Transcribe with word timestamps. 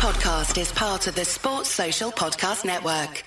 podcast 0.00 0.58
is 0.58 0.72
part 0.72 1.06
of 1.08 1.14
the 1.14 1.26
Sports 1.26 1.68
Social 1.68 2.10
Podcast 2.10 2.64
Network. 2.64 3.22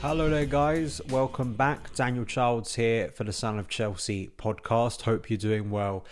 Hello 0.00 0.28
there, 0.28 0.46
guys. 0.46 1.00
Welcome 1.10 1.52
back. 1.52 1.94
Daniel 1.94 2.24
Childs 2.24 2.74
here 2.74 3.12
for 3.12 3.22
the 3.22 3.32
Son 3.32 3.60
of 3.60 3.68
Chelsea 3.68 4.30
podcast. 4.36 5.02
Hope 5.02 5.30
you're 5.30 5.38
doing 5.38 5.70
well 5.70 6.04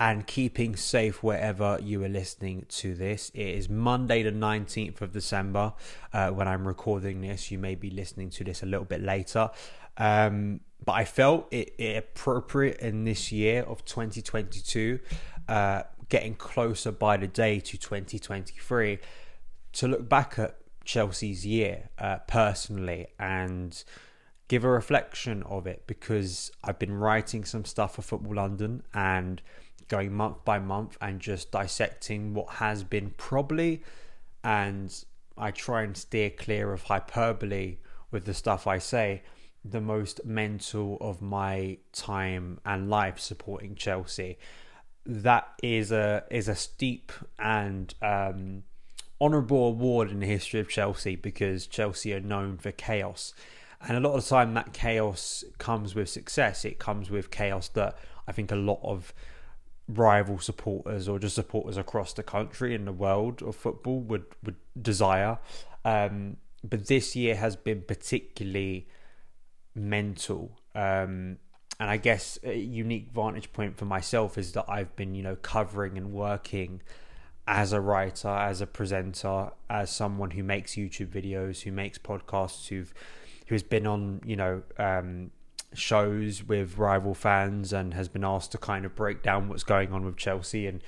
and 0.00 0.26
keeping 0.26 0.74
safe 0.76 1.22
wherever 1.22 1.78
you 1.82 2.02
are 2.02 2.08
listening 2.08 2.64
to 2.70 2.94
this. 2.94 3.30
It 3.34 3.46
is 3.46 3.68
Monday, 3.68 4.22
the 4.22 4.32
19th 4.32 5.02
of 5.02 5.12
December, 5.12 5.74
uh, 6.14 6.30
when 6.30 6.48
I'm 6.48 6.66
recording 6.66 7.20
this. 7.20 7.50
You 7.50 7.58
may 7.58 7.74
be 7.74 7.90
listening 7.90 8.30
to 8.30 8.44
this 8.44 8.62
a 8.62 8.66
little 8.66 8.86
bit 8.86 9.02
later. 9.02 9.50
Um, 9.98 10.60
but 10.82 10.92
I 10.92 11.04
felt 11.04 11.48
it, 11.50 11.74
it, 11.76 11.98
appropriate 11.98 12.78
in 12.78 13.04
this 13.04 13.30
year 13.30 13.62
of 13.64 13.84
2022, 13.84 15.00
uh, 15.48 15.82
getting 16.08 16.34
closer 16.34 16.92
by 16.92 17.18
the 17.18 17.26
day 17.26 17.60
to 17.60 17.76
2023, 17.76 18.98
to 19.72 19.86
look 19.86 20.08
back 20.08 20.38
at 20.38 20.56
Chelsea's 20.86 21.44
year 21.44 21.90
uh, 21.98 22.20
personally 22.26 23.08
and 23.18 23.84
give 24.48 24.64
a 24.64 24.68
reflection 24.70 25.42
of 25.42 25.66
it 25.66 25.84
because 25.86 26.50
I've 26.64 26.78
been 26.78 26.94
writing 26.94 27.44
some 27.44 27.66
stuff 27.66 27.96
for 27.96 28.02
Football 28.02 28.36
London 28.36 28.82
and 28.94 29.42
going 29.90 30.14
month 30.14 30.42
by 30.46 30.58
month 30.58 30.96
and 31.02 31.20
just 31.20 31.50
dissecting 31.50 32.32
what 32.32 32.48
has 32.54 32.82
been 32.82 33.12
probably 33.18 33.82
and 34.42 35.04
I 35.36 35.50
try 35.50 35.82
and 35.82 35.96
steer 35.96 36.30
clear 36.30 36.72
of 36.72 36.84
hyperbole 36.84 37.76
with 38.10 38.24
the 38.24 38.34
stuff 38.34 38.66
I 38.66 38.78
say 38.78 39.22
the 39.64 39.80
most 39.80 40.24
mental 40.24 40.96
of 41.00 41.20
my 41.20 41.78
time 41.92 42.60
and 42.64 42.88
life 42.88 43.18
supporting 43.18 43.74
Chelsea. 43.74 44.38
That 45.04 45.48
is 45.62 45.92
a 45.92 46.24
is 46.30 46.48
a 46.48 46.54
steep 46.54 47.12
and 47.38 47.92
um, 48.00 48.62
honourable 49.20 49.68
award 49.68 50.10
in 50.10 50.20
the 50.20 50.26
history 50.26 50.60
of 50.60 50.68
Chelsea 50.68 51.16
because 51.16 51.66
Chelsea 51.66 52.14
are 52.14 52.20
known 52.20 52.56
for 52.56 52.72
chaos. 52.72 53.34
And 53.82 53.96
a 53.96 54.00
lot 54.00 54.14
of 54.14 54.22
the 54.22 54.28
time 54.28 54.54
that 54.54 54.72
chaos 54.72 55.42
comes 55.58 55.94
with 55.94 56.08
success. 56.08 56.64
It 56.64 56.78
comes 56.78 57.10
with 57.10 57.30
chaos 57.30 57.68
that 57.68 57.98
I 58.26 58.32
think 58.32 58.52
a 58.52 58.56
lot 58.56 58.80
of 58.82 59.14
rival 59.94 60.38
supporters 60.38 61.08
or 61.08 61.18
just 61.18 61.34
supporters 61.34 61.76
across 61.76 62.12
the 62.12 62.22
country 62.22 62.74
and 62.74 62.86
the 62.86 62.92
world 62.92 63.42
of 63.42 63.56
football 63.56 64.00
would 64.00 64.24
would 64.42 64.56
desire. 64.80 65.38
Um, 65.84 66.36
but 66.62 66.86
this 66.86 67.16
year 67.16 67.36
has 67.36 67.56
been 67.56 67.82
particularly 67.82 68.88
mental. 69.74 70.58
Um, 70.74 71.38
and 71.78 71.88
I 71.88 71.96
guess 71.96 72.38
a 72.42 72.58
unique 72.58 73.08
vantage 73.14 73.52
point 73.52 73.78
for 73.78 73.86
myself 73.86 74.36
is 74.36 74.52
that 74.52 74.66
I've 74.68 74.94
been, 74.96 75.14
you 75.14 75.22
know, 75.22 75.36
covering 75.36 75.96
and 75.96 76.12
working 76.12 76.82
as 77.46 77.72
a 77.72 77.80
writer, 77.80 78.28
as 78.28 78.60
a 78.60 78.66
presenter, 78.66 79.50
as 79.70 79.90
someone 79.90 80.32
who 80.32 80.42
makes 80.42 80.74
YouTube 80.74 81.08
videos, 81.08 81.62
who 81.62 81.72
makes 81.72 81.98
podcasts, 81.98 82.68
who've 82.68 82.92
who's 83.46 83.62
been 83.62 83.86
on, 83.86 84.20
you 84.24 84.36
know, 84.36 84.62
um, 84.78 85.30
shows 85.74 86.42
with 86.42 86.78
rival 86.78 87.14
fans 87.14 87.72
and 87.72 87.94
has 87.94 88.08
been 88.08 88.24
asked 88.24 88.52
to 88.52 88.58
kind 88.58 88.84
of 88.84 88.94
break 88.94 89.22
down 89.22 89.48
what's 89.48 89.64
going 89.64 89.92
on 89.92 90.04
with 90.04 90.16
Chelsea 90.16 90.66
and 90.66 90.82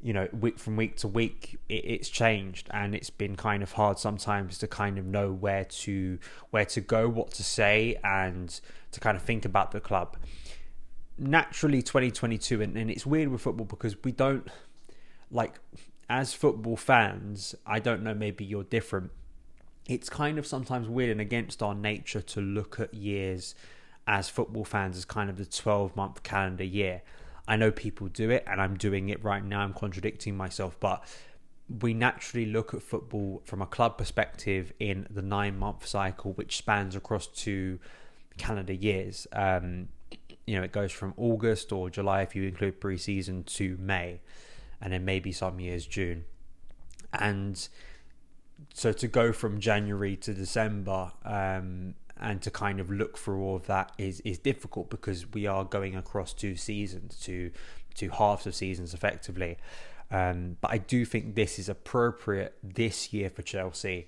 you 0.00 0.12
know 0.12 0.28
week 0.32 0.58
from 0.58 0.76
week 0.76 0.96
to 0.96 1.06
week 1.06 1.58
it, 1.68 1.84
it's 1.84 2.08
changed 2.08 2.68
and 2.72 2.94
it's 2.94 3.10
been 3.10 3.36
kind 3.36 3.62
of 3.62 3.72
hard 3.72 3.98
sometimes 3.98 4.58
to 4.58 4.66
kind 4.66 4.98
of 4.98 5.04
know 5.04 5.30
where 5.32 5.64
to 5.64 6.18
where 6.50 6.64
to 6.64 6.80
go 6.80 7.08
what 7.08 7.30
to 7.30 7.44
say 7.44 7.98
and 8.02 8.60
to 8.90 9.00
kind 9.00 9.16
of 9.16 9.22
think 9.22 9.44
about 9.44 9.70
the 9.70 9.80
club. 9.80 10.16
Naturally 11.18 11.82
2022 11.82 12.62
and, 12.62 12.76
and 12.76 12.90
it's 12.90 13.06
weird 13.06 13.28
with 13.28 13.42
football 13.42 13.66
because 13.66 14.02
we 14.02 14.12
don't 14.12 14.48
like 15.30 15.60
as 16.10 16.34
football 16.34 16.76
fans 16.76 17.54
i 17.64 17.78
don't 17.78 18.02
know 18.02 18.14
maybe 18.14 18.44
you're 18.44 18.64
different. 18.64 19.10
It's 19.88 20.08
kind 20.08 20.38
of 20.38 20.46
sometimes 20.46 20.88
weird 20.88 21.10
and 21.10 21.20
against 21.20 21.62
our 21.62 21.74
nature 21.74 22.22
to 22.22 22.40
look 22.40 22.78
at 22.80 22.94
years 22.94 23.54
as 24.06 24.28
football 24.28 24.64
fans 24.64 24.96
as 24.96 25.04
kind 25.04 25.30
of 25.30 25.36
the 25.36 25.46
12 25.46 25.94
month 25.96 26.22
calendar 26.22 26.64
year. 26.64 27.02
I 27.46 27.56
know 27.56 27.70
people 27.70 28.08
do 28.08 28.30
it 28.30 28.44
and 28.46 28.60
I'm 28.60 28.76
doing 28.76 29.08
it 29.08 29.22
right 29.22 29.44
now. 29.44 29.60
I'm 29.60 29.74
contradicting 29.74 30.36
myself, 30.36 30.76
but 30.80 31.04
we 31.80 31.94
naturally 31.94 32.46
look 32.46 32.74
at 32.74 32.82
football 32.82 33.42
from 33.44 33.62
a 33.62 33.66
club 33.66 33.98
perspective 33.98 34.72
in 34.78 35.06
the 35.10 35.22
nine 35.22 35.58
month 35.58 35.86
cycle, 35.86 36.32
which 36.32 36.56
spans 36.56 36.94
across 36.94 37.26
two 37.26 37.78
calendar 38.36 38.72
years. 38.72 39.26
Um, 39.32 39.88
you 40.46 40.56
know, 40.56 40.62
it 40.62 40.72
goes 40.72 40.92
from 40.92 41.14
August 41.16 41.72
or 41.72 41.88
July 41.88 42.22
if 42.22 42.34
you 42.34 42.44
include 42.44 42.80
pre 42.80 42.96
season 42.96 43.44
to 43.44 43.76
May, 43.80 44.20
and 44.80 44.92
then 44.92 45.04
maybe 45.04 45.32
some 45.32 45.60
years 45.60 45.86
June. 45.86 46.24
And 47.12 47.68
so 48.74 48.92
to 48.92 49.08
go 49.08 49.32
from 49.32 49.60
January 49.60 50.16
to 50.16 50.34
December, 50.34 51.12
um, 51.24 51.94
and 52.22 52.40
to 52.42 52.50
kind 52.50 52.80
of 52.80 52.90
look 52.90 53.18
through 53.18 53.42
all 53.42 53.56
of 53.56 53.66
that 53.66 53.92
is 53.98 54.20
is 54.20 54.38
difficult 54.38 54.88
because 54.88 55.30
we 55.32 55.46
are 55.46 55.64
going 55.64 55.96
across 55.96 56.32
two 56.32 56.56
seasons, 56.56 57.18
two 57.18 57.50
two 57.94 58.10
halves 58.10 58.46
of 58.46 58.54
seasons 58.54 58.94
effectively. 58.94 59.58
Um, 60.10 60.56
but 60.60 60.70
I 60.70 60.78
do 60.78 61.04
think 61.04 61.34
this 61.34 61.58
is 61.58 61.68
appropriate 61.68 62.56
this 62.62 63.12
year 63.12 63.30
for 63.30 63.42
Chelsea 63.42 64.06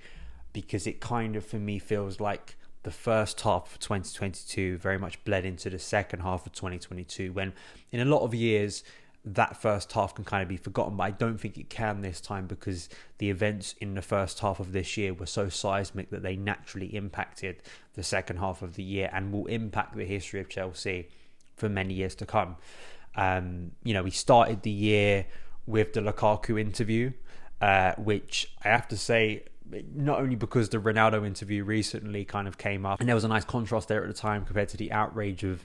because 0.53 0.87
it 0.87 1.01
kind 1.01 1.35
of 1.35 1.45
for 1.45 1.57
me 1.57 1.79
feels 1.79 2.21
like 2.21 2.57
the 2.85 2.91
first 2.91 3.41
half 3.41 3.73
of 3.73 3.79
2022 3.81 4.77
very 4.77 4.99
much 4.99 5.23
bled 5.25 5.45
into 5.45 5.71
the 5.71 5.79
second 5.79 6.21
half 6.21 6.47
of 6.47 6.53
2022 6.53 7.33
when 7.33 7.55
in 7.91 8.01
a 8.01 8.05
lot 8.05 8.21
of 8.21 8.35
years 8.35 8.85
that 9.25 9.61
first 9.61 9.93
half 9.93 10.15
can 10.15 10.25
kind 10.25 10.43
of 10.43 10.49
be 10.49 10.57
forgotten, 10.57 10.97
but 10.97 11.05
I 11.05 11.11
don't 11.11 11.39
think 11.39 11.57
it 11.57 11.71
can 11.71 12.03
this 12.03 12.21
time 12.21 12.47
because 12.47 12.89
the 13.19 13.31
events 13.31 13.75
in 13.81 13.95
the 13.95 14.03
first 14.03 14.41
half 14.41 14.61
of 14.61 14.73
this 14.73 14.97
year 14.97 15.15
were 15.15 15.27
so 15.27 15.49
seismic 15.49 16.11
that 16.11 16.23
they 16.23 16.37
naturally 16.37 16.95
impacted 16.95 17.63
the 17.95 18.03
second 18.03 18.37
half 18.37 18.61
of 18.61 18.75
the 18.75 18.83
year 18.83 19.09
and 19.13 19.33
will 19.33 19.47
impact 19.47 19.97
the 19.97 20.05
history 20.05 20.41
of 20.41 20.49
Chelsea 20.49 21.09
for 21.57 21.69
many 21.69 21.95
years 21.95 22.15
to 22.17 22.27
come. 22.27 22.57
Um, 23.17 23.73
you 23.83 23.95
know, 23.95 24.03
we 24.03 24.11
started 24.11 24.63
the 24.63 24.71
year 24.71 25.27
with 25.67 25.95
the 25.95 26.01
Lukaku 26.01 26.61
interview, 26.61 27.13
uh, 27.63 27.93
which 27.97 28.53
I 28.63 28.69
have 28.69 28.89
to 28.89 28.97
say, 28.97 29.45
not 29.95 30.21
only 30.21 30.37
because 30.37 30.69
the 30.69 30.79
Ronaldo 30.79 31.27
interview 31.27 31.65
recently 31.65 32.27
kind 32.27 32.47
of 32.47 32.59
came 32.59 32.85
up, 32.85 33.01
and 33.01 33.09
there 33.09 33.15
was 33.15 33.25
a 33.25 33.29
nice 33.29 33.45
contrast 33.45 33.89
there 33.89 34.03
at 34.03 34.09
the 34.09 34.15
time 34.15 34.45
compared 34.45 34.69
to 34.71 34.77
the 34.77 34.93
outrage 34.93 35.45
of 35.45 35.65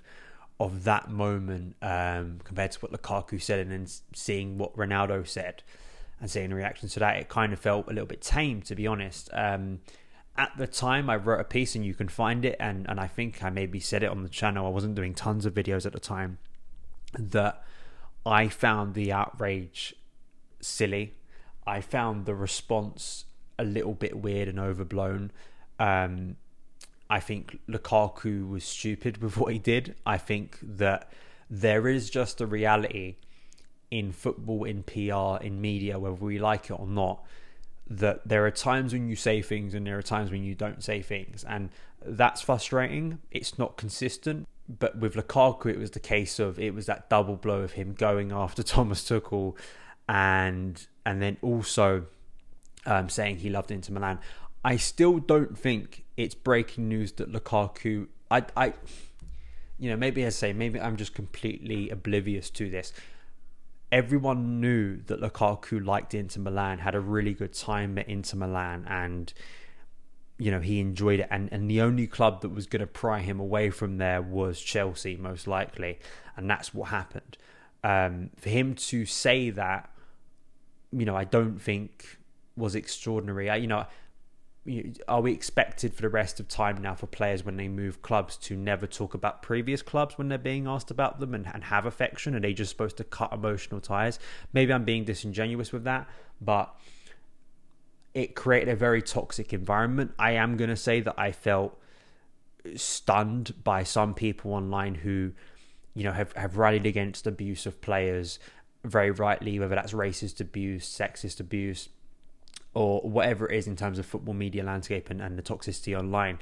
of 0.60 0.84
that 0.84 1.10
moment 1.10 1.76
um, 1.82 2.40
compared 2.44 2.72
to 2.72 2.80
what 2.80 2.92
Lukaku 2.92 3.42
said, 3.42 3.60
and 3.60 3.72
then 3.72 3.88
seeing 4.14 4.58
what 4.58 4.76
Ronaldo 4.76 5.26
said 5.28 5.64
and 6.20 6.30
seeing 6.30 6.50
the 6.50 6.56
reaction 6.56 6.90
to 6.90 7.00
that, 7.00 7.16
it 7.16 7.30
kind 7.30 7.54
of 7.54 7.60
felt 7.60 7.88
a 7.88 7.92
little 7.92 8.06
bit 8.06 8.22
tame, 8.22 8.62
to 8.64 8.76
be 8.76 8.86
honest. 8.86 9.30
Um, 9.34 9.80
at 10.36 10.52
the 10.58 10.68
time, 10.68 11.10
I 11.10 11.16
wrote 11.16 11.40
a 11.40 11.46
piece, 11.46 11.76
and 11.76 11.86
you 11.86 11.94
can 11.94 12.10
find 12.10 12.44
it, 12.44 12.58
and, 12.60 12.86
and 12.90 13.00
I 13.00 13.08
think 13.08 13.44
I 13.44 13.50
maybe 13.50 13.80
said 13.80 14.04
it 14.04 14.10
on 14.10 14.24
the 14.24 14.30
channel. 14.30 14.66
I 14.66 14.70
wasn't 14.70 14.96
doing 14.96 15.14
tons 15.14 15.46
of 15.46 15.54
videos 15.54 15.86
at 15.86 15.94
the 15.94 16.00
time. 16.00 16.38
That 17.18 17.64
I 18.26 18.50
found 18.50 18.94
the 18.94 19.12
outrage 19.12 19.96
silly. 20.60 21.16
I 21.66 21.82
found 21.82 22.26
the 22.26 22.36
response 22.36 23.26
a 23.58 23.64
little 23.64 23.94
bit 23.94 24.18
weird 24.18 24.48
and 24.48 24.60
overblown. 24.60 25.32
Um, 25.80 26.36
I 27.10 27.20
think 27.20 27.60
Lukaku 27.68 28.48
was 28.48 28.64
stupid 28.64 29.18
with 29.22 29.38
what 29.38 29.54
he 29.54 29.60
did. 29.60 29.96
I 30.06 30.18
think 30.18 30.60
that 30.62 31.12
there 31.50 31.88
is 31.88 32.10
just 32.10 32.42
a 32.42 32.46
reality 32.46 33.16
in 33.90 34.12
football, 34.12 34.66
in 34.66 34.84
PR, 34.84 35.44
in 35.44 35.60
media, 35.60 35.98
whether 35.98 36.14
we 36.14 36.38
like 36.38 36.70
it 36.70 36.74
or 36.74 36.86
not, 36.86 37.26
that 37.90 38.28
there 38.28 38.46
are 38.46 38.52
times 38.52 38.94
when 38.94 39.10
you 39.10 39.16
say 39.16 39.42
things 39.42 39.74
and 39.74 39.88
there 39.88 39.98
are 39.98 40.04
times 40.04 40.30
when 40.30 40.44
you 40.44 40.54
don't 40.54 40.84
say 40.84 41.02
things. 41.02 41.44
And 41.44 41.70
that's 42.06 42.42
frustrating. 42.42 43.20
It's 43.32 43.58
not 43.58 43.78
consistent. 43.78 44.48
But 44.68 44.98
with 45.00 45.16
Lukaku, 45.16 45.66
it 45.72 45.80
was 45.80 45.92
the 45.92 46.00
case 46.00 46.38
of 46.38 46.60
it 46.60 46.76
was 46.76 46.86
that 46.86 47.10
double 47.10 47.36
blow 47.36 47.62
of 47.62 47.72
him 47.72 47.94
going 47.94 48.32
after 48.32 48.62
Thomas 48.64 49.04
Tuchel 49.04 49.56
and 50.08 50.88
and 51.06 51.22
then 51.22 51.38
also 51.42 52.06
um, 52.86 53.10
saying 53.10 53.38
he 53.38 53.50
loved 53.50 53.72
Inter 53.72 53.94
Milan. 53.94 54.20
I 54.64 54.76
still 54.78 55.20
don't 55.20 55.58
think 55.58 56.04
it's 56.18 56.36
breaking 56.36 56.90
news 56.90 57.14
that 57.14 57.32
Lukaku. 57.32 58.08
I, 58.30 58.44
I, 58.56 58.74
you 59.78 59.90
know, 59.90 59.96
maybe 59.96 60.26
I 60.26 60.30
say 60.30 60.54
maybe 60.54 60.80
I'm 60.80 60.98
just 60.98 61.14
completely 61.14 61.90
oblivious 61.90 62.50
to 62.52 62.70
this. 62.70 62.94
Everyone 63.92 64.60
knew 64.62 64.98
that 65.08 65.20
Lukaku 65.20 65.84
liked 65.84 66.14
Inter 66.14 66.42
Milan, 66.42 66.80
had 66.80 66.94
a 66.94 67.00
really 67.00 67.34
good 67.34 67.54
time 67.54 67.98
at 67.98 68.08
Inter 68.08 68.38
Milan, 68.38 68.86
and 68.88 69.34
you 70.38 70.52
know 70.52 70.60
he 70.60 70.80
enjoyed 70.80 71.22
it. 71.22 71.28
And 71.32 71.50
and 71.52 71.70
the 71.70 71.82
only 71.82 72.06
club 72.06 72.42
that 72.42 72.50
was 72.50 72.68
going 72.68 72.82
to 72.82 72.88
pry 72.88 73.22
him 73.22 73.40
away 73.40 73.72
from 73.72 73.98
there 73.98 74.22
was 74.22 74.62
Chelsea, 74.62 75.16
most 75.16 75.48
likely, 75.48 76.00
and 76.38 76.50
that's 76.50 76.74
what 76.74 76.90
happened. 76.90 77.38
Um, 77.84 78.30
for 78.38 78.50
him 78.50 78.76
to 78.76 79.06
say 79.06 79.50
that 79.52 79.90
you 80.92 81.06
know, 81.06 81.16
I 81.16 81.24
don't 81.24 81.60
think 81.60 82.18
was 82.56 82.76
extraordinary. 82.76 83.50
I, 83.50 83.58
you 83.58 83.68
know, 83.68 83.86
are 85.08 85.22
we 85.22 85.32
expected 85.32 85.94
for 85.94 86.02
the 86.02 86.10
rest 86.10 86.40
of 86.40 86.48
time 86.48 86.82
now 86.82 86.94
for 86.94 87.08
players 87.08 87.44
when 87.44 87.58
they 87.58 87.68
move 87.68 88.02
clubs 88.02 88.36
to 88.38 88.56
never 88.56 88.86
talk 88.86 89.14
about 89.14 89.42
previous 89.42 89.82
clubs 89.82 90.18
when 90.18 90.28
they're 90.28 90.38
being 90.38 90.68
asked 90.68 90.92
about 90.92 91.20
them 91.20 91.34
and, 91.34 91.48
and 91.54 91.64
have 91.66 91.86
affection? 91.86 92.36
Are 92.36 92.40
they 92.40 92.54
just 92.54 92.70
supposed 92.70 92.98
to 92.98 93.04
cut 93.04 93.32
emotional 93.32 93.80
ties? 93.80 94.20
Maybe 94.54 94.74
I'm 94.74 94.84
being 94.84 95.06
disingenuous 95.06 95.72
with 95.72 95.86
that, 95.86 96.08
but 96.42 96.76
it 98.14 98.36
created 98.36 98.70
a 98.70 98.76
very 98.76 99.02
toxic 99.02 99.54
environment. 99.54 100.12
I 100.20 100.32
am 100.32 100.58
going 100.58 100.70
to 100.70 100.76
say 100.76 101.00
that 101.02 101.16
I 101.18 101.32
felt 101.32 101.80
stunned 102.76 103.54
by 103.64 103.84
some 103.84 104.14
people 104.14 104.54
online 104.54 104.96
who, 104.96 105.32
you 105.94 106.04
know, 106.04 106.12
have, 106.12 106.34
have 106.34 106.58
rallied 106.58 106.86
against 106.86 107.26
abuse 107.26 107.66
of 107.66 107.82
players 107.82 108.40
very 108.84 109.12
rightly, 109.12 109.60
whether 109.60 109.76
that's 109.76 109.94
racist 109.94 110.42
abuse, 110.42 110.88
sexist 110.88 111.40
abuse, 111.40 111.90
or 112.74 113.02
whatever 113.02 113.50
it 113.50 113.58
is 113.58 113.68
in 113.68 113.76
terms 113.76 114.00
of 114.00 114.06
football 114.06 114.34
media 114.34 114.64
landscape 114.64 115.10
and, 115.10 115.22
and 115.22 115.38
the 115.38 115.42
toxicity 115.42 115.98
online. 115.98 116.40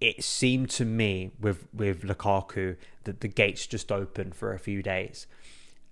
It 0.00 0.24
seemed 0.24 0.70
to 0.70 0.84
me 0.84 1.30
with 1.40 1.66
with 1.72 2.02
Lukaku 2.02 2.76
that 3.04 3.20
the 3.20 3.28
gates 3.28 3.66
just 3.66 3.92
opened 3.92 4.34
for 4.34 4.52
a 4.52 4.58
few 4.58 4.82
days. 4.82 5.26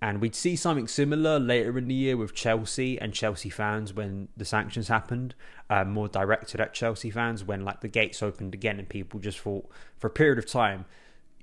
And 0.00 0.20
we'd 0.20 0.34
see 0.34 0.56
something 0.56 0.88
similar 0.88 1.38
later 1.38 1.78
in 1.78 1.86
the 1.86 1.94
year 1.94 2.16
with 2.16 2.34
Chelsea 2.34 3.00
and 3.00 3.14
Chelsea 3.14 3.48
fans 3.48 3.94
when 3.94 4.26
the 4.36 4.44
sanctions 4.44 4.88
happened, 4.88 5.36
uh, 5.70 5.84
more 5.84 6.08
directed 6.08 6.60
at 6.60 6.74
Chelsea 6.74 7.08
fans 7.08 7.44
when 7.44 7.64
like 7.64 7.82
the 7.82 7.88
gates 7.88 8.20
opened 8.20 8.52
again 8.52 8.80
and 8.80 8.88
people 8.88 9.20
just 9.20 9.38
thought 9.38 9.64
for 9.96 10.08
a 10.08 10.10
period 10.10 10.38
of 10.38 10.46
time 10.46 10.86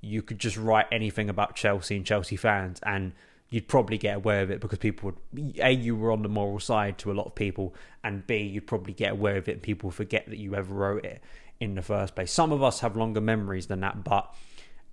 you 0.01 0.21
could 0.21 0.39
just 0.39 0.57
write 0.57 0.87
anything 0.91 1.29
about 1.29 1.55
Chelsea 1.55 1.95
and 1.95 2.05
Chelsea 2.05 2.35
fans 2.35 2.79
and 2.83 3.13
you'd 3.49 3.67
probably 3.67 3.97
get 3.97 4.15
aware 4.15 4.41
of 4.41 4.51
it 4.51 4.59
because 4.59 4.77
people 4.77 5.11
would 5.11 5.59
a 5.59 5.71
you 5.71 5.95
were 5.95 6.11
on 6.11 6.21
the 6.21 6.29
moral 6.29 6.59
side 6.59 6.97
to 6.97 7.11
a 7.11 7.13
lot 7.13 7.25
of 7.25 7.35
people 7.35 7.73
and 8.03 8.25
b 8.27 8.37
you'd 8.37 8.67
probably 8.67 8.93
get 8.93 9.11
aware 9.11 9.37
of 9.37 9.47
it 9.47 9.53
and 9.53 9.61
people 9.61 9.89
forget 9.89 10.27
that 10.27 10.37
you 10.37 10.55
ever 10.55 10.73
wrote 10.73 11.03
it 11.05 11.21
in 11.59 11.75
the 11.75 11.81
first 11.81 12.15
place. 12.15 12.31
Some 12.31 12.53
of 12.53 12.63
us 12.63 12.79
have 12.79 12.95
longer 12.95 13.21
memories 13.21 13.67
than 13.67 13.81
that 13.81 14.03
but 14.03 14.33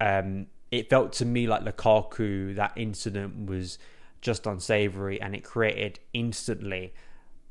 um, 0.01 0.47
it 0.71 0.91
felt 0.91 1.13
to 1.15 1.25
me 1.25 1.47
like 1.47 1.65
Lukaku 1.65 2.55
that 2.57 2.73
incident 2.77 3.47
was 3.47 3.79
just 4.21 4.47
unsavory 4.47 5.21
and 5.21 5.35
it 5.35 5.45
created 5.45 6.01
instantly 6.13 6.93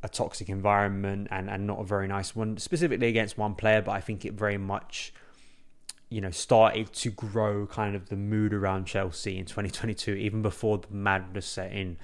a 0.04 0.10
toxic 0.10 0.50
environment 0.50 1.28
and, 1.32 1.50
and 1.50 1.66
not 1.66 1.80
a 1.80 1.84
very 1.84 2.08
nice 2.08 2.36
one 2.36 2.58
specifically 2.58 3.08
against 3.08 3.38
one 3.38 3.56
player 3.56 3.82
but 3.82 3.92
I 3.92 4.02
think 4.02 4.26
it 4.26 4.34
very 4.34 4.58
much 4.58 5.14
you 6.10 6.22
know, 6.22 6.32
started 6.32 6.94
to 6.94 7.10
grow 7.10 7.66
kind 7.68 7.96
of 7.96 8.10
the 8.10 8.16
mood 8.16 8.54
around 8.54 8.86
Chelsea 8.86 9.38
in 9.38 9.46
2022, 9.46 10.14
even 10.14 10.42
before 10.42 10.78
the 10.78 10.94
madness 10.94 11.46
set 11.46 11.72
in. 11.72 11.98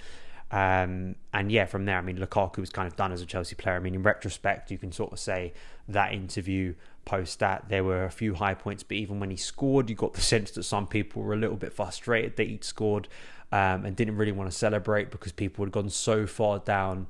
Um, 0.51 1.15
and 1.33 1.51
yeah, 1.51 1.65
from 1.65 1.85
there, 1.85 1.97
I 1.97 2.01
mean, 2.01 2.17
Lukaku 2.17 2.57
was 2.57 2.69
kind 2.69 2.87
of 2.87 2.95
done 2.95 3.11
as 3.11 3.21
a 3.21 3.25
Chelsea 3.25 3.55
player. 3.55 3.75
I 3.75 3.79
mean, 3.79 3.95
in 3.95 4.03
retrospect, 4.03 4.69
you 4.69 4.77
can 4.77 4.91
sort 4.91 5.13
of 5.13 5.19
say 5.19 5.53
that 5.87 6.13
interview 6.13 6.73
post 7.05 7.39
that 7.39 7.69
there 7.69 7.83
were 7.83 8.03
a 8.03 8.11
few 8.11 8.35
high 8.35 8.53
points, 8.53 8.83
but 8.83 8.97
even 8.97 9.19
when 9.19 9.29
he 9.31 9.37
scored, 9.37 9.89
you 9.89 9.95
got 9.95 10.13
the 10.13 10.21
sense 10.33 10.51
that 10.51 10.63
some 10.63 10.87
people 10.87 11.21
were 11.21 11.33
a 11.33 11.37
little 11.37 11.55
bit 11.55 11.71
frustrated 11.71 12.35
that 12.35 12.47
he'd 12.47 12.63
scored 12.63 13.07
um, 13.51 13.85
and 13.85 13.95
didn't 13.95 14.17
really 14.17 14.31
want 14.31 14.49
to 14.51 14.57
celebrate 14.57 15.11
because 15.11 15.31
people 15.31 15.63
had 15.63 15.71
gone 15.71 15.89
so 15.89 16.25
far 16.25 16.59
down 16.59 17.07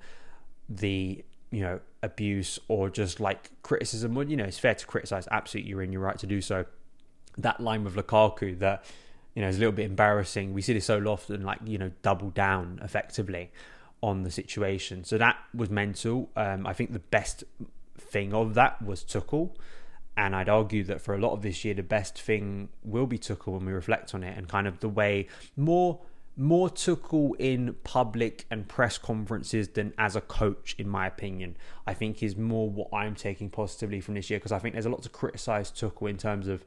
the 0.69 1.23
you 1.51 1.61
know 1.61 1.81
abuse 2.01 2.57
or 2.67 2.89
just 2.89 3.19
like 3.19 3.49
criticism. 3.63 4.13
Well, 4.13 4.27
you 4.27 4.37
know, 4.37 4.45
it's 4.45 4.59
fair 4.59 4.75
to 4.75 4.85
criticize. 4.85 5.27
Absolutely, 5.31 5.69
you're 5.69 5.81
in 5.81 5.91
your 5.91 6.01
right 6.01 6.17
to 6.19 6.27
do 6.27 6.41
so 6.41 6.65
that 7.37 7.59
line 7.59 7.83
with 7.83 7.95
Lukaku 7.95 8.57
that 8.59 8.85
you 9.35 9.41
know 9.41 9.47
is 9.47 9.57
a 9.57 9.59
little 9.59 9.73
bit 9.73 9.85
embarrassing. 9.85 10.53
We 10.53 10.61
see 10.61 10.73
this 10.73 10.85
so 10.85 10.99
often, 11.05 11.43
like 11.43 11.59
you 11.65 11.77
know, 11.77 11.91
double 12.01 12.29
down 12.29 12.79
effectively 12.83 13.51
on 14.01 14.23
the 14.23 14.31
situation. 14.31 15.03
So 15.03 15.17
that 15.17 15.37
was 15.53 15.69
mental. 15.69 16.29
Um, 16.35 16.65
I 16.65 16.73
think 16.73 16.91
the 16.91 16.99
best 16.99 17.43
thing 17.97 18.33
of 18.33 18.55
that 18.55 18.81
was 18.81 19.03
Tuchel. 19.03 19.51
And 20.17 20.35
I'd 20.35 20.49
argue 20.49 20.83
that 20.85 21.01
for 21.01 21.15
a 21.15 21.17
lot 21.17 21.31
of 21.31 21.41
this 21.41 21.63
year, 21.63 21.73
the 21.73 21.83
best 21.83 22.19
thing 22.19 22.69
will 22.83 23.07
be 23.07 23.17
Tuchel 23.17 23.53
when 23.53 23.65
we 23.65 23.71
reflect 23.71 24.13
on 24.13 24.23
it, 24.23 24.37
and 24.37 24.47
kind 24.47 24.67
of 24.67 24.79
the 24.79 24.89
way 24.89 25.27
more 25.55 25.99
more 26.37 26.69
Tuchel 26.69 27.33
in 27.39 27.75
public 27.83 28.45
and 28.49 28.67
press 28.67 28.97
conferences 28.97 29.69
than 29.69 29.93
as 29.97 30.15
a 30.15 30.21
coach, 30.21 30.75
in 30.77 30.87
my 30.89 31.05
opinion. 31.05 31.55
I 31.85 31.93
think 31.93 32.23
is 32.23 32.35
more 32.35 32.69
what 32.69 32.89
I'm 32.93 33.15
taking 33.15 33.49
positively 33.49 34.01
from 34.01 34.15
this 34.15 34.29
year 34.29 34.39
because 34.39 34.51
I 34.51 34.59
think 34.59 34.73
there's 34.73 34.85
a 34.85 34.89
lot 34.89 35.03
to 35.03 35.09
criticise 35.09 35.71
Tuchel 35.71 36.09
in 36.09 36.17
terms 36.17 36.47
of 36.47 36.65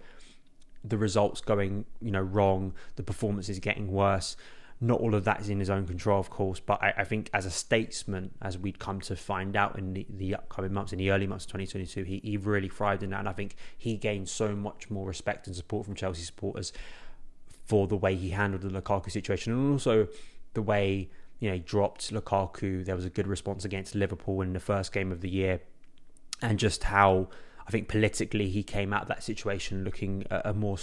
the 0.84 0.98
results 0.98 1.40
going, 1.40 1.86
you 2.00 2.10
know, 2.10 2.20
wrong, 2.20 2.74
the 2.96 3.02
performance 3.02 3.48
is 3.48 3.58
getting 3.58 3.90
worse. 3.90 4.36
Not 4.80 5.00
all 5.00 5.14
of 5.14 5.24
that 5.24 5.40
is 5.40 5.48
in 5.48 5.60
his 5.60 5.70
own 5.70 5.86
control, 5.86 6.20
of 6.20 6.28
course, 6.28 6.60
but 6.60 6.82
I, 6.82 6.92
I 6.98 7.04
think 7.04 7.30
as 7.32 7.46
a 7.46 7.50
statesman, 7.50 8.32
as 8.42 8.58
we'd 8.58 8.78
come 8.78 9.00
to 9.02 9.16
find 9.16 9.56
out 9.56 9.78
in 9.78 9.94
the, 9.94 10.06
the 10.10 10.34
upcoming 10.34 10.74
months, 10.74 10.92
in 10.92 10.98
the 10.98 11.10
early 11.10 11.26
months 11.26 11.46
of 11.46 11.52
2022, 11.52 12.02
he, 12.02 12.20
he 12.22 12.36
really 12.36 12.68
thrived 12.68 13.02
in 13.02 13.10
that. 13.10 13.20
And 13.20 13.28
I 13.28 13.32
think 13.32 13.56
he 13.78 13.96
gained 13.96 14.28
so 14.28 14.54
much 14.54 14.90
more 14.90 15.06
respect 15.06 15.46
and 15.46 15.56
support 15.56 15.86
from 15.86 15.94
Chelsea 15.94 16.22
supporters 16.22 16.72
for 17.64 17.86
the 17.86 17.96
way 17.96 18.14
he 18.14 18.30
handled 18.30 18.62
the 18.62 18.68
Lukaku 18.68 19.10
situation 19.10 19.52
and 19.52 19.72
also 19.72 20.06
the 20.52 20.62
way 20.62 21.08
you 21.40 21.48
know 21.48 21.54
he 21.54 21.60
dropped 21.60 22.12
Lukaku. 22.12 22.84
There 22.84 22.96
was 22.96 23.04
a 23.04 23.10
good 23.10 23.26
response 23.26 23.64
against 23.64 23.94
Liverpool 23.94 24.42
in 24.42 24.52
the 24.52 24.60
first 24.60 24.92
game 24.92 25.12
of 25.12 25.20
the 25.20 25.30
year, 25.30 25.60
and 26.42 26.58
just 26.58 26.84
how 26.84 27.28
I 27.66 27.70
think 27.70 27.88
politically 27.88 28.48
he 28.48 28.62
came 28.62 28.92
out 28.92 29.02
of 29.02 29.08
that 29.08 29.22
situation 29.22 29.84
looking 29.84 30.24
a, 30.30 30.42
a 30.46 30.54
more 30.54 30.78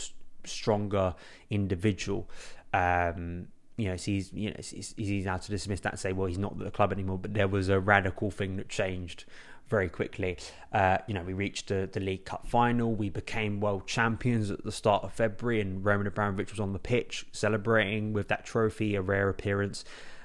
stronger 0.45 1.15
individual. 1.49 2.29
Um, 2.73 3.47
you 3.77 3.87
know, 3.87 3.95
he's 3.95 4.31
you 4.33 4.49
know 4.49 4.57
easy 4.97 5.21
now 5.23 5.37
to 5.37 5.49
dismiss 5.49 5.79
that 5.81 5.93
and 5.93 5.99
say, 5.99 6.13
well, 6.13 6.27
he's 6.27 6.37
not 6.37 6.53
at 6.53 6.59
the 6.59 6.71
club 6.71 6.91
anymore. 6.91 7.17
But 7.17 7.33
there 7.33 7.47
was 7.47 7.69
a 7.69 7.79
radical 7.79 8.31
thing 8.31 8.57
that 8.57 8.69
changed 8.69 9.25
very 9.71 9.89
quickly. 9.89 10.37
Uh, 10.71 10.97
you 11.07 11.13
know, 11.13 11.23
we 11.23 11.33
reached 11.33 11.69
the, 11.69 11.89
the 11.91 11.99
League 11.99 12.25
Cup 12.25 12.45
final. 12.45 12.93
We 12.93 13.09
became 13.09 13.59
world 13.59 13.87
champions 13.87 14.51
at 14.51 14.63
the 14.63 14.71
start 14.71 15.03
of 15.03 15.13
February, 15.13 15.61
and 15.61 15.83
Roman 15.83 16.07
Abramovich 16.07 16.51
was 16.51 16.59
on 16.59 16.73
the 16.73 16.79
pitch 16.79 17.25
celebrating 17.31 18.13
with 18.13 18.27
that 18.27 18.45
trophy, 18.45 18.95
a 18.95 19.01
rare 19.01 19.29
appearance. 19.29 19.83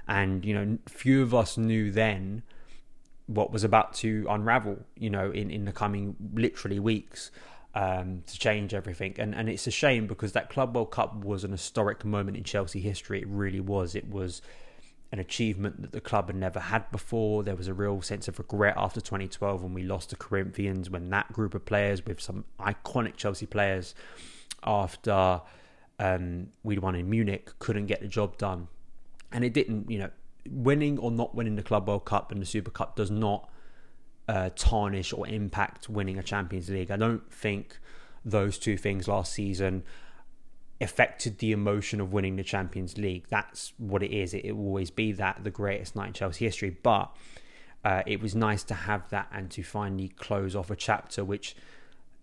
And 0.09 0.45
you 0.45 0.55
know, 0.55 0.79
few 0.89 1.23
of 1.23 1.35
us 1.35 1.57
knew 1.57 1.91
then 1.91 2.43
what 3.27 3.53
was 3.53 3.65
about 3.65 3.95
to 3.95 4.27
unravel, 4.29 4.79
you 4.97 5.11
know, 5.11 5.31
in, 5.31 5.51
in 5.51 5.65
the 5.65 5.73
coming 5.73 6.17
literally 6.35 6.79
weeks 6.79 7.31
um, 7.75 8.23
to 8.27 8.39
change 8.39 8.73
everything. 8.73 9.15
And 9.19 9.35
and 9.35 9.49
it's 9.49 9.67
a 9.67 9.71
shame 9.71 10.07
because 10.07 10.33
that 10.33 10.49
Club 10.49 10.75
World 10.75 10.91
Cup 10.91 11.25
was 11.25 11.45
an 11.45 11.53
historic 11.53 12.05
moment 12.05 12.37
in 12.37 12.45
Chelsea 12.45 12.81
history. 12.81 13.21
It 13.21 13.29
really 13.29 13.61
was. 13.61 13.95
It 13.95 14.09
was 14.09 14.43
an 15.13 15.19
achievement 15.19 15.83
that 15.83 15.93
the 15.93 16.01
club 16.01 16.29
had 16.29 16.37
never 16.37 16.59
had 16.59 16.91
before. 16.91 17.43
There 17.43 17.55
was 17.55 17.69
a 17.69 17.75
real 17.75 18.03
sense 18.03 18.29
of 18.29 18.39
regret 18.39 18.75
after 18.77 19.01
2012 19.01 19.63
when 19.63 19.75
we 19.75 19.83
lost 19.83 20.11
to 20.11 20.17
Corinthians, 20.17 20.91
when 20.91 21.11
that 21.11 21.33
group 21.33 21.55
of 21.55 21.65
players 21.65 22.05
with 22.05 22.21
some 22.21 22.45
iconic 22.59 23.17
Chelsea 23.17 23.47
players 23.47 23.95
after 24.65 25.41
um, 25.99 26.49
we'd 26.63 26.81
won 26.81 26.95
in 26.95 27.09
Munich 27.09 27.53
couldn't 27.59 27.87
get 27.87 28.01
the 28.01 28.09
job 28.09 28.37
done. 28.37 28.69
And 29.33 29.45
it 29.45 29.53
didn't, 29.53 29.91
you 29.91 29.99
know, 29.99 30.11
winning 30.51 30.99
or 30.99 31.11
not 31.11 31.35
winning 31.35 31.57
the 31.57 31.63
Club 31.63 31.89
World 31.89 32.05
Cup 32.05 32.33
and 32.33 32.41
the 32.41 32.47
Super 32.47 32.71
Cup 32.71 32.97
does 32.97 33.11
not 33.11 33.51
uh, 34.29 34.51
tarnish 34.57 35.13
or 35.13 35.27
impact 35.29 35.89
winning 35.89 36.19
a 36.19 36.23
Champions 36.23 36.69
League. 36.69 36.91
I 36.91 36.97
don't 36.97 37.31
think 37.33 37.79
those 38.25 38.59
two 38.59 38.77
things 38.77 39.07
last 39.07 39.33
season 39.33 39.85
affected 40.81 41.39
the 41.39 41.53
emotion 41.53 42.01
of 42.01 42.13
winning 42.13 42.37
the 42.37 42.45
Champions 42.45 42.99
League. 42.99 43.27
That's 43.29 43.73
what 43.79 44.03
it 44.03 44.13
is. 44.13 44.35
It, 44.35 44.45
it 44.45 44.53
will 44.53 44.67
always 44.67 44.91
be 44.91 45.13
that 45.13 45.45
the 45.45 45.51
greatest 45.51 45.97
night 45.97 46.09
in 46.09 46.13
Chelsea 46.13 46.45
history. 46.45 46.77
But 46.83 47.15
uh, 47.85 48.03
it 48.07 48.21
was 48.21 48.35
nice 48.35 48.65
to 48.65 48.75
have 48.75 49.09
that 49.11 49.29
and 49.33 49.51
to 49.53 49.63
finally 49.63 50.09
close 50.09 50.57
off 50.57 50.71
a 50.71 50.77
chapter 50.77 51.25
which 51.25 51.55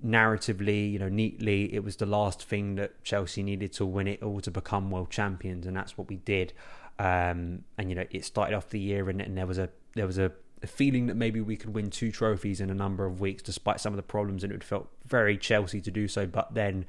narratively, 0.04 0.92
you 0.92 1.00
know, 1.00 1.10
neatly, 1.10 1.74
it 1.74 1.84
was 1.84 1.96
the 1.96 2.06
last 2.06 2.44
thing 2.44 2.76
that 2.76 3.04
Chelsea 3.04 3.42
needed 3.42 3.72
to 3.74 3.86
win 3.86 4.08
it 4.08 4.22
all 4.22 4.42
to 4.42 4.52
become 4.52 4.92
world 4.92 5.10
champions, 5.10 5.66
and 5.66 5.76
that's 5.76 5.98
what 5.98 6.10
we 6.10 6.18
did. 6.18 6.54
Um, 7.00 7.64
and 7.78 7.90
you 7.90 7.96
know, 7.96 8.06
it 8.12 8.26
started 8.26 8.56
off 8.56 8.70
the 8.70 8.80
year, 8.80 9.10
and, 9.10 9.22
and 9.22 9.38
there 9.38 9.48
was 9.48 9.58
a 9.58 9.70
there 9.96 10.06
was 10.06 10.18
a, 10.18 10.32
a, 10.62 10.68
feeling 10.68 11.08
that 11.08 11.16
maybe 11.16 11.40
we 11.42 11.56
could 11.56 11.74
win 11.74 11.90
two 11.90 12.12
trophies 12.12 12.60
in 12.60 12.70
a 12.70 12.74
number 12.74 13.06
of 13.06 13.20
weeks, 13.20 13.42
despite 13.42 13.80
some 13.80 13.94
of 13.94 13.98
the 13.98 14.04
problems, 14.04 14.44
and 14.44 14.52
it 14.52 14.64
felt 14.64 14.90
very 15.06 15.38
Chelsea 15.38 15.82
to 15.82 15.92
do 15.92 16.08
so. 16.08 16.28
But 16.28 16.54
then 16.54 16.86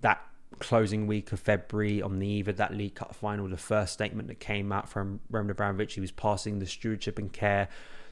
that 0.00 0.20
closing 0.58 1.06
week 1.06 1.32
of 1.32 1.40
February 1.40 2.02
on 2.02 2.18
the 2.18 2.26
eve 2.26 2.48
of 2.48 2.56
that 2.56 2.74
League 2.74 2.94
Cup 2.94 3.14
final, 3.14 3.48
the 3.48 3.56
first 3.56 3.92
statement 3.92 4.28
that 4.28 4.40
came 4.40 4.72
out 4.72 4.88
from 4.88 5.20
Roman 5.30 5.50
Abramovich, 5.50 5.94
he 5.94 6.00
was 6.00 6.12
passing 6.12 6.58
the 6.58 6.66
stewardship 6.66 7.18
and 7.18 7.32
care 7.32 7.68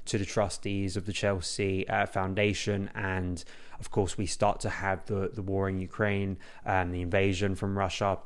to 0.07 0.19
the 0.19 0.25
trustees 0.25 0.97
of 0.97 1.07
the 1.07 1.13
Chelsea 1.13 1.89
uh, 1.89 2.07
Foundation, 2.07 2.91
and 2.95 3.45
of 3.79 3.91
course 3.91 4.17
we 4.17 4.27
start 4.27 4.61
to 4.61 4.71
have 4.71 5.05
the 5.07 5.31
the 5.33 5.43
war 5.43 5.69
in 5.69 5.79
Ukraine 5.79 6.39
and 6.65 6.95
the 6.95 7.03
invasion 7.03 7.55
from 7.55 7.77
Russia 7.77 8.19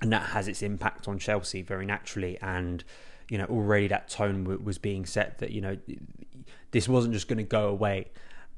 and 0.00 0.12
that 0.12 0.22
has 0.30 0.48
its 0.48 0.62
impact 0.62 1.08
on 1.08 1.18
Chelsea 1.18 1.62
very 1.62 1.86
naturally. 1.86 2.38
And 2.40 2.82
you 3.28 3.38
know, 3.38 3.44
already 3.44 3.88
that 3.88 4.08
tone 4.08 4.44
w- 4.44 4.62
was 4.62 4.78
being 4.78 5.06
set 5.06 5.38
that 5.38 5.50
you 5.52 5.60
know 5.60 5.76
this 6.70 6.88
wasn't 6.88 7.14
just 7.14 7.28
going 7.28 7.38
to 7.38 7.44
go 7.44 7.68
away. 7.68 8.10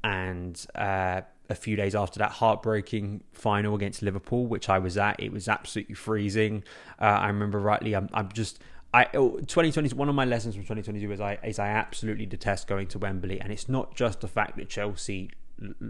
And 0.03 0.63
uh, 0.75 1.21
a 1.49 1.55
few 1.55 1.75
days 1.75 1.95
after 1.95 2.19
that 2.19 2.31
heartbreaking 2.31 3.23
final 3.31 3.75
against 3.75 4.01
Liverpool, 4.01 4.45
which 4.47 4.69
I 4.69 4.79
was 4.79 4.97
at, 4.97 5.19
it 5.19 5.31
was 5.31 5.47
absolutely 5.47 5.95
freezing. 5.95 6.63
Uh, 6.99 7.05
I 7.05 7.27
remember 7.27 7.59
rightly. 7.59 7.95
I'm, 7.95 8.09
I'm 8.13 8.31
just 8.31 8.59
I 8.93 9.05
2020 9.05 9.95
one 9.95 10.07
of 10.07 10.15
my 10.15 10.25
lessons 10.25 10.53
from 10.53 10.63
2022 10.63 11.11
is 11.11 11.19
I 11.19 11.39
is 11.43 11.57
I 11.57 11.69
absolutely 11.69 12.25
detest 12.25 12.67
going 12.67 12.87
to 12.89 12.99
Wembley, 12.99 13.41
and 13.41 13.51
it's 13.51 13.67
not 13.67 13.95
just 13.95 14.21
the 14.21 14.27
fact 14.27 14.57
that 14.57 14.69
Chelsea. 14.69 15.31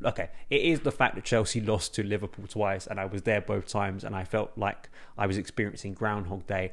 Okay, 0.06 0.30
it 0.50 0.62
is 0.62 0.82
the 0.82 0.92
fact 0.92 1.16
that 1.16 1.24
Chelsea 1.24 1.60
lost 1.60 1.94
to 1.96 2.04
Liverpool 2.04 2.48
twice, 2.48 2.88
and 2.88 3.00
I 3.00 3.06
was 3.06 3.24
there 3.24 3.42
both 3.42 3.68
times, 3.68 4.04
and 4.04 4.16
I 4.16 4.24
felt 4.24 4.52
like 4.56 4.90
I 5.18 5.28
was 5.28 5.38
experiencing 5.38 5.94
Groundhog 5.94 6.48
Day. 6.48 6.72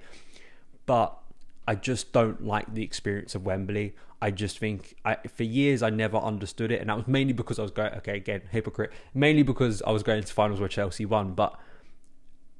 But 0.86 1.16
I 1.66 1.74
just 1.74 2.12
don't 2.12 2.44
like 2.44 2.74
the 2.74 2.82
experience 2.82 3.34
of 3.34 3.44
Wembley. 3.44 3.94
I 4.22 4.30
just 4.30 4.58
think 4.58 4.96
I, 5.04 5.16
for 5.34 5.44
years 5.44 5.82
I 5.82 5.90
never 5.90 6.18
understood 6.18 6.70
it, 6.70 6.80
and 6.80 6.90
that 6.90 6.96
was 6.96 7.08
mainly 7.08 7.32
because 7.32 7.58
I 7.58 7.62
was 7.62 7.70
going. 7.72 7.92
Okay, 7.94 8.16
again, 8.16 8.42
hypocrite. 8.50 8.92
Mainly 9.14 9.42
because 9.42 9.82
I 9.82 9.90
was 9.90 10.04
going 10.04 10.22
to 10.22 10.32
finals 10.32 10.60
where 10.60 10.68
Chelsea 10.68 11.06
won, 11.06 11.32
but 11.32 11.58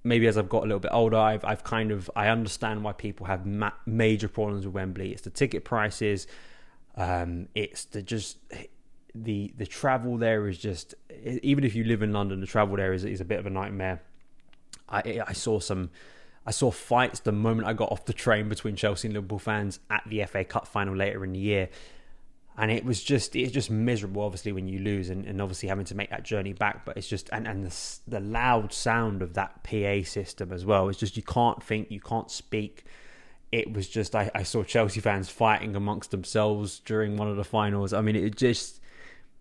maybe 0.02 0.26
as 0.26 0.38
I've 0.38 0.48
got 0.48 0.60
a 0.60 0.66
little 0.66 0.80
bit 0.80 0.92
older, 0.92 1.16
I've 1.16 1.44
I've 1.44 1.64
kind 1.64 1.90
of 1.90 2.10
I 2.16 2.28
understand 2.28 2.84
why 2.84 2.92
people 2.92 3.26
have 3.26 3.46
ma- 3.46 3.72
major 3.86 4.28
problems 4.28 4.64
with 4.64 4.74
Wembley. 4.74 5.12
It's 5.12 5.22
the 5.22 5.30
ticket 5.30 5.64
prices. 5.64 6.26
Um, 6.96 7.48
it's 7.54 7.84
the 7.84 8.02
just 8.02 8.38
the 9.14 9.52
the 9.56 9.66
travel 9.66 10.16
there 10.16 10.48
is 10.48 10.58
just 10.58 10.94
even 11.42 11.64
if 11.64 11.74
you 11.74 11.84
live 11.84 12.02
in 12.02 12.12
London, 12.12 12.40
the 12.40 12.46
travel 12.46 12.76
there 12.76 12.92
is 12.92 13.04
is 13.04 13.20
a 13.20 13.24
bit 13.24 13.38
of 13.38 13.46
a 13.46 13.50
nightmare. 13.50 14.02
I 14.88 15.22
I 15.26 15.32
saw 15.32 15.60
some. 15.60 15.90
I 16.46 16.52
saw 16.52 16.70
fights 16.70 17.20
the 17.20 17.32
moment 17.32 17.68
I 17.68 17.74
got 17.74 17.92
off 17.92 18.06
the 18.06 18.14
train 18.14 18.48
between 18.48 18.74
Chelsea 18.74 19.06
and 19.06 19.14
Liverpool 19.14 19.38
fans 19.38 19.78
at 19.90 20.02
the 20.08 20.24
FA 20.24 20.42
Cup 20.42 20.66
final 20.66 20.96
later 20.96 21.22
in 21.22 21.32
the 21.32 21.38
year 21.38 21.68
and 22.60 22.70
it 22.70 22.84
was 22.84 23.02
just 23.02 23.34
it's 23.34 23.52
just 23.52 23.70
miserable 23.70 24.22
obviously 24.22 24.52
when 24.52 24.68
you 24.68 24.80
lose 24.80 25.08
and, 25.08 25.24
and 25.24 25.40
obviously 25.40 25.70
having 25.70 25.86
to 25.86 25.94
make 25.94 26.10
that 26.10 26.24
journey 26.24 26.52
back. 26.52 26.84
But 26.84 26.98
it's 26.98 27.08
just 27.08 27.30
and, 27.32 27.48
and 27.48 27.64
the, 27.64 27.98
the 28.06 28.20
loud 28.20 28.74
sound 28.74 29.22
of 29.22 29.32
that 29.32 29.64
pa 29.64 30.04
system 30.04 30.52
as 30.52 30.66
well. 30.66 30.90
It's 30.90 30.98
just 30.98 31.16
you 31.16 31.22
can't 31.22 31.62
think 31.62 31.90
you 31.90 32.00
can't 32.00 32.30
speak. 32.30 32.84
It 33.50 33.72
was 33.72 33.88
just 33.88 34.14
I, 34.14 34.30
I 34.34 34.42
saw 34.42 34.62
chelsea 34.62 35.00
fans 35.00 35.30
fighting 35.30 35.74
amongst 35.74 36.10
themselves 36.10 36.80
during 36.80 37.16
one 37.16 37.28
of 37.28 37.38
the 37.38 37.44
finals. 37.44 37.94
I 37.94 38.02
mean 38.02 38.14
it 38.14 38.36
just 38.36 38.80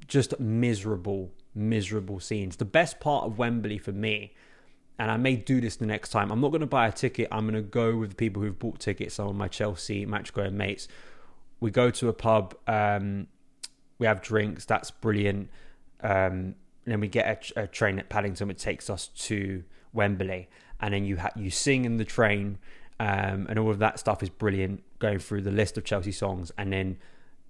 just 0.07 0.39
miserable 0.39 1.33
miserable 1.53 2.21
scenes. 2.21 2.55
The 2.55 2.63
best 2.63 3.01
part 3.01 3.25
of 3.25 3.37
wembley 3.37 3.77
for 3.77 3.91
me 3.91 4.33
and 4.97 5.11
I 5.11 5.17
may 5.17 5.35
do 5.35 5.59
this 5.59 5.75
the 5.75 5.85
next 5.85 6.09
time. 6.11 6.31
I'm 6.31 6.39
not 6.39 6.51
going 6.51 6.61
to 6.61 6.67
buy 6.67 6.87
a 6.87 6.91
ticket. 6.91 7.27
I'm 7.33 7.49
going 7.49 7.61
to 7.61 7.69
go 7.69 7.97
with 7.97 8.11
the 8.11 8.15
people 8.15 8.41
who've 8.41 8.57
bought 8.57 8.79
tickets, 8.79 9.15
some 9.15 9.27
of 9.27 9.35
my 9.35 9.49
Chelsea 9.49 10.05
match 10.05 10.33
going 10.33 10.55
mates 10.55 10.87
we 11.59 11.71
go 11.71 11.89
to 11.89 12.09
a 12.09 12.13
pub, 12.13 12.55
um, 12.67 13.27
we 13.97 14.07
have 14.07 14.21
drinks, 14.21 14.65
that's 14.65 14.91
brilliant. 14.91 15.49
Um, 16.01 16.55
then 16.85 16.99
we 16.99 17.07
get 17.07 17.53
a, 17.55 17.63
a, 17.63 17.67
train 17.67 17.99
at 17.99 18.09
Paddington, 18.09 18.47
which 18.47 18.61
takes 18.61 18.89
us 18.89 19.07
to 19.07 19.63
Wembley, 19.93 20.49
and 20.79 20.93
then 20.93 21.05
you 21.05 21.17
ha- 21.17 21.31
you 21.35 21.49
sing 21.49 21.85
in 21.85 21.97
the 21.97 22.05
train, 22.05 22.57
um, 22.99 23.45
and 23.49 23.59
all 23.59 23.69
of 23.69 23.79
that 23.79 23.99
stuff 23.99 24.23
is 24.23 24.29
brilliant. 24.29 24.83
Going 24.99 25.19
through 25.19 25.41
the 25.41 25.51
list 25.51 25.77
of 25.77 25.83
Chelsea 25.83 26.11
songs, 26.11 26.51
and 26.57 26.71
then 26.71 26.97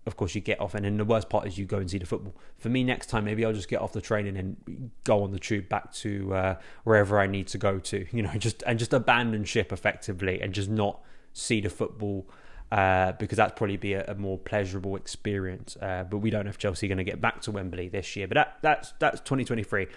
of 0.05 0.17
course 0.17 0.33
you 0.33 0.41
get 0.41 0.59
off, 0.59 0.73
and 0.73 0.83
then 0.83 0.97
the 0.97 1.05
worst 1.05 1.29
part 1.29 1.45
is 1.47 1.57
you 1.57 1.65
go 1.65 1.77
and 1.77 1.89
see 1.89 1.99
the 1.99 2.05
football. 2.05 2.35
For 2.57 2.69
me, 2.69 2.83
next 2.83 3.07
time 3.07 3.25
maybe 3.25 3.45
I'll 3.45 3.53
just 3.53 3.69
get 3.69 3.79
off 3.79 3.93
the 3.93 4.01
train 4.01 4.27
and 4.27 4.35
then 4.35 4.91
go 5.03 5.23
on 5.23 5.31
the 5.31 5.39
tube 5.39 5.69
back 5.69 5.93
to 5.93 6.33
uh, 6.33 6.55
wherever 6.83 7.19
I 7.19 7.27
need 7.27 7.47
to 7.49 7.57
go 7.57 7.79
to, 7.79 8.05
you 8.11 8.23
know, 8.23 8.33
just 8.37 8.63
and 8.65 8.79
just 8.79 8.93
abandon 8.93 9.45
ship 9.45 9.71
effectively, 9.71 10.41
and 10.41 10.53
just 10.53 10.69
not 10.69 11.01
see 11.33 11.61
the 11.61 11.69
football 11.69 12.27
uh, 12.71 13.13
because 13.13 13.37
that's 13.37 13.53
probably 13.55 13.77
be 13.77 13.93
a, 13.93 14.05
a 14.05 14.15
more 14.15 14.37
pleasurable 14.37 14.95
experience. 14.95 15.77
Uh, 15.81 16.05
but 16.09 16.17
we 16.17 16.29
don't 16.29 16.45
know 16.45 16.49
if 16.49 16.57
Chelsea 16.57 16.87
are 16.87 16.89
going 16.89 16.97
to 16.99 17.03
get 17.03 17.21
back 17.21 17.41
to 17.41 17.51
Wembley 17.51 17.89
this 17.89 18.15
year. 18.15 18.27
But 18.27 18.35
that, 18.35 18.57
that's 18.61 18.93
that's 18.99 19.19
2023. 19.21 19.87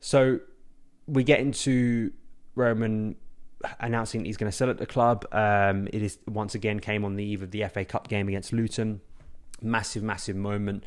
So 0.00 0.40
we 1.06 1.24
get 1.24 1.40
into 1.40 2.12
Roman 2.54 3.16
announcing 3.80 4.24
he's 4.24 4.36
going 4.36 4.50
to 4.50 4.56
sell 4.56 4.70
at 4.70 4.78
the 4.78 4.86
club. 4.86 5.26
Um, 5.32 5.88
it 5.92 6.02
is 6.02 6.18
once 6.26 6.54
again 6.54 6.80
came 6.80 7.04
on 7.04 7.16
the 7.16 7.24
eve 7.24 7.42
of 7.42 7.50
the 7.50 7.64
FA 7.68 7.84
Cup 7.84 8.08
game 8.08 8.28
against 8.28 8.52
Luton. 8.52 9.00
Massive, 9.62 10.02
massive 10.02 10.36
moment 10.36 10.84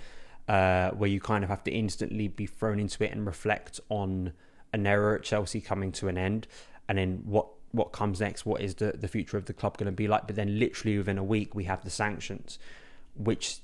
uh, 0.49 0.89
where 0.91 1.09
you 1.09 1.21
kind 1.21 1.43
of 1.43 1.49
have 1.49 1.63
to 1.63 1.71
instantly 1.71 2.27
be 2.27 2.47
thrown 2.47 2.79
into 2.79 3.03
it 3.03 3.11
and 3.11 3.25
reflect 3.25 3.79
on 3.89 4.33
an 4.73 4.85
era 4.85 5.15
at 5.15 5.23
Chelsea 5.23 5.61
coming 5.61 5.91
to 5.91 6.07
an 6.07 6.17
end, 6.17 6.47
and 6.89 6.97
then 6.97 7.21
what 7.23 7.47
what 7.71 7.91
comes 7.91 8.19
next, 8.19 8.45
what 8.45 8.61
is 8.61 8.75
the, 8.75 8.93
the 8.93 9.07
future 9.07 9.37
of 9.37 9.45
the 9.45 9.53
club 9.53 9.77
going 9.77 9.85
to 9.85 9.91
be 9.91 10.07
like. 10.07 10.27
But 10.27 10.35
then, 10.35 10.59
literally 10.59 10.97
within 10.97 11.17
a 11.17 11.23
week, 11.23 11.53
we 11.53 11.65
have 11.65 11.83
the 11.83 11.89
sanctions, 11.89 12.59
which, 13.15 13.59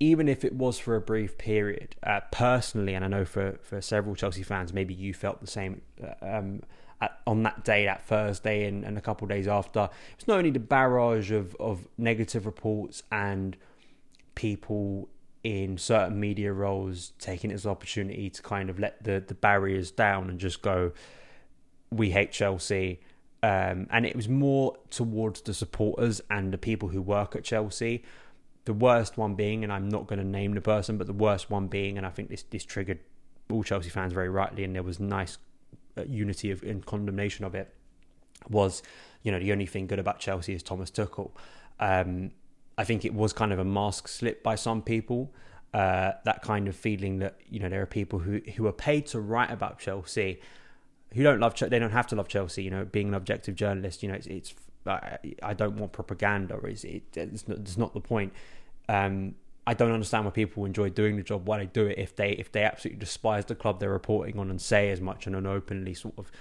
even 0.00 0.28
if 0.28 0.44
it 0.44 0.54
was 0.54 0.78
for 0.78 0.96
a 0.96 1.00
brief 1.00 1.38
period, 1.38 1.96
uh, 2.02 2.20
personally, 2.30 2.94
and 2.94 3.04
I 3.04 3.08
know 3.08 3.24
for, 3.24 3.58
for 3.62 3.80
several 3.80 4.14
Chelsea 4.14 4.42
fans, 4.42 4.72
maybe 4.72 4.94
you 4.94 5.14
felt 5.14 5.40
the 5.40 5.46
same 5.46 5.82
uh, 6.02 6.38
um, 6.38 6.62
at, 7.00 7.20
on 7.26 7.42
that 7.42 7.64
day, 7.64 7.84
that 7.84 8.06
Thursday, 8.06 8.66
and, 8.66 8.84
and 8.84 8.96
a 8.96 9.00
couple 9.00 9.24
of 9.24 9.30
days 9.30 9.48
after. 9.48 9.90
It's 10.14 10.28
not 10.28 10.38
only 10.38 10.50
the 10.50 10.60
barrage 10.60 11.32
of, 11.32 11.56
of 11.56 11.88
negative 11.98 12.46
reports 12.46 13.02
and 13.10 13.56
people 14.34 15.08
in 15.44 15.76
certain 15.76 16.20
media 16.20 16.52
roles 16.52 17.12
taking 17.18 17.50
it 17.50 17.54
as 17.54 17.64
an 17.64 17.70
opportunity 17.72 18.30
to 18.30 18.40
kind 18.42 18.70
of 18.70 18.78
let 18.78 19.02
the, 19.02 19.22
the 19.26 19.34
barriers 19.34 19.90
down 19.90 20.30
and 20.30 20.38
just 20.38 20.62
go, 20.62 20.92
we 21.90 22.10
hate 22.10 22.30
Chelsea 22.30 23.00
um, 23.42 23.88
and 23.90 24.06
it 24.06 24.14
was 24.14 24.28
more 24.28 24.76
towards 24.90 25.40
the 25.40 25.52
supporters 25.52 26.20
and 26.30 26.52
the 26.52 26.58
people 26.58 26.90
who 26.90 27.02
work 27.02 27.34
at 27.34 27.42
Chelsea. 27.42 28.04
The 28.64 28.72
worst 28.72 29.18
one 29.18 29.34
being, 29.34 29.64
and 29.64 29.72
I'm 29.72 29.88
not 29.88 30.06
going 30.06 30.20
to 30.20 30.24
name 30.24 30.54
the 30.54 30.60
person, 30.60 30.96
but 30.96 31.08
the 31.08 31.12
worst 31.12 31.50
one 31.50 31.66
being, 31.66 31.98
and 31.98 32.06
I 32.06 32.10
think 32.10 32.30
this 32.30 32.44
this 32.44 32.64
triggered 32.64 33.00
all 33.50 33.64
Chelsea 33.64 33.90
fans 33.90 34.12
very 34.12 34.28
rightly, 34.28 34.62
and 34.62 34.74
there 34.76 34.84
was 34.84 35.00
nice 35.00 35.38
uh, 35.98 36.04
unity 36.04 36.52
of 36.52 36.62
condemnation 36.86 37.44
of 37.44 37.56
it. 37.56 37.74
Was 38.48 38.82
you 39.24 39.32
know 39.32 39.40
the 39.40 39.50
only 39.50 39.66
thing 39.66 39.88
good 39.88 39.98
about 39.98 40.20
Chelsea 40.20 40.54
is 40.54 40.62
Thomas 40.62 40.90
Tuchel. 40.90 41.32
Um, 41.80 42.30
I 42.78 42.84
think 42.84 43.04
it 43.04 43.12
was 43.12 43.32
kind 43.32 43.52
of 43.52 43.58
a 43.58 43.64
mask 43.64 44.06
slip 44.06 44.44
by 44.44 44.54
some 44.54 44.82
people. 44.82 45.34
Uh, 45.74 46.12
that 46.24 46.42
kind 46.42 46.68
of 46.68 46.76
feeling 46.76 47.18
that 47.18 47.40
you 47.48 47.58
know 47.58 47.68
there 47.68 47.82
are 47.82 47.86
people 47.86 48.20
who 48.20 48.40
who 48.56 48.68
are 48.68 48.72
paid 48.72 49.06
to 49.06 49.20
write 49.20 49.50
about 49.50 49.80
Chelsea 49.80 50.38
who 51.14 51.22
don't 51.22 51.40
love 51.40 51.54
they 51.58 51.78
don't 51.78 51.90
have 51.90 52.06
to 52.08 52.16
love 52.16 52.28
Chelsea. 52.28 52.62
You 52.62 52.70
know, 52.70 52.84
being 52.84 53.08
an 53.08 53.14
objective 53.14 53.54
journalist, 53.54 54.02
you 54.02 54.08
know, 54.08 54.14
it's, 54.14 54.26
it's 54.26 54.54
I 54.86 55.54
don't 55.54 55.76
want 55.76 55.92
propaganda. 55.92 56.58
Is 56.66 56.84
it? 56.84 57.04
It's 57.14 57.46
not, 57.46 57.58
it's 57.58 57.78
not 57.78 57.94
the 57.94 58.00
point. 58.00 58.32
Um, 58.88 59.34
I 59.66 59.74
don't 59.74 59.92
understand 59.92 60.24
why 60.24 60.32
people 60.32 60.64
enjoy 60.64 60.90
doing 60.90 61.16
the 61.16 61.22
job. 61.22 61.46
Why 61.46 61.58
they 61.58 61.66
do 61.66 61.86
it 61.86 61.98
if 61.98 62.16
they 62.16 62.30
if 62.30 62.50
they 62.50 62.64
absolutely 62.64 62.98
despise 62.98 63.44
the 63.44 63.54
club 63.54 63.78
they're 63.78 63.90
reporting 63.90 64.38
on 64.38 64.50
and 64.50 64.60
say 64.60 64.90
as 64.90 65.00
much 65.00 65.26
in 65.26 65.34
an 65.34 65.46
openly 65.46 65.94
sort 65.94 66.14
of 66.18 66.32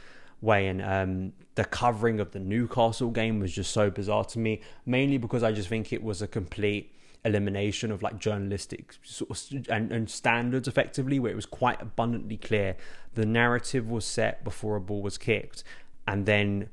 way. 0.42 0.68
And 0.68 0.82
um, 0.82 1.34
the 1.56 1.66
covering 1.66 2.20
of 2.20 2.32
the 2.32 2.40
Newcastle 2.40 3.12
game 3.12 3.40
was 3.40 3.52
just 3.52 3.72
so 3.72 3.92
bizarre 3.92 4.26
to 4.26 4.40
me, 4.40 4.62
mainly 4.86 5.18
because 5.18 5.44
I 5.44 5.52
just 5.52 5.70
think 5.70 5.94
it 5.94 6.04
was 6.04 6.22
a 6.22 6.28
complete 6.28 6.96
elimination 7.24 7.92
of 7.92 8.02
like 8.02 8.18
journalistic 8.18 8.96
sort 9.04 9.30
of 9.30 9.70
and, 9.70 9.92
and 9.92 10.10
standards 10.10 10.68
effectively 10.68 11.20
where 11.20 11.32
it 11.32 11.36
was 11.36 11.46
quite 11.46 11.80
abundantly 11.80 12.38
clear 12.38 12.76
the 13.14 13.26
narrative 13.26 13.90
was 13.90 14.06
set 14.06 14.44
before 14.44 14.76
a 14.76 14.82
ball 14.82 15.02
was 15.02 15.18
kicked. 15.18 15.64
And 16.08 16.26
then 16.26 16.70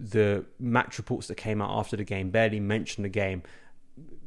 the 0.00 0.46
match 0.58 0.98
reports 0.98 1.28
that 1.28 1.36
came 1.36 1.60
out 1.60 1.70
after 1.78 1.96
the 1.96 2.04
game 2.04 2.30
barely 2.30 2.60
mentioned 2.60 3.04
the 3.04 3.10
game. 3.10 3.42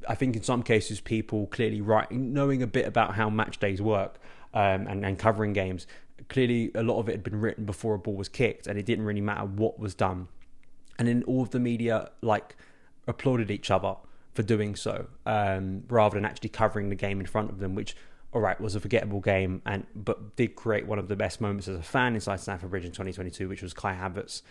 I 0.08 0.13
think 0.13 0.36
in 0.36 0.44
some 0.44 0.62
cases 0.62 1.01
people 1.01 1.48
clearly 1.48 1.82
writing 1.82 2.34
knowing 2.34 2.62
a 2.62 2.67
bit 2.67 2.86
about 2.86 3.15
how 3.15 3.29
match 3.29 3.60
days 3.60 3.82
work 3.82 4.20
um, 4.53 4.88
and, 4.88 5.03
and 5.03 5.17
covering 5.17 5.53
games 5.53 5.88
clearly 6.29 6.72
a 6.75 6.84
lot 6.84 7.00
of 7.00 7.10
it 7.10 7.13
had 7.13 7.24
been 7.24 7.39
written 7.39 7.65
before 7.65 7.96
a 7.96 8.00
ball 8.00 8.15
was 8.15 8.29
kicked 8.29 8.67
and 8.67 8.79
it 8.79 8.86
didn't 8.86 9.05
really 9.05 9.22
matter 9.22 9.46
what 9.46 9.79
was 9.79 9.94
done. 9.94 10.27
And 10.98 11.08
then 11.08 11.24
all 11.24 11.41
of 11.41 11.50
the 11.50 11.60
media 11.60 12.12
like 12.22 12.55
applauded 13.08 13.51
each 13.51 13.70
other 13.70 13.96
for 14.36 14.44
doing 14.44 14.75
so, 14.75 15.08
um, 15.25 15.84
rather 15.88 16.15
than 16.15 16.25
actually 16.25 16.50
covering 16.50 16.89
the 16.89 16.96
game 16.96 17.20
in 17.20 17.25
front 17.25 17.50
of 17.50 17.60
them, 17.60 17.74
which 17.74 17.96
all 18.34 18.42
right 18.42 18.60
was 18.60 18.75
a 18.75 18.82
forgettable 18.82 19.22
game, 19.22 19.62
and 19.65 19.88
but 19.96 20.36
did 20.36 20.56
create 20.56 20.86
one 20.86 21.00
of 21.00 21.08
the 21.08 21.15
best 21.15 21.39
moments 21.39 21.68
as 21.70 21.80
a 21.80 21.84
fan 21.84 22.13
inside 22.13 22.42
Stamford 22.42 22.70
Bridge 22.70 22.84
in 22.84 22.92
2022, 22.92 23.48
which 23.48 23.62
was 23.62 23.74
Kai 23.74 23.96
Havertz 23.96 24.42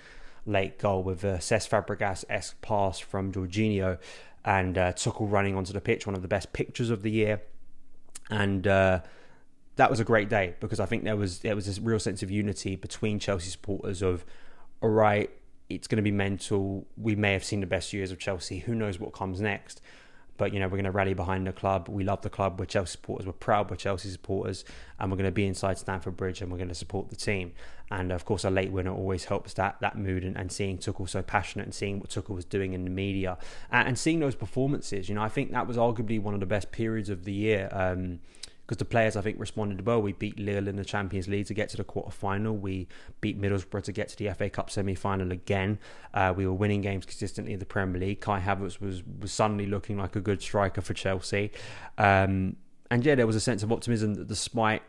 late 0.46 0.78
goal 0.78 1.02
with 1.02 1.22
a 1.22 1.36
Cesc 1.38 1.68
Fabregas 1.68 2.24
esque 2.28 2.60
pass 2.62 2.98
from 2.98 3.30
Jorginho 3.30 3.98
and 4.44 4.76
uh, 4.76 4.92
Tuchel 4.92 5.30
running 5.30 5.54
onto 5.54 5.72
the 5.72 5.80
pitch, 5.80 6.06
one 6.06 6.14
of 6.14 6.22
the 6.22 6.28
best 6.28 6.52
pictures 6.52 6.90
of 6.90 7.02
the 7.02 7.10
year, 7.10 7.42
and. 8.30 8.66
Uh, 8.66 9.00
that 9.76 9.90
was 9.90 9.98
a 9.98 10.04
great 10.04 10.28
day 10.28 10.54
because 10.60 10.78
I 10.78 10.86
think 10.86 11.02
there 11.02 11.16
was 11.16 11.40
there 11.40 11.56
was 11.56 11.66
this 11.66 11.80
real 11.80 11.98
sense 11.98 12.22
of 12.22 12.30
unity 12.30 12.76
between 12.76 13.18
Chelsea 13.18 13.50
supporters 13.50 14.02
of 14.02 14.24
all 14.80 14.90
right 14.90 15.30
it's 15.68 15.86
going 15.88 15.96
to 15.96 16.02
be 16.02 16.10
mental. 16.10 16.86
We 16.96 17.16
may 17.16 17.32
have 17.32 17.44
seen 17.44 17.60
the 17.60 17.66
best 17.66 17.92
years 17.92 18.10
of 18.10 18.18
Chelsea. 18.18 18.60
Who 18.60 18.74
knows 18.74 18.98
what 18.98 19.12
comes 19.12 19.40
next? 19.40 19.80
But 20.36 20.52
you 20.52 20.58
know, 20.58 20.66
we're 20.66 20.78
going 20.78 20.84
to 20.84 20.90
rally 20.90 21.14
behind 21.14 21.46
the 21.46 21.52
club. 21.52 21.88
We 21.88 22.02
love 22.02 22.22
the 22.22 22.30
club. 22.30 22.58
We're 22.58 22.66
Chelsea 22.66 22.92
supporters. 22.92 23.26
We're 23.26 23.32
proud 23.32 23.70
we're 23.70 23.76
Chelsea 23.76 24.08
supporters, 24.10 24.64
and 24.98 25.10
we're 25.10 25.16
going 25.16 25.28
to 25.28 25.32
be 25.32 25.46
inside 25.46 25.78
Stamford 25.78 26.16
Bridge 26.16 26.42
and 26.42 26.50
we're 26.50 26.58
going 26.58 26.68
to 26.68 26.74
support 26.74 27.08
the 27.08 27.16
team. 27.16 27.52
And 27.90 28.10
of 28.10 28.24
course, 28.24 28.44
a 28.44 28.50
late 28.50 28.72
winner 28.72 28.92
always 28.92 29.26
helps 29.26 29.54
that 29.54 29.76
that 29.80 29.96
mood 29.96 30.24
and, 30.24 30.36
and 30.36 30.50
seeing 30.50 30.78
Tuchel 30.78 31.08
so 31.08 31.22
passionate 31.22 31.64
and 31.64 31.74
seeing 31.74 32.00
what 32.00 32.10
Tuchel 32.10 32.34
was 32.34 32.44
doing 32.44 32.72
in 32.72 32.84
the 32.84 32.90
media 32.90 33.38
and, 33.70 33.88
and, 33.88 33.98
seeing 33.98 34.18
those 34.18 34.34
performances. 34.34 35.08
You 35.08 35.14
know, 35.14 35.22
I 35.22 35.28
think 35.28 35.52
that 35.52 35.68
was 35.68 35.76
arguably 35.76 36.20
one 36.20 36.34
of 36.34 36.40
the 36.40 36.46
best 36.46 36.72
periods 36.72 37.10
of 37.10 37.24
the 37.24 37.32
year. 37.32 37.68
Um, 37.70 38.20
because 38.66 38.78
the 38.78 38.84
players 38.84 39.14
I 39.14 39.20
think 39.20 39.38
responded 39.38 39.86
well. 39.86 40.00
We 40.00 40.12
beat 40.12 40.38
Lille 40.38 40.68
in 40.68 40.76
the 40.76 40.84
Champions 40.84 41.28
League 41.28 41.46
to 41.46 41.54
get 41.54 41.68
to 41.70 41.76
the 41.76 41.84
quarter 41.84 42.10
final. 42.10 42.56
We 42.56 42.88
beat 43.20 43.40
Middlesbrough 43.40 43.82
to 43.84 43.92
get 43.92 44.08
to 44.08 44.16
the 44.16 44.32
FA 44.32 44.48
Cup 44.48 44.70
semi 44.70 44.94
final 44.94 45.32
again. 45.32 45.78
Uh, 46.14 46.32
we 46.34 46.46
were 46.46 46.52
winning 46.54 46.80
games 46.80 47.04
consistently 47.04 47.52
in 47.52 47.58
the 47.58 47.66
Premier 47.66 48.00
League. 48.00 48.20
Kai 48.20 48.40
Havertz 48.40 48.80
was 48.80 49.02
was 49.20 49.32
suddenly 49.32 49.66
looking 49.66 49.98
like 49.98 50.16
a 50.16 50.20
good 50.20 50.40
striker 50.40 50.80
for 50.80 50.94
Chelsea, 50.94 51.52
um, 51.98 52.56
and 52.90 53.04
yeah, 53.04 53.14
there 53.14 53.26
was 53.26 53.36
a 53.36 53.40
sense 53.40 53.62
of 53.62 53.70
optimism 53.70 54.14
that 54.14 54.28
despite 54.28 54.82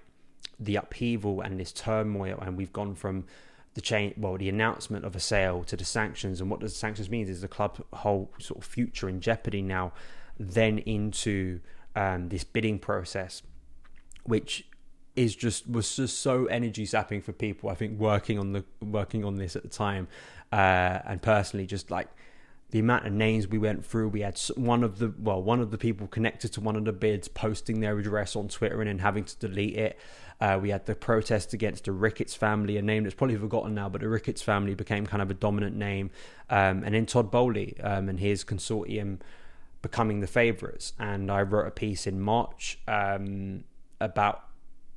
the 0.57 0.77
upheaval 0.77 1.41
and 1.41 1.59
this 1.59 1.73
turmoil, 1.73 2.39
and 2.41 2.55
we've 2.55 2.71
gone 2.71 2.95
from 2.95 3.25
the 3.73 3.81
change, 3.81 4.13
well, 4.15 4.37
the 4.37 4.47
announcement 4.47 5.03
of 5.03 5.17
a 5.17 5.19
sale 5.19 5.65
to 5.65 5.75
the 5.75 5.83
sanctions, 5.83 6.39
and 6.39 6.49
what 6.49 6.61
does 6.61 6.71
the 6.71 6.79
sanctions 6.79 7.09
means 7.09 7.29
is 7.29 7.41
the 7.41 7.49
club 7.49 7.83
whole 7.91 8.31
sort 8.39 8.59
of 8.59 8.65
future 8.65 9.09
in 9.09 9.19
jeopardy 9.19 9.61
now. 9.61 9.91
Then 10.37 10.79
into 10.79 11.61
um, 11.95 12.27
this 12.27 12.43
bidding 12.43 12.77
process 12.77 13.41
which 14.25 14.65
is 15.15 15.35
just 15.35 15.69
was 15.69 15.95
just 15.95 16.19
so 16.19 16.45
energy 16.47 16.85
sapping 16.85 17.21
for 17.21 17.31
people. 17.31 17.69
I 17.69 17.75
think 17.75 17.99
working 17.99 18.37
on 18.37 18.51
the 18.51 18.65
working 18.81 19.23
on 19.23 19.37
this 19.37 19.55
at 19.55 19.63
the 19.63 19.69
time, 19.69 20.07
uh, 20.51 20.99
and 21.05 21.21
personally, 21.21 21.65
just 21.65 21.89
like 21.89 22.09
the 22.71 22.79
amount 22.79 23.05
of 23.05 23.13
names 23.13 23.47
we 23.47 23.57
went 23.57 23.85
through. 23.85 24.09
We 24.09 24.21
had 24.21 24.39
one 24.55 24.83
of 24.83 24.99
the 24.99 25.13
well, 25.17 25.41
one 25.41 25.61
of 25.61 25.71
the 25.71 25.77
people 25.77 26.07
connected 26.07 26.51
to 26.53 26.61
one 26.61 26.75
of 26.75 26.85
the 26.85 26.91
bids 26.91 27.27
posting 27.27 27.79
their 27.79 27.97
address 27.97 28.35
on 28.35 28.47
Twitter 28.47 28.81
and 28.81 28.89
then 28.89 28.99
having 28.99 29.23
to 29.23 29.37
delete 29.37 29.77
it. 29.77 29.99
Uh, 30.41 30.59
we 30.61 30.69
had 30.69 30.85
the 30.85 30.95
protest 30.95 31.53
against 31.53 31.85
the 31.85 31.93
Ricketts 31.93 32.35
family, 32.35 32.75
a 32.75 32.81
name 32.81 33.03
that's 33.03 33.15
probably 33.15 33.37
forgotten 33.37 33.73
now, 33.73 33.87
but 33.87 34.01
the 34.01 34.09
Ricketts 34.09 34.41
family 34.41 34.75
became 34.75 35.05
kind 35.05 35.21
of 35.21 35.31
a 35.31 35.33
dominant 35.33 35.77
name. 35.77 36.11
Um, 36.49 36.83
and 36.83 36.93
then 36.93 37.05
Todd 37.05 37.31
Boehly 37.31 37.79
um, 37.81 38.09
and 38.09 38.19
his 38.19 38.43
consortium 38.43 39.19
becoming 39.81 40.19
the 40.19 40.27
favourites. 40.27 40.91
And 40.99 41.31
I 41.31 41.43
wrote 41.43 41.67
a 41.67 41.71
piece 41.71 42.05
in 42.05 42.19
March. 42.19 42.79
Um, 42.85 43.63
about 43.99 44.43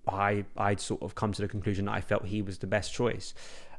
I 0.07 0.45
I'd 0.57 0.81
sort 0.81 1.03
of 1.03 1.15
come 1.15 1.33
to 1.33 1.43
the 1.43 1.49
conclusion 1.49 1.87
that 1.87 1.93
I 1.93 2.01
felt 2.01 2.27
he 2.27 2.43
was 2.43 2.59
the 2.59 2.67
best 2.67 2.93
choice. 2.93 3.35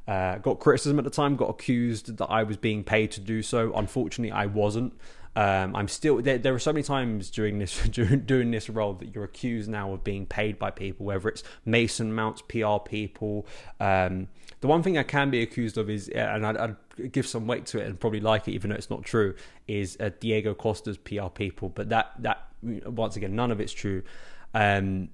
Uh, 0.08 0.38
got 0.40 0.60
criticism 0.60 0.98
at 0.98 1.06
the 1.06 1.12
time, 1.12 1.36
got 1.36 1.50
accused 1.50 2.18
that 2.18 2.26
I 2.26 2.44
was 2.44 2.58
being 2.58 2.84
paid 2.84 3.12
to 3.12 3.22
do 3.22 3.42
so. 3.44 3.74
Unfortunately, 3.76 4.32
I 4.32 4.48
wasn't. 4.48 4.94
Um, 5.36 5.76
I'm 5.76 5.88
still 5.88 6.22
there. 6.22 6.38
There 6.38 6.54
are 6.54 6.60
so 6.60 6.74
many 6.74 6.84
times 6.84 7.30
during 7.30 7.60
this 7.60 7.88
during 7.92 8.22
doing 8.22 8.52
this 8.52 8.70
role 8.70 8.94
that 8.94 9.14
you're 9.14 9.24
accused 9.24 9.70
now 9.70 9.94
of 9.94 10.04
being 10.04 10.26
paid 10.26 10.58
by 10.58 10.72
people, 10.72 11.06
whether 11.06 11.30
it's 11.30 11.44
Mason 11.66 12.14
Mounts, 12.14 12.42
PR 12.42 12.78
people. 12.84 13.46
Um, 13.80 14.28
the 14.62 14.68
one 14.68 14.84
thing 14.84 14.98
I 14.98 15.04
can 15.04 15.30
be 15.30 15.42
accused 15.42 15.78
of 15.78 15.90
is, 15.90 16.10
and 16.10 16.46
I'd, 16.46 16.58
I'd, 16.58 16.76
give 17.14 17.26
some 17.26 17.48
weight 17.48 17.66
to 17.68 17.80
it 17.80 17.86
and 17.86 17.98
probably 17.98 18.20
like 18.20 18.50
it, 18.50 18.52
even 18.52 18.72
though 18.72 18.76
it's 18.76 18.90
not 18.90 19.04
true, 19.04 19.34
is 19.70 19.96
uh, 20.02 20.10
Diego 20.20 20.54
Costa's 20.54 20.98
PR 20.98 21.28
people. 21.28 21.70
But 21.70 21.90
that 21.90 22.12
that 22.20 22.48
once 22.62 23.16
again, 23.16 23.36
none 23.36 23.52
of 23.52 23.62
it's 23.62 23.72
true. 23.72 24.04
Um, 24.53 25.10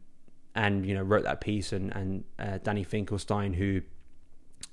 and 0.58 0.86
you 0.86 0.94
know 0.96 1.02
wrote 1.02 1.24
that 1.24 1.42
piece 1.42 1.74
and 1.74 1.94
and 1.94 2.24
uh, 2.40 2.60
Danny 2.64 2.86
Finkelstein 2.86 3.54
who 3.54 3.82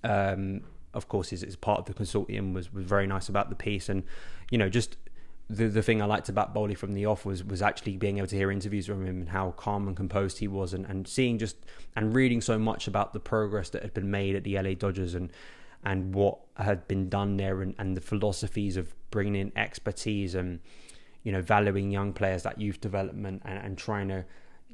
um, 0.04 0.62
of 0.94 1.08
course 1.08 1.32
is, 1.32 1.42
is 1.42 1.56
part 1.56 1.80
of 1.80 1.84
the 1.86 1.94
consortium 1.94 2.52
was 2.52 2.72
was 2.72 2.84
very 2.84 3.06
nice 3.06 3.28
about 3.28 3.48
the 3.48 3.56
piece. 3.56 3.88
And 3.88 4.04
you 4.50 4.58
know 4.58 4.68
just 4.68 4.96
the 5.48 5.66
the 5.68 5.82
thing 5.82 6.00
I 6.00 6.06
liked 6.06 6.28
about 6.28 6.54
Boehly 6.54 6.74
from 6.74 6.92
the 6.92 7.06
off 7.06 7.24
was 7.24 7.44
was 7.44 7.62
actually 7.62 7.96
being 7.96 8.18
able 8.18 8.28
to 8.28 8.36
hear 8.36 8.50
interviews 8.50 8.86
from 8.86 9.06
him 9.06 9.20
and 9.20 9.28
how 9.30 9.52
calm 9.52 9.88
and 9.88 9.96
composed 9.96 10.38
he 10.38 10.48
was 10.48 10.74
and, 10.74 10.86
and 10.86 11.06
seeing 11.06 11.38
just 11.38 11.56
and 11.96 12.14
reading 12.14 12.40
so 12.40 12.58
much 12.58 12.86
about 12.86 13.12
the 13.12 13.20
progress 13.20 13.70
that 13.70 13.82
had 13.82 13.94
been 13.94 14.10
made 14.10 14.36
at 14.36 14.44
the 14.44 14.58
LA 14.58 14.74
Dodgers 14.74 15.14
and 15.14 15.30
and 15.84 16.14
what 16.14 16.38
had 16.56 16.86
been 16.86 17.08
done 17.08 17.36
there 17.36 17.60
and, 17.60 17.74
and 17.78 17.96
the 17.96 18.00
philosophies 18.00 18.76
of 18.76 18.94
bringing 19.10 19.34
in 19.34 19.52
expertise 19.56 20.34
and 20.34 20.60
you 21.22 21.32
know 21.32 21.42
valuing 21.42 21.90
young 21.90 22.12
players 22.12 22.42
that 22.42 22.60
youth 22.60 22.80
development 22.80 23.42
and, 23.44 23.58
and 23.58 23.78
trying 23.78 24.08
to 24.08 24.24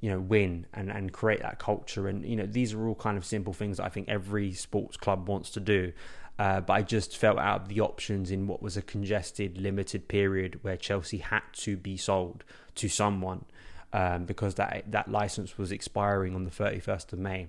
you 0.00 0.10
know 0.10 0.20
win 0.20 0.66
and 0.72 0.90
and 0.90 1.12
create 1.12 1.42
that 1.42 1.58
culture. 1.58 2.08
And 2.08 2.24
you 2.24 2.36
know 2.36 2.46
these 2.46 2.74
are 2.74 2.88
all 2.88 2.94
kind 2.94 3.16
of 3.16 3.24
simple 3.24 3.52
things 3.52 3.78
that 3.78 3.84
I 3.84 3.88
think 3.88 4.08
every 4.08 4.52
sports 4.52 4.96
club 4.96 5.28
wants 5.28 5.50
to 5.50 5.60
do. 5.60 5.92
Uh, 6.38 6.60
but 6.60 6.72
I 6.72 6.82
just 6.82 7.16
felt 7.16 7.38
out 7.38 7.62
of 7.62 7.68
the 7.68 7.80
options 7.80 8.30
in 8.30 8.46
what 8.46 8.62
was 8.62 8.76
a 8.76 8.82
congested 8.82 9.58
limited 9.58 10.06
period 10.06 10.60
where 10.62 10.76
Chelsea 10.76 11.18
had 11.18 11.42
to 11.54 11.76
be 11.76 11.96
sold 11.96 12.44
to 12.76 12.88
someone 12.88 13.44
um, 13.92 14.24
because 14.24 14.54
that 14.54 14.84
that 14.90 15.10
license 15.10 15.58
was 15.58 15.72
expiring 15.72 16.34
on 16.34 16.44
the 16.44 16.50
31st 16.50 17.12
of 17.12 17.18
May. 17.18 17.48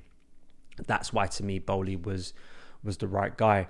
That's 0.87 1.13
why 1.13 1.27
to 1.27 1.43
me 1.43 1.59
Boehly 1.59 1.95
was 1.95 2.33
was 2.83 2.97
the 2.97 3.07
right 3.07 3.35
guy 3.35 3.67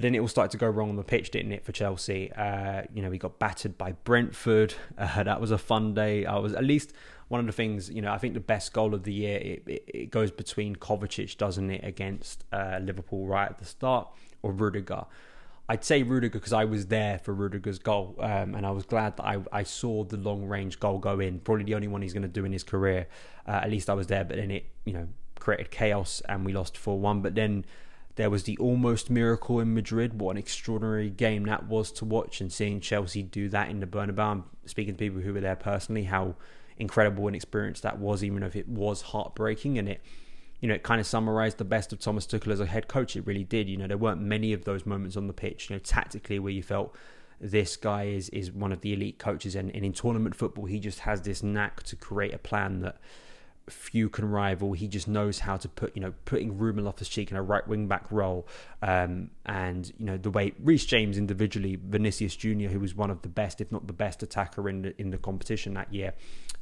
but 0.00 0.06
then 0.06 0.14
it 0.14 0.18
all 0.18 0.28
started 0.28 0.50
to 0.50 0.56
go 0.56 0.66
wrong 0.66 0.88
on 0.88 0.96
the 0.96 1.04
pitch, 1.04 1.30
didn't 1.30 1.52
it, 1.52 1.62
for 1.62 1.72
Chelsea? 1.72 2.32
Uh, 2.32 2.84
you 2.94 3.02
know, 3.02 3.10
we 3.10 3.18
got 3.18 3.38
battered 3.38 3.76
by 3.76 3.92
Brentford. 3.92 4.74
Uh, 4.98 5.22
that 5.22 5.40
was 5.40 5.50
a 5.50 5.56
fun 5.56 5.94
day. 5.94 6.26
I 6.26 6.36
was 6.38 6.52
at 6.52 6.62
least 6.64 6.92
one 7.28 7.40
of 7.40 7.46
the 7.46 7.52
things, 7.52 7.88
you 7.88 8.02
know, 8.02 8.12
I 8.12 8.18
think 8.18 8.34
the 8.34 8.40
best 8.40 8.72
goal 8.74 8.92
of 8.92 9.04
the 9.04 9.12
year 9.12 9.38
it, 9.38 9.62
it, 9.66 9.84
it 9.86 10.10
goes 10.10 10.30
between 10.30 10.76
Kovacic, 10.76 11.38
doesn't 11.38 11.70
it, 11.70 11.82
against 11.82 12.44
uh, 12.52 12.78
Liverpool 12.82 13.26
right 13.26 13.48
at 13.48 13.58
the 13.58 13.64
start, 13.64 14.08
or 14.42 14.52
Rudiger. 14.52 15.04
I'd 15.70 15.84
say 15.84 16.02
Rudiger 16.02 16.38
because 16.38 16.52
I 16.52 16.64
was 16.64 16.86
there 16.86 17.18
for 17.18 17.32
Rudiger's 17.32 17.78
goal, 17.78 18.16
um, 18.20 18.54
and 18.54 18.66
I 18.66 18.70
was 18.72 18.84
glad 18.84 19.16
that 19.16 19.24
I, 19.24 19.38
I 19.52 19.62
saw 19.62 20.04
the 20.04 20.18
long 20.18 20.44
range 20.44 20.80
goal 20.80 20.98
go 20.98 21.18
in. 21.20 21.40
Probably 21.40 21.64
the 21.64 21.74
only 21.74 21.88
one 21.88 22.02
he's 22.02 22.12
going 22.12 22.22
to 22.22 22.28
do 22.28 22.44
in 22.44 22.52
his 22.52 22.64
career. 22.64 23.06
Uh, 23.46 23.60
at 23.62 23.70
least 23.70 23.88
I 23.88 23.94
was 23.94 24.06
there, 24.08 24.24
but 24.24 24.36
then 24.36 24.50
it, 24.50 24.66
you 24.84 24.92
know, 24.92 25.08
created 25.38 25.70
chaos 25.70 26.20
and 26.28 26.44
we 26.44 26.52
lost 26.52 26.76
4 26.76 26.98
1. 26.98 27.22
But 27.22 27.34
then 27.34 27.64
there 28.16 28.30
was 28.30 28.44
the 28.44 28.56
almost 28.58 29.10
miracle 29.10 29.60
in 29.60 29.74
Madrid. 29.74 30.20
What 30.20 30.32
an 30.32 30.36
extraordinary 30.36 31.10
game 31.10 31.44
that 31.44 31.66
was 31.66 31.92
to 31.92 32.04
watch, 32.04 32.40
and 32.40 32.52
seeing 32.52 32.80
Chelsea 32.80 33.22
do 33.22 33.48
that 33.50 33.70
in 33.70 33.80
the 33.80 33.86
Bernabeu. 33.86 34.44
Speaking 34.66 34.94
to 34.94 34.98
people 34.98 35.20
who 35.20 35.32
were 35.32 35.40
there 35.40 35.56
personally, 35.56 36.04
how 36.04 36.34
incredible 36.76 37.28
an 37.28 37.34
experience 37.34 37.80
that 37.80 37.98
was, 37.98 38.24
even 38.24 38.42
if 38.42 38.56
it 38.56 38.68
was 38.68 39.02
heartbreaking. 39.02 39.78
And 39.78 39.88
it, 39.88 40.02
you 40.60 40.68
know, 40.68 40.74
it 40.74 40.82
kind 40.82 41.00
of 41.00 41.06
summarized 41.06 41.58
the 41.58 41.64
best 41.64 41.92
of 41.92 42.00
Thomas 42.00 42.26
Tuchel 42.26 42.52
as 42.52 42.60
a 42.60 42.66
head 42.66 42.88
coach. 42.88 43.16
It 43.16 43.26
really 43.26 43.44
did. 43.44 43.68
You 43.68 43.76
know, 43.76 43.86
there 43.86 43.98
weren't 43.98 44.20
many 44.20 44.52
of 44.52 44.64
those 44.64 44.84
moments 44.86 45.16
on 45.16 45.26
the 45.26 45.32
pitch, 45.32 45.70
you 45.70 45.76
know, 45.76 45.80
tactically 45.80 46.38
where 46.38 46.52
you 46.52 46.62
felt 46.62 46.94
this 47.40 47.76
guy 47.76 48.04
is 48.04 48.28
is 48.30 48.52
one 48.52 48.72
of 48.72 48.80
the 48.80 48.92
elite 48.92 49.18
coaches. 49.18 49.54
And, 49.54 49.74
and 49.74 49.84
in 49.84 49.92
tournament 49.92 50.34
football, 50.34 50.66
he 50.66 50.80
just 50.80 51.00
has 51.00 51.22
this 51.22 51.42
knack 51.42 51.82
to 51.84 51.96
create 51.96 52.34
a 52.34 52.38
plan 52.38 52.80
that 52.80 52.96
few 53.70 54.08
can 54.08 54.24
rival. 54.24 54.72
He 54.72 54.88
just 54.88 55.08
knows 55.08 55.40
how 55.40 55.56
to 55.56 55.68
put, 55.68 55.94
you 55.94 56.02
know, 56.02 56.12
putting 56.24 56.58
Ruben 56.58 56.84
Loftus-Cheek 56.84 57.30
in 57.30 57.36
a 57.36 57.42
right 57.42 57.66
wing 57.66 57.88
back 57.88 58.10
role, 58.10 58.46
um, 58.82 59.30
and 59.46 59.92
you 59.98 60.06
know 60.06 60.16
the 60.16 60.30
way 60.30 60.52
Reece 60.62 60.86
James 60.86 61.16
individually, 61.16 61.78
Vinicius 61.82 62.36
Junior, 62.36 62.68
who 62.68 62.80
was 62.80 62.94
one 62.94 63.10
of 63.10 63.22
the 63.22 63.28
best, 63.28 63.60
if 63.60 63.70
not 63.72 63.86
the 63.86 63.92
best 63.92 64.22
attacker 64.22 64.68
in 64.68 64.82
the 64.82 65.00
in 65.00 65.10
the 65.10 65.18
competition 65.18 65.74
that 65.74 65.92
year, 65.92 66.14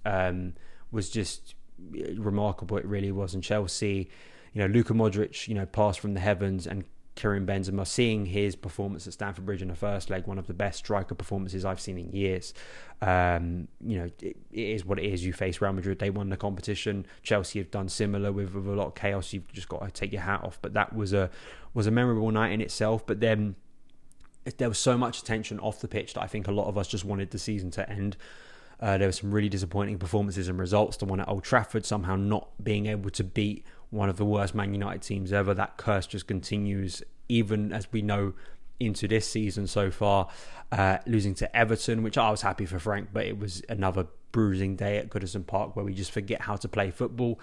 um, 0.04 0.54
was 0.90 1.10
just 1.10 1.54
remarkable. 2.16 2.76
It 2.76 2.84
really 2.86 3.12
was. 3.12 3.34
And 3.34 3.42
Chelsea, 3.42 4.10
you 4.52 4.60
know, 4.60 4.66
Luka 4.66 4.92
Modric, 4.92 5.48
you 5.48 5.54
know, 5.54 5.66
passed 5.66 6.00
from 6.00 6.14
the 6.14 6.20
heavens 6.20 6.66
and 6.66 6.84
Karim 7.18 7.44
Benzema, 7.44 7.84
seeing 7.84 8.26
his 8.26 8.54
performance 8.54 9.08
at 9.08 9.12
Stamford 9.12 9.44
Bridge 9.44 9.60
in 9.60 9.66
the 9.66 9.74
first 9.74 10.08
leg, 10.08 10.28
one 10.28 10.38
of 10.38 10.46
the 10.46 10.54
best 10.54 10.78
striker 10.78 11.16
performances 11.16 11.64
I've 11.64 11.80
seen 11.80 11.98
in 11.98 12.12
years. 12.12 12.54
Um, 13.02 13.66
you 13.84 13.98
know, 13.98 14.04
it, 14.22 14.36
it 14.52 14.68
is 14.68 14.84
what 14.84 15.00
it 15.00 15.04
is. 15.04 15.26
You 15.26 15.32
face 15.32 15.60
Real 15.60 15.72
Madrid, 15.72 15.98
they 15.98 16.10
won 16.10 16.28
the 16.28 16.36
competition. 16.36 17.06
Chelsea 17.24 17.58
have 17.58 17.72
done 17.72 17.88
similar 17.88 18.30
with, 18.30 18.54
with 18.54 18.68
a 18.68 18.70
lot 18.70 18.86
of 18.86 18.94
chaos. 18.94 19.32
You've 19.32 19.52
just 19.52 19.68
got 19.68 19.84
to 19.84 19.90
take 19.90 20.12
your 20.12 20.22
hat 20.22 20.44
off. 20.44 20.60
But 20.62 20.74
that 20.74 20.94
was 20.94 21.12
a 21.12 21.28
was 21.74 21.88
a 21.88 21.90
memorable 21.90 22.30
night 22.30 22.52
in 22.52 22.60
itself. 22.60 23.04
But 23.04 23.18
then 23.18 23.56
there 24.58 24.68
was 24.68 24.78
so 24.78 24.96
much 24.96 25.20
attention 25.20 25.58
off 25.58 25.80
the 25.80 25.88
pitch 25.88 26.14
that 26.14 26.22
I 26.22 26.28
think 26.28 26.46
a 26.46 26.52
lot 26.52 26.68
of 26.68 26.78
us 26.78 26.86
just 26.86 27.04
wanted 27.04 27.32
the 27.32 27.38
season 27.40 27.72
to 27.72 27.90
end. 27.90 28.16
Uh, 28.80 28.96
there 28.96 29.08
were 29.08 29.12
some 29.12 29.32
really 29.32 29.48
disappointing 29.48 29.98
performances 29.98 30.46
and 30.46 30.56
results. 30.56 30.96
The 30.98 31.04
one 31.04 31.18
at 31.18 31.28
Old 31.28 31.42
Trafford 31.42 31.84
somehow 31.84 32.14
not 32.14 32.48
being 32.62 32.86
able 32.86 33.10
to 33.10 33.24
beat 33.24 33.66
one 33.90 34.08
of 34.08 34.16
the 34.16 34.24
worst 34.24 34.54
Man 34.54 34.72
United 34.72 35.02
teams 35.02 35.32
ever. 35.32 35.54
That 35.54 35.76
curse 35.76 36.06
just 36.06 36.26
continues, 36.26 37.02
even 37.28 37.72
as 37.72 37.90
we 37.90 38.02
know 38.02 38.34
into 38.80 39.08
this 39.08 39.26
season 39.26 39.66
so 39.66 39.90
far. 39.90 40.28
Uh, 40.70 40.98
losing 41.06 41.34
to 41.34 41.56
Everton, 41.56 42.02
which 42.02 42.18
I 42.18 42.30
was 42.30 42.42
happy 42.42 42.66
for 42.66 42.78
Frank, 42.78 43.08
but 43.12 43.24
it 43.24 43.38
was 43.38 43.62
another 43.68 44.06
bruising 44.32 44.76
day 44.76 44.98
at 44.98 45.08
Goodison 45.08 45.46
Park 45.46 45.74
where 45.74 45.84
we 45.84 45.94
just 45.94 46.10
forget 46.10 46.42
how 46.42 46.56
to 46.56 46.68
play 46.68 46.90
football. 46.90 47.40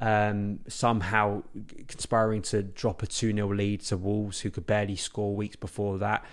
Um, 0.00 0.60
somehow 0.66 1.42
conspiring 1.88 2.40
to 2.42 2.62
drop 2.62 3.02
a 3.02 3.06
2 3.06 3.34
0 3.34 3.54
lead 3.54 3.80
to 3.82 3.96
Wolves, 3.96 4.40
who 4.40 4.50
could 4.50 4.66
barely 4.66 4.96
score 4.96 5.34
weeks 5.34 5.56
before 5.56 5.98
that. 5.98 6.24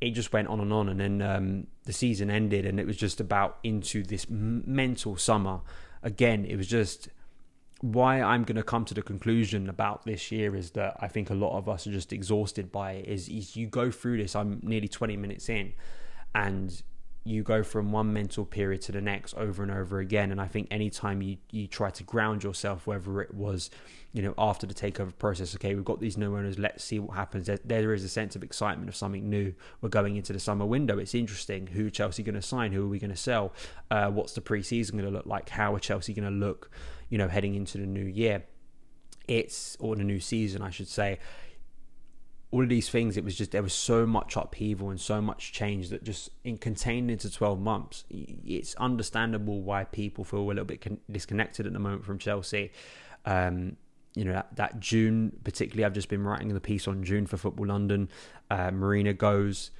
It 0.00 0.10
just 0.10 0.32
went 0.32 0.48
on 0.48 0.60
and 0.60 0.72
on, 0.72 0.88
and 0.88 1.00
then 1.00 1.22
um, 1.22 1.66
the 1.84 1.92
season 1.92 2.28
ended, 2.28 2.66
and 2.66 2.78
it 2.78 2.86
was 2.86 2.96
just 2.96 3.20
about 3.20 3.58
into 3.62 4.02
this 4.02 4.26
mental 4.28 5.16
summer. 5.16 5.60
Again, 6.02 6.44
it 6.44 6.56
was 6.56 6.66
just 6.66 7.08
why 7.80 8.20
I'm 8.20 8.44
going 8.44 8.56
to 8.56 8.62
come 8.62 8.84
to 8.86 8.94
the 8.94 9.02
conclusion 9.02 9.68
about 9.68 10.04
this 10.04 10.32
year 10.32 10.56
is 10.56 10.70
that 10.72 10.96
I 11.00 11.08
think 11.08 11.30
a 11.30 11.34
lot 11.34 11.56
of 11.56 11.68
us 11.68 11.86
are 11.86 11.92
just 11.92 12.12
exhausted 12.12 12.72
by 12.72 12.92
it. 12.92 13.06
Is, 13.06 13.28
is 13.28 13.56
you 13.56 13.66
go 13.66 13.90
through 13.90 14.18
this? 14.18 14.34
I'm 14.34 14.60
nearly 14.62 14.88
20 14.88 15.16
minutes 15.16 15.48
in, 15.48 15.72
and 16.34 16.82
you 17.26 17.42
go 17.42 17.62
from 17.62 17.90
one 17.90 18.12
mental 18.12 18.44
period 18.44 18.82
to 18.82 18.92
the 18.92 19.00
next 19.00 19.34
over 19.34 19.62
and 19.62 19.72
over 19.72 19.98
again. 19.98 20.30
And 20.30 20.40
I 20.40 20.46
think 20.46 20.68
anytime 20.70 21.22
you, 21.22 21.38
you 21.50 21.66
try 21.66 21.88
to 21.90 22.04
ground 22.04 22.44
yourself, 22.44 22.86
whether 22.86 23.22
it 23.22 23.34
was, 23.34 23.70
you 24.12 24.20
know, 24.20 24.34
after 24.36 24.66
the 24.66 24.74
takeover 24.74 25.16
process, 25.16 25.54
okay, 25.54 25.74
we've 25.74 25.86
got 25.86 26.00
these 26.00 26.18
new 26.18 26.36
owners, 26.36 26.58
let's 26.58 26.84
see 26.84 26.98
what 26.98 27.16
happens. 27.16 27.46
There, 27.46 27.58
there 27.64 27.94
is 27.94 28.04
a 28.04 28.10
sense 28.10 28.36
of 28.36 28.42
excitement 28.42 28.90
of 28.90 28.96
something 28.96 29.28
new. 29.30 29.54
We're 29.80 29.88
going 29.88 30.16
into 30.16 30.34
the 30.34 30.38
summer 30.38 30.66
window. 30.66 30.98
It's 30.98 31.14
interesting. 31.14 31.68
Who 31.68 31.90
Chelsea 31.90 32.22
going 32.22 32.34
to 32.34 32.42
sign? 32.42 32.72
Who 32.72 32.84
are 32.84 32.88
we 32.88 32.98
going 32.98 33.10
to 33.10 33.16
sell? 33.16 33.54
Uh, 33.90 34.10
what's 34.10 34.34
the 34.34 34.42
preseason 34.42 34.92
going 34.92 35.06
to 35.06 35.10
look 35.10 35.26
like? 35.26 35.48
How 35.48 35.74
are 35.74 35.80
Chelsea 35.80 36.12
going 36.12 36.30
to 36.30 36.46
look, 36.46 36.70
you 37.14 37.18
know, 37.18 37.28
heading 37.28 37.54
into 37.54 37.78
the 37.78 37.86
new 37.86 38.04
year? 38.04 38.42
It's, 39.28 39.76
or 39.78 39.94
the 39.94 40.02
new 40.02 40.18
season, 40.18 40.62
I 40.62 40.70
should 40.70 40.88
say 40.88 41.20
all 42.50 42.60
of 42.60 42.68
these 42.68 42.88
things, 42.88 43.16
it 43.16 43.22
was 43.22 43.36
just 43.36 43.52
there 43.52 43.62
was 43.62 43.72
so 43.72 44.04
much 44.04 44.34
upheaval 44.34 44.90
and 44.90 45.00
so 45.00 45.20
much 45.20 45.52
change 45.52 45.90
that 45.90 46.02
just 46.02 46.30
in 46.42 46.58
contained 46.58 47.08
into 47.08 47.30
12 47.30 47.60
months, 47.60 48.02
it's 48.10 48.74
understandable 48.74 49.62
why 49.62 49.84
people 49.84 50.24
feel 50.24 50.40
a 50.40 50.46
little 50.48 50.64
bit 50.64 50.80
con- 50.80 50.98
disconnected 51.08 51.68
at 51.68 51.72
the 51.72 51.78
moment 51.78 52.04
from 52.04 52.18
Chelsea. 52.18 52.72
Um, 53.24 53.76
you 54.16 54.24
know 54.24 54.32
that, 54.32 54.56
that, 54.56 54.80
June, 54.80 55.36
particularly, 55.44 55.84
I've 55.84 55.92
just 55.92 56.08
been 56.08 56.24
writing 56.24 56.52
the 56.52 56.60
piece 56.60 56.88
on 56.88 57.04
June 57.04 57.26
for 57.26 57.36
Football 57.36 57.66
London. 57.66 58.08
Uh, 58.50 58.72
Marina 58.72 59.12
goes 59.12 59.70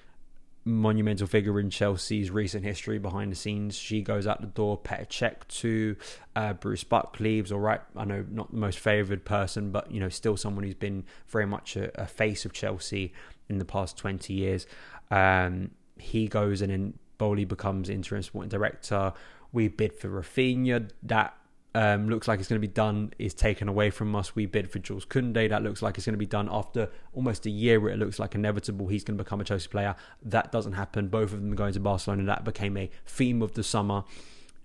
monumental 0.64 1.26
figure 1.26 1.60
in 1.60 1.68
Chelsea's 1.70 2.30
recent 2.30 2.64
history 2.64 2.98
behind 2.98 3.30
the 3.30 3.36
scenes. 3.36 3.76
She 3.76 4.02
goes 4.02 4.26
out 4.26 4.40
the 4.40 4.46
door. 4.46 4.78
Petr 4.78 5.08
Čech 5.08 5.46
to 5.48 5.96
uh, 6.34 6.54
Bruce 6.54 6.84
Buck 6.84 7.20
leaves. 7.20 7.52
All 7.52 7.60
right, 7.60 7.80
I 7.96 8.04
know 8.04 8.24
not 8.30 8.50
the 8.50 8.56
most 8.56 8.78
favoured 8.78 9.24
person, 9.24 9.70
but 9.70 9.90
you 9.90 10.00
know 10.00 10.08
still 10.08 10.36
someone 10.36 10.64
who's 10.64 10.74
been 10.74 11.04
very 11.28 11.46
much 11.46 11.76
a, 11.76 12.00
a 12.00 12.06
face 12.06 12.44
of 12.44 12.52
Chelsea 12.52 13.12
in 13.48 13.58
the 13.58 13.64
past 13.64 13.96
twenty 13.98 14.34
years. 14.34 14.66
Um, 15.10 15.72
he 15.98 16.26
goes 16.28 16.60
and 16.62 16.72
then 16.72 16.98
Boehly 17.18 17.44
becomes 17.44 17.88
interim 17.88 18.22
sporting 18.22 18.48
director. 18.48 19.12
We 19.52 19.68
bid 19.68 19.92
for 19.92 20.08
Rafinha. 20.08 20.90
That 21.02 21.36
um, 21.74 22.08
looks 22.08 22.28
like 22.28 22.38
it's 22.38 22.48
going 22.48 22.60
to 22.60 22.66
be 22.66 22.72
done 22.72 23.12
is 23.18 23.34
taken 23.34 23.68
away 23.68 23.90
from 23.90 24.14
us. 24.14 24.36
We 24.36 24.46
bid 24.46 24.70
for 24.70 24.78
Jules 24.78 25.04
Koundé. 25.04 25.48
That 25.48 25.62
looks 25.64 25.82
like 25.82 25.96
it's 25.96 26.06
going 26.06 26.14
to 26.14 26.18
be 26.18 26.26
done 26.26 26.48
after 26.50 26.88
almost 27.12 27.46
a 27.46 27.50
year 27.50 27.80
where 27.80 27.92
it 27.92 27.98
looks 27.98 28.20
like 28.20 28.36
inevitable 28.36 28.86
he's 28.86 29.02
going 29.02 29.18
to 29.18 29.24
become 29.24 29.40
a 29.40 29.44
Chelsea 29.44 29.68
player. 29.68 29.96
That 30.22 30.52
doesn't 30.52 30.74
happen. 30.74 31.08
Both 31.08 31.32
of 31.32 31.40
them 31.40 31.54
going 31.56 31.72
to 31.72 31.80
Barcelona. 31.80 32.24
That 32.24 32.44
became 32.44 32.76
a 32.76 32.90
theme 33.06 33.42
of 33.42 33.54
the 33.54 33.64
summer. 33.64 34.04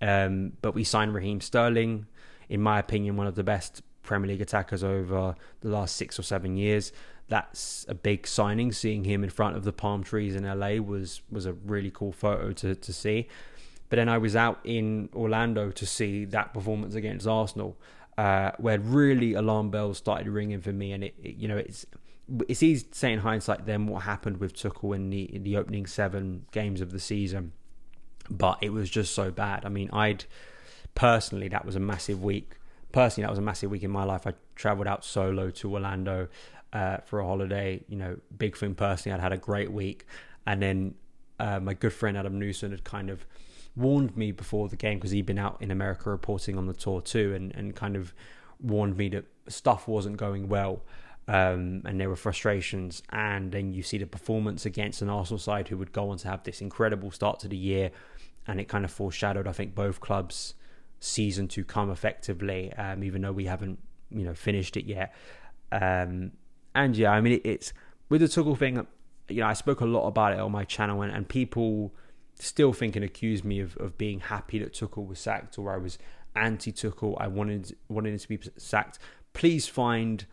Um, 0.00 0.52
but 0.62 0.74
we 0.74 0.84
signed 0.84 1.12
Raheem 1.12 1.40
Sterling, 1.40 2.06
in 2.48 2.60
my 2.60 2.78
opinion, 2.78 3.16
one 3.16 3.26
of 3.26 3.34
the 3.34 3.44
best 3.44 3.82
Premier 4.02 4.28
League 4.28 4.40
attackers 4.40 4.84
over 4.84 5.34
the 5.60 5.68
last 5.68 5.96
six 5.96 6.18
or 6.18 6.22
seven 6.22 6.56
years. 6.56 6.92
That's 7.28 7.86
a 7.88 7.94
big 7.94 8.26
signing. 8.26 8.72
Seeing 8.72 9.04
him 9.04 9.24
in 9.24 9.30
front 9.30 9.56
of 9.56 9.64
the 9.64 9.72
palm 9.72 10.02
trees 10.02 10.34
in 10.34 10.44
LA 10.44 10.76
was 10.76 11.22
was 11.30 11.46
a 11.46 11.52
really 11.52 11.90
cool 11.90 12.12
photo 12.12 12.52
to 12.52 12.74
to 12.74 12.92
see. 12.92 13.28
But 13.90 13.96
then 13.96 14.08
I 14.08 14.18
was 14.18 14.36
out 14.36 14.60
in 14.64 15.10
Orlando 15.14 15.70
to 15.72 15.84
see 15.84 16.24
that 16.26 16.54
performance 16.54 16.94
against 16.94 17.26
Arsenal, 17.26 17.76
uh, 18.16 18.52
where 18.58 18.78
really 18.78 19.34
alarm 19.34 19.70
bells 19.70 19.98
started 19.98 20.28
ringing 20.28 20.60
for 20.60 20.72
me. 20.72 20.92
And 20.92 21.04
it, 21.04 21.14
it, 21.22 21.36
you 21.36 21.48
know, 21.48 21.56
it's 21.56 21.84
it's 22.48 22.62
easy 22.62 22.86
to 22.86 22.96
say 22.96 23.12
in 23.12 23.18
hindsight 23.18 23.66
then 23.66 23.88
what 23.88 24.04
happened 24.04 24.38
with 24.38 24.54
Tuchel 24.54 24.94
in 24.94 25.10
the 25.10 25.22
in 25.34 25.42
the 25.42 25.56
opening 25.56 25.86
seven 25.86 26.46
games 26.52 26.80
of 26.80 26.92
the 26.92 27.00
season, 27.00 27.52
but 28.30 28.58
it 28.62 28.72
was 28.72 28.88
just 28.88 29.12
so 29.12 29.32
bad. 29.32 29.66
I 29.66 29.68
mean, 29.68 29.90
I'd 29.92 30.24
personally 30.94 31.48
that 31.48 31.64
was 31.64 31.74
a 31.74 31.80
massive 31.80 32.22
week. 32.22 32.56
Personally, 32.92 33.24
that 33.24 33.30
was 33.30 33.38
a 33.38 33.42
massive 33.42 33.70
week 33.70 33.82
in 33.82 33.90
my 33.90 34.04
life. 34.04 34.26
I 34.26 34.34
travelled 34.54 34.86
out 34.86 35.04
solo 35.04 35.50
to 35.50 35.74
Orlando 35.74 36.28
uh, 36.72 36.98
for 36.98 37.18
a 37.18 37.26
holiday. 37.26 37.82
You 37.88 37.96
know, 37.96 38.18
big 38.36 38.56
thing 38.56 38.76
personally. 38.76 39.14
I'd 39.14 39.20
had 39.20 39.32
a 39.32 39.36
great 39.36 39.72
week, 39.72 40.06
and 40.46 40.62
then 40.62 40.94
uh, 41.40 41.58
my 41.58 41.74
good 41.74 41.92
friend 41.92 42.16
Adam 42.16 42.38
Newson 42.38 42.70
had 42.70 42.84
kind 42.84 43.10
of 43.10 43.26
warned 43.76 44.16
me 44.16 44.32
before 44.32 44.68
the 44.68 44.76
game 44.76 44.98
because 44.98 45.10
he'd 45.12 45.26
been 45.26 45.38
out 45.38 45.56
in 45.60 45.70
America 45.70 46.10
reporting 46.10 46.58
on 46.58 46.66
the 46.66 46.74
tour 46.74 47.00
too, 47.00 47.34
and, 47.34 47.54
and 47.54 47.74
kind 47.74 47.96
of 47.96 48.14
warned 48.60 48.96
me 48.96 49.08
that 49.10 49.24
stuff 49.48 49.88
wasn't 49.88 50.16
going 50.16 50.48
well. 50.48 50.82
Um, 51.28 51.82
and 51.84 52.00
there 52.00 52.08
were 52.08 52.16
frustrations, 52.16 53.02
and 53.10 53.52
then 53.52 53.72
you 53.72 53.84
see 53.84 53.98
the 53.98 54.06
performance 54.06 54.66
against 54.66 55.00
an 55.00 55.08
Arsenal 55.08 55.38
side 55.38 55.68
who 55.68 55.76
would 55.76 55.92
go 55.92 56.10
on 56.10 56.18
to 56.18 56.28
have 56.28 56.42
this 56.42 56.60
incredible 56.60 57.12
start 57.12 57.38
to 57.40 57.48
the 57.48 57.56
year, 57.56 57.92
and 58.48 58.60
it 58.60 58.66
kind 58.66 58.84
of 58.84 58.90
foreshadowed, 58.90 59.46
I 59.46 59.52
think, 59.52 59.74
both 59.74 60.00
clubs' 60.00 60.54
season 60.98 61.46
to 61.48 61.62
come 61.62 61.88
effectively, 61.88 62.72
um, 62.72 63.04
even 63.04 63.22
though 63.22 63.32
we 63.32 63.44
haven't, 63.44 63.78
you 64.10 64.24
know, 64.24 64.34
finished 64.34 64.76
it 64.76 64.86
yet. 64.86 65.14
Um, 65.70 66.32
and 66.74 66.96
yeah, 66.96 67.12
I 67.12 67.20
mean, 67.20 67.34
it, 67.34 67.42
it's 67.44 67.72
with 68.08 68.22
the 68.22 68.26
Tuchel 68.26 68.58
thing. 68.58 68.84
You 69.28 69.42
know, 69.42 69.46
I 69.46 69.52
spoke 69.52 69.80
a 69.80 69.86
lot 69.86 70.08
about 70.08 70.32
it 70.32 70.40
on 70.40 70.50
my 70.50 70.64
channel, 70.64 71.02
and, 71.02 71.12
and 71.12 71.28
people 71.28 71.94
still 72.34 72.72
think 72.72 72.96
and 72.96 73.04
accuse 73.04 73.44
me 73.44 73.60
of, 73.60 73.76
of 73.76 73.98
being 73.98 74.20
happy 74.20 74.58
that 74.58 74.72
Tuchel 74.72 75.06
was 75.06 75.18
sacked 75.18 75.58
or 75.58 75.72
I 75.72 75.76
was 75.76 75.98
anti 76.34 76.72
Tuchel. 76.72 77.16
I 77.18 77.28
wanted 77.28 77.76
wanted 77.88 78.12
him 78.12 78.18
to 78.18 78.28
be 78.28 78.38
sacked. 78.56 78.98
Please 79.32 79.66
find 79.66 80.24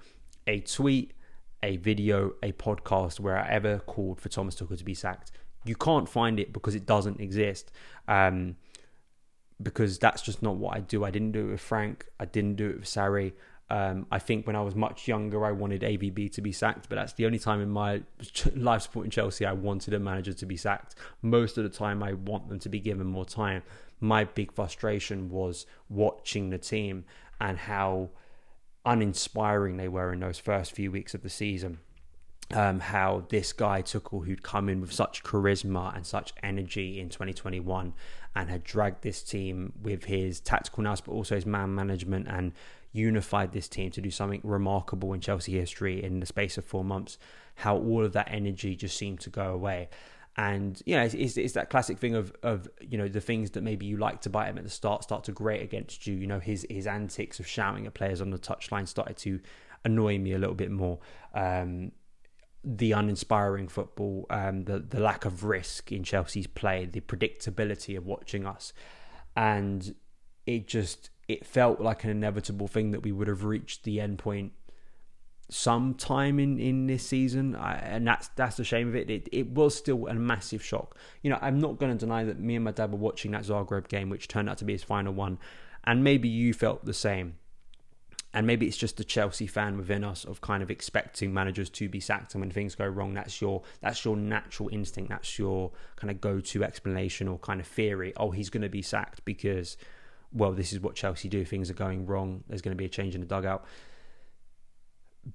a 0.45 0.59
tweet, 0.61 1.13
a 1.61 1.77
video, 1.77 2.33
a 2.41 2.51
podcast 2.53 3.19
where 3.19 3.37
I 3.37 3.47
ever 3.49 3.79
called 3.79 4.19
for 4.19 4.29
Thomas 4.29 4.55
Tuchel 4.55 4.77
to 4.77 4.83
be 4.83 4.93
sacked. 4.93 5.31
You 5.65 5.75
can't 5.75 6.07
find 6.07 6.39
it 6.39 6.53
because 6.53 6.75
it 6.75 6.85
doesn't 6.85 7.19
exist. 7.19 7.71
Um, 8.07 8.55
because 9.61 9.97
that's 9.97 10.21
just 10.21 10.43
not 10.43 10.55
what 10.55 10.75
I 10.75 10.81
do. 10.81 11.03
I 11.03 11.11
didn't 11.11 11.31
do 11.31 11.47
it 11.47 11.51
with 11.51 11.61
Frank. 11.61 12.05
I 12.19 12.25
didn't 12.25 12.55
do 12.55 12.69
it 12.69 12.75
with 12.79 12.85
Sarri. 12.85 13.33
Um, 13.69 14.05
I 14.11 14.19
think 14.19 14.47
when 14.47 14.55
I 14.55 14.61
was 14.61 14.75
much 14.75 15.07
younger, 15.07 15.45
I 15.45 15.51
wanted 15.51 15.81
AVB 15.81 16.31
to 16.33 16.41
be 16.41 16.53
sacked, 16.53 16.87
but 16.87 16.95
that's 16.95 17.13
the 17.13 17.25
only 17.25 17.39
time 17.39 17.61
in 17.61 17.69
my 17.69 18.01
life 18.55 18.83
supporting 18.83 19.11
Chelsea 19.11 19.45
I 19.45 19.51
wanted 19.51 19.93
a 19.93 19.99
manager 19.99 20.33
to 20.33 20.45
be 20.45 20.55
sacked. 20.55 20.95
Most 21.21 21.57
of 21.57 21.63
the 21.63 21.69
time, 21.69 22.01
I 22.01 22.13
want 22.13 22.47
them 22.47 22.59
to 22.59 22.69
be 22.69 22.79
given 22.79 23.07
more 23.07 23.25
time. 23.25 23.63
My 23.99 24.23
big 24.23 24.53
frustration 24.53 25.29
was 25.29 25.65
watching 25.89 26.49
the 26.49 26.57
team 26.57 27.03
and 27.41 27.57
how 27.57 28.09
uninspiring 28.85 29.75
they 29.75 29.89
were 29.89 30.13
in 30.13 30.21
those 30.21 30.39
first 30.39 30.71
few 30.71 30.91
weeks 30.91 31.13
of 31.13 31.21
the 31.21 31.29
season. 31.29 31.79
Um, 32.53 32.79
how 32.79 33.25
this 33.27 33.51
guy 33.51 33.81
Tuchel, 33.81 34.25
who'd 34.25 34.41
come 34.41 34.69
in 34.69 34.79
with 34.79 34.93
such 34.93 35.21
charisma 35.21 35.93
and 35.93 36.05
such 36.05 36.31
energy 36.41 36.97
in 36.97 37.09
2021 37.09 37.93
and 38.33 38.49
had 38.49 38.63
dragged 38.63 39.03
this 39.03 39.21
team 39.21 39.73
with 39.81 40.05
his 40.05 40.39
tactical 40.39 40.83
nous, 40.83 41.01
but 41.01 41.11
also 41.11 41.35
his 41.35 41.45
man 41.45 41.75
management 41.75 42.29
and 42.29 42.53
unified 42.97 43.51
this 43.51 43.67
team 43.67 43.91
to 43.91 44.01
do 44.01 44.11
something 44.11 44.41
remarkable 44.43 45.13
in 45.13 45.21
Chelsea 45.21 45.53
history 45.53 46.03
in 46.03 46.19
the 46.19 46.25
space 46.25 46.57
of 46.57 46.65
four 46.65 46.83
months, 46.83 47.17
how 47.55 47.77
all 47.77 48.03
of 48.03 48.13
that 48.13 48.27
energy 48.31 48.75
just 48.75 48.97
seemed 48.97 49.19
to 49.21 49.29
go 49.29 49.53
away. 49.53 49.89
And 50.35 50.81
you 50.85 50.95
know, 50.95 51.03
it's, 51.03 51.13
it's, 51.13 51.37
it's, 51.37 51.53
that 51.53 51.69
classic 51.69 51.97
thing 51.97 52.13
of 52.13 52.31
of 52.43 52.67
you 52.79 52.97
know 52.97 53.07
the 53.07 53.21
things 53.21 53.51
that 53.51 53.63
maybe 53.63 53.87
you 53.87 53.97
like 53.97 54.21
to 54.21 54.29
bite 54.29 54.49
him 54.49 54.57
at 54.59 54.63
the 54.63 54.69
start 54.69 55.03
start 55.03 55.23
to 55.25 55.31
grate 55.31 55.63
against 55.63 56.05
you. 56.05 56.15
You 56.15 56.27
know, 56.27 56.39
his 56.39 56.65
his 56.69 56.85
antics 56.85 57.39
of 57.39 57.47
shouting 57.47 57.87
at 57.87 57.95
players 57.95 58.21
on 58.21 58.29
the 58.29 58.37
touchline 58.37 58.87
started 58.87 59.17
to 59.17 59.39
annoy 59.83 60.19
me 60.19 60.33
a 60.33 60.37
little 60.37 60.55
bit 60.55 60.69
more. 60.69 60.99
Um, 61.33 61.91
the 62.63 62.91
uninspiring 62.91 63.67
football, 63.67 64.27
um, 64.29 64.65
the 64.65 64.77
the 64.77 64.99
lack 64.99 65.25
of 65.25 65.43
risk 65.43 65.91
in 65.91 66.03
Chelsea's 66.03 66.47
play, 66.47 66.85
the 66.85 67.01
predictability 67.01 67.97
of 67.97 68.05
watching 68.05 68.45
us, 68.45 68.73
and 69.35 69.95
it 70.45 70.67
just 70.67 71.09
it 71.27 71.45
felt 71.45 71.81
like 71.81 72.03
an 72.03 72.09
inevitable 72.09 72.67
thing 72.67 72.91
that 72.91 73.01
we 73.01 73.11
would 73.11 73.27
have 73.27 73.43
reached 73.43 73.83
the 73.83 73.99
end 73.99 74.17
point 74.17 74.53
sometime 75.49 76.39
in 76.39 76.59
in 76.59 76.87
this 76.87 77.05
season. 77.07 77.55
I, 77.55 77.75
and 77.75 78.07
that's 78.07 78.29
that's 78.29 78.57
the 78.57 78.63
shame 78.63 78.87
of 78.89 78.95
it. 78.95 79.09
it 79.09 79.29
it 79.31 79.49
was 79.49 79.75
still 79.75 80.07
a 80.07 80.13
massive 80.13 80.63
shock. 80.63 80.97
You 81.21 81.29
know 81.29 81.39
i'm 81.41 81.59
not 81.59 81.77
going 81.77 81.91
to 81.91 81.97
deny 81.97 82.23
that 82.23 82.39
me 82.39 82.55
and 82.55 82.65
my 82.65 82.71
dad 82.71 82.91
were 82.91 82.97
watching 82.97 83.31
that 83.31 83.43
zagreb 83.43 83.87
game 83.87 84.09
which 84.09 84.27
turned 84.27 84.49
out 84.49 84.57
to 84.59 84.65
be 84.65 84.73
his 84.73 84.83
final 84.83 85.13
one 85.13 85.39
and 85.83 86.03
maybe 86.03 86.27
you 86.27 86.53
felt 86.53 86.85
the 86.85 86.93
same. 86.93 87.35
And 88.33 88.45
maybe 88.45 88.67
it's 88.67 88.77
just 88.77 88.97
the 88.97 89.03
chelsea 89.03 89.47
fan 89.47 89.77
within 89.77 90.03
us 90.03 90.25
of 90.25 90.41
kind 90.41 90.61
of 90.61 90.69
expecting 90.69 91.33
managers 91.33 91.69
to 91.71 91.89
be 91.89 91.99
sacked 91.99 92.35
and 92.35 92.41
when 92.41 92.51
things 92.51 92.75
go 92.75 92.85
wrong 92.85 93.13
that's 93.13 93.41
your 93.41 93.63
that's 93.81 94.03
your 94.03 94.17
natural 94.17 94.69
instinct. 94.69 95.09
That's 95.09 95.39
your 95.39 95.71
kind 95.95 96.11
of 96.11 96.21
go-to 96.21 96.63
explanation 96.63 97.27
or 97.27 97.39
kind 97.39 97.61
of 97.61 97.67
theory. 97.67 98.13
Oh 98.17 98.31
he's 98.31 98.49
going 98.49 98.63
to 98.63 98.69
be 98.69 98.81
sacked 98.81 99.23
because 99.23 99.77
well, 100.31 100.51
this 100.51 100.73
is 100.73 100.79
what 100.79 100.95
Chelsea 100.95 101.29
do. 101.29 101.45
Things 101.45 101.69
are 101.69 101.75
going 101.75 102.05
wrong. 102.05 102.43
There's 102.47 102.61
going 102.61 102.75
to 102.75 102.77
be 102.77 102.85
a 102.85 102.89
change 102.89 103.15
in 103.15 103.21
the 103.21 103.27
dugout. 103.27 103.65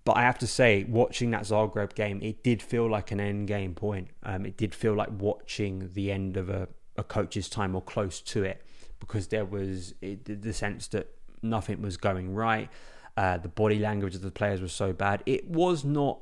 But 0.05 0.17
I 0.17 0.23
have 0.23 0.39
to 0.39 0.47
say, 0.47 0.85
watching 0.85 1.31
that 1.33 1.43
Zagreb 1.43 1.95
game, 1.95 2.21
it 2.23 2.43
did 2.43 2.63
feel 2.63 2.89
like 2.89 3.11
an 3.11 3.21
end 3.21 3.49
game 3.49 3.75
point. 3.75 4.09
Um, 4.23 4.47
it 4.47 4.57
did 4.57 4.75
feel 4.75 4.95
like 4.95 5.11
watching 5.19 5.91
the 5.93 6.11
end 6.11 6.37
of 6.37 6.49
a, 6.49 6.69
a 6.97 7.05
coach's 7.05 7.49
time 7.49 7.75
or 7.75 7.83
close 7.83 8.21
to 8.23 8.43
it 8.43 8.63
because 9.01 9.29
there 9.29 9.45
was 9.45 9.95
it, 10.01 10.43
the 10.43 10.53
sense 10.53 10.89
that 10.89 11.09
nothing 11.43 11.83
was 11.83 11.97
going 11.97 12.33
right. 12.33 12.71
Uh, 13.17 13.37
the 13.37 13.49
body 13.49 13.79
language 13.79 14.15
of 14.15 14.23
the 14.23 14.31
players 14.31 14.61
was 14.61 14.73
so 14.73 14.93
bad. 14.93 15.23
It 15.27 15.51
was 15.51 15.85
not, 15.85 16.21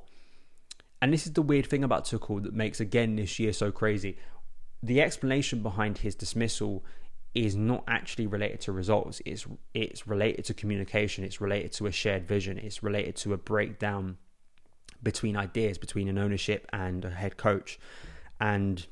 and 1.00 1.12
this 1.12 1.26
is 1.26 1.34
the 1.34 1.42
weird 1.42 1.66
thing 1.66 1.84
about 1.84 2.06
Tuchel 2.06 2.42
that 2.42 2.54
makes 2.54 2.80
again 2.80 3.16
this 3.16 3.38
year 3.38 3.52
so 3.52 3.70
crazy. 3.70 4.16
The 4.82 5.00
explanation 5.00 5.62
behind 5.62 5.98
his 5.98 6.14
dismissal 6.14 6.84
is 7.34 7.54
not 7.54 7.84
actually 7.86 8.26
related 8.26 8.60
to 8.62 8.72
results. 8.72 9.22
It's 9.24 9.46
it's 9.72 10.06
related 10.06 10.44
to 10.46 10.54
communication. 10.54 11.24
It's 11.24 11.40
related 11.40 11.72
to 11.72 11.86
a 11.86 11.92
shared 11.92 12.26
vision. 12.26 12.58
It's 12.58 12.82
related 12.82 13.16
to 13.16 13.32
a 13.32 13.38
breakdown 13.38 14.18
between 15.02 15.36
ideas 15.36 15.78
between 15.78 16.08
an 16.08 16.18
ownership 16.18 16.66
and 16.72 17.04
a 17.04 17.10
head 17.10 17.36
coach. 17.36 17.78
And 18.40 18.84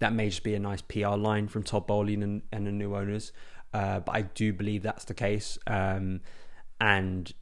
that 0.00 0.12
may 0.12 0.28
just 0.28 0.42
be 0.42 0.54
a 0.54 0.58
nice 0.58 0.82
PR 0.82 1.16
line 1.16 1.48
from 1.48 1.62
Todd 1.62 1.86
Boehly 1.86 2.14
and, 2.14 2.42
and 2.52 2.66
the 2.66 2.72
new 2.72 2.94
owners. 2.94 3.32
Uh, 3.72 4.00
but 4.00 4.14
I 4.14 4.22
do 4.22 4.52
believe 4.52 4.82
that's 4.82 5.04
the 5.04 5.14
case. 5.14 5.58
Um, 5.66 6.20
and 6.80 7.32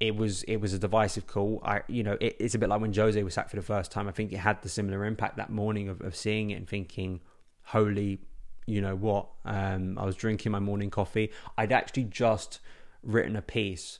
it 0.00 0.14
was 0.14 0.42
it 0.44 0.58
was 0.58 0.72
a 0.72 0.78
divisive 0.78 1.26
call. 1.26 1.60
I 1.64 1.82
you 1.88 2.02
know 2.02 2.16
it, 2.20 2.36
it's 2.38 2.54
a 2.54 2.58
bit 2.58 2.68
like 2.68 2.80
when 2.80 2.92
Jose 2.92 3.20
was 3.22 3.34
sacked 3.34 3.50
for 3.50 3.56
the 3.56 3.62
first 3.62 3.90
time. 3.90 4.08
I 4.08 4.12
think 4.12 4.32
it 4.32 4.38
had 4.38 4.62
the 4.62 4.68
similar 4.68 5.04
impact 5.04 5.36
that 5.36 5.50
morning 5.50 5.88
of, 5.88 6.00
of 6.00 6.14
seeing 6.14 6.50
it 6.50 6.54
and 6.54 6.68
thinking, 6.68 7.20
"Holy, 7.62 8.20
you 8.68 8.80
know 8.80 8.96
what?" 8.96 9.28
Um, 9.44 9.98
I 9.98 10.04
was 10.04 10.16
drinking 10.16 10.52
my 10.52 10.60
morning 10.60 10.90
coffee. 10.90 11.30
I'd 11.56 11.72
actually 11.72 12.04
just 12.04 12.60
written 13.02 13.36
a 13.36 13.42
piece, 13.42 13.98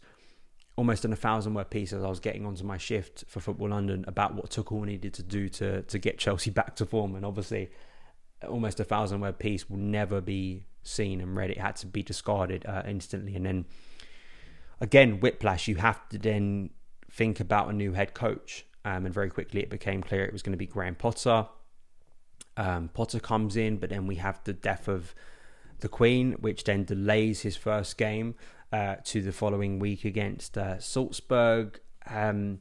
almost 0.77 1.05
in 1.05 1.13
a 1.13 1.17
thousand 1.17 1.55
word 1.55 1.71
piece, 1.71 1.93
as 1.93 2.03
I 2.03 2.09
was 2.09 2.21
getting 2.21 2.47
onto 2.47 2.65
my 2.65 2.79
shift 2.79 3.25
for 3.29 3.41
Football 3.41 3.71
London 3.71 4.05
about 4.07 4.35
what 4.35 4.51
Tuchel 4.51 4.85
needed 4.85 5.15
to 5.15 5.23
do 5.23 5.49
to 5.51 5.83
to 5.83 5.99
get 5.99 6.19
Chelsea 6.19 6.51
back 6.59 6.77
to 6.77 6.87
form. 6.87 7.15
And 7.15 7.25
obviously, 7.25 7.71
almost 8.49 8.81
a 8.81 8.85
thousand 8.85 9.21
word 9.21 9.39
piece 9.39 9.69
will 9.69 9.79
never 9.79 10.21
be 10.21 10.65
seen 10.83 11.21
and 11.21 11.37
read. 11.37 11.51
It 11.51 11.59
had 11.59 11.77
to 11.77 11.87
be 11.87 12.03
discarded 12.03 12.65
uh, 12.67 12.83
instantly, 12.87 13.35
and 13.35 13.47
then 13.47 13.65
again, 14.81 15.21
whiplash, 15.21 15.69
you 15.69 15.77
have 15.77 16.09
to 16.11 16.19
then 16.19 16.71
think 17.11 17.41
about 17.41 17.69
a 17.69 17.73
new 17.73 17.93
head 17.93 18.15
coach. 18.15 18.65
Um, 18.85 19.05
and 19.05 19.13
very 19.13 19.29
quickly 19.29 19.61
it 19.61 19.71
became 19.71 20.03
clear 20.03 20.25
it 20.25 20.33
was 20.33 20.43
going 20.43 20.53
to 20.53 20.59
be 20.59 20.67
Graham 20.67 20.95
Potter. 20.95 21.49
Um, 22.59 22.90
Potter 22.92 23.21
comes 23.21 23.57
in, 23.57 23.77
but 23.77 23.90
then 23.90 24.09
we 24.09 24.16
have 24.16 24.42
the 24.42 24.53
death 24.53 24.88
of 24.88 25.14
the 25.79 25.88
Queen, 25.88 26.33
which 26.40 26.64
then 26.64 26.83
delays 26.85 27.42
his 27.42 27.57
first 27.57 27.97
game 27.97 28.35
uh, 28.73 28.97
to 29.05 29.23
the 29.23 29.33
following 29.33 29.79
week 29.79 30.05
against 30.05 30.59
uh, 30.59 30.81
Salzburg. 30.81 31.81
Um, 32.05 32.59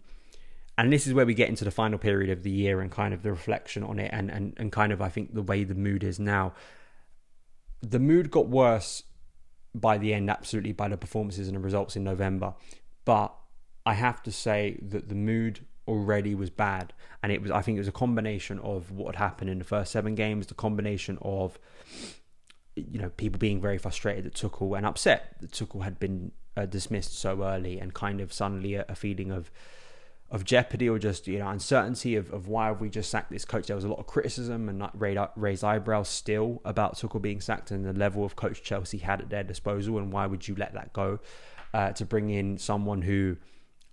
and 0.78 0.94
this 0.94 1.08
is 1.08 1.16
where 1.16 1.26
we 1.26 1.34
get 1.34 1.50
into 1.50 1.66
the 1.66 1.72
final 1.72 1.98
period 1.98 2.30
of 2.30 2.44
the 2.44 2.52
year 2.52 2.80
and 2.80 2.92
kind 2.92 3.12
of 3.12 3.24
the 3.24 3.32
reflection 3.32 3.84
on 3.84 3.98
it 3.98 4.12
and, 4.14 4.30
and, 4.30 4.54
and 4.58 4.72
kind 4.72 4.94
of, 4.94 5.02
I 5.02 5.10
think, 5.10 5.34
the 5.34 5.42
way 5.42 5.64
the 5.64 5.74
mood 5.74 6.04
is 6.04 6.20
now. 6.20 6.54
The 7.82 8.00
mood 8.00 8.30
got 8.30 8.48
worse 8.48 9.02
by 9.74 9.98
the 9.98 10.14
end, 10.14 10.30
absolutely 10.30 10.74
by 10.74 10.90
the 10.90 10.98
performances 10.98 11.48
and 11.48 11.58
the 11.58 11.62
results 11.62 11.96
in 11.96 12.04
November. 12.04 12.54
But 13.04 13.34
I 13.84 13.96
have 13.96 14.22
to 14.24 14.32
say 14.32 14.78
that 14.84 15.10
the 15.10 15.16
mood 15.16 15.66
already 15.88 16.36
was 16.36 16.50
bad, 16.50 16.94
and 17.24 17.32
it 17.32 17.42
was. 17.42 17.52
I 17.52 17.62
think 17.62 17.78
it 17.78 17.80
was 17.80 17.88
a 17.88 17.94
combination 17.94 18.60
of 18.60 18.92
what 18.92 19.16
had 19.16 19.24
happened 19.24 19.50
in 19.50 19.60
the 19.60 19.66
first 19.66 19.92
seven 19.92 20.16
games, 20.16 20.48
the 20.48 20.54
combination 20.54 21.18
of 21.22 21.58
you 22.76 23.00
know 23.00 23.10
people 23.10 23.40
being 23.40 23.60
very 23.60 23.78
frustrated 23.78 24.26
that 24.26 24.34
Tuchel 24.34 24.78
and 24.78 24.86
upset 24.86 25.36
that 25.42 25.52
Tuchel 25.52 25.84
had 25.84 26.00
been 26.00 26.32
uh, 26.56 26.66
dismissed 26.66 27.18
so 27.18 27.44
early, 27.44 27.80
and 27.80 27.94
kind 27.94 28.22
of 28.22 28.32
suddenly 28.34 28.76
a, 28.76 28.86
a 28.90 28.96
feeling 28.96 29.32
of 29.32 29.52
of 30.30 30.44
jeopardy 30.44 30.90
or 30.90 31.00
just 31.00 31.26
you 31.26 31.40
know 31.40 31.48
uncertainty 31.48 32.16
of, 32.18 32.32
of 32.34 32.48
why 32.48 32.68
have 32.68 32.82
we 32.82 32.90
just 32.90 33.10
sacked 33.10 33.32
this 33.32 33.46
coach. 33.46 33.68
There 33.68 33.76
was 33.76 33.86
a 33.86 33.90
lot 33.90 34.00
of 34.00 34.08
criticism 34.08 34.68
and 34.68 34.90
raised 35.36 35.64
eyebrows 35.64 36.10
still 36.10 36.62
about 36.66 36.98
Tuchel 36.98 37.22
being 37.22 37.40
sacked 37.40 37.72
and 37.72 37.86
the 37.86 37.94
level 37.94 38.26
of 38.26 38.36
coach 38.36 38.62
Chelsea 38.62 38.98
had 38.98 39.22
at 39.22 39.30
their 39.30 39.44
disposal 39.44 39.98
and 39.98 40.12
why 40.12 40.26
would 40.26 40.48
you 40.48 40.56
let 40.56 40.74
that 40.74 40.92
go 40.92 41.20
uh, 41.74 41.92
to 41.94 42.06
bring 42.06 42.30
in 42.30 42.58
someone 42.58 43.02
who 43.02 43.38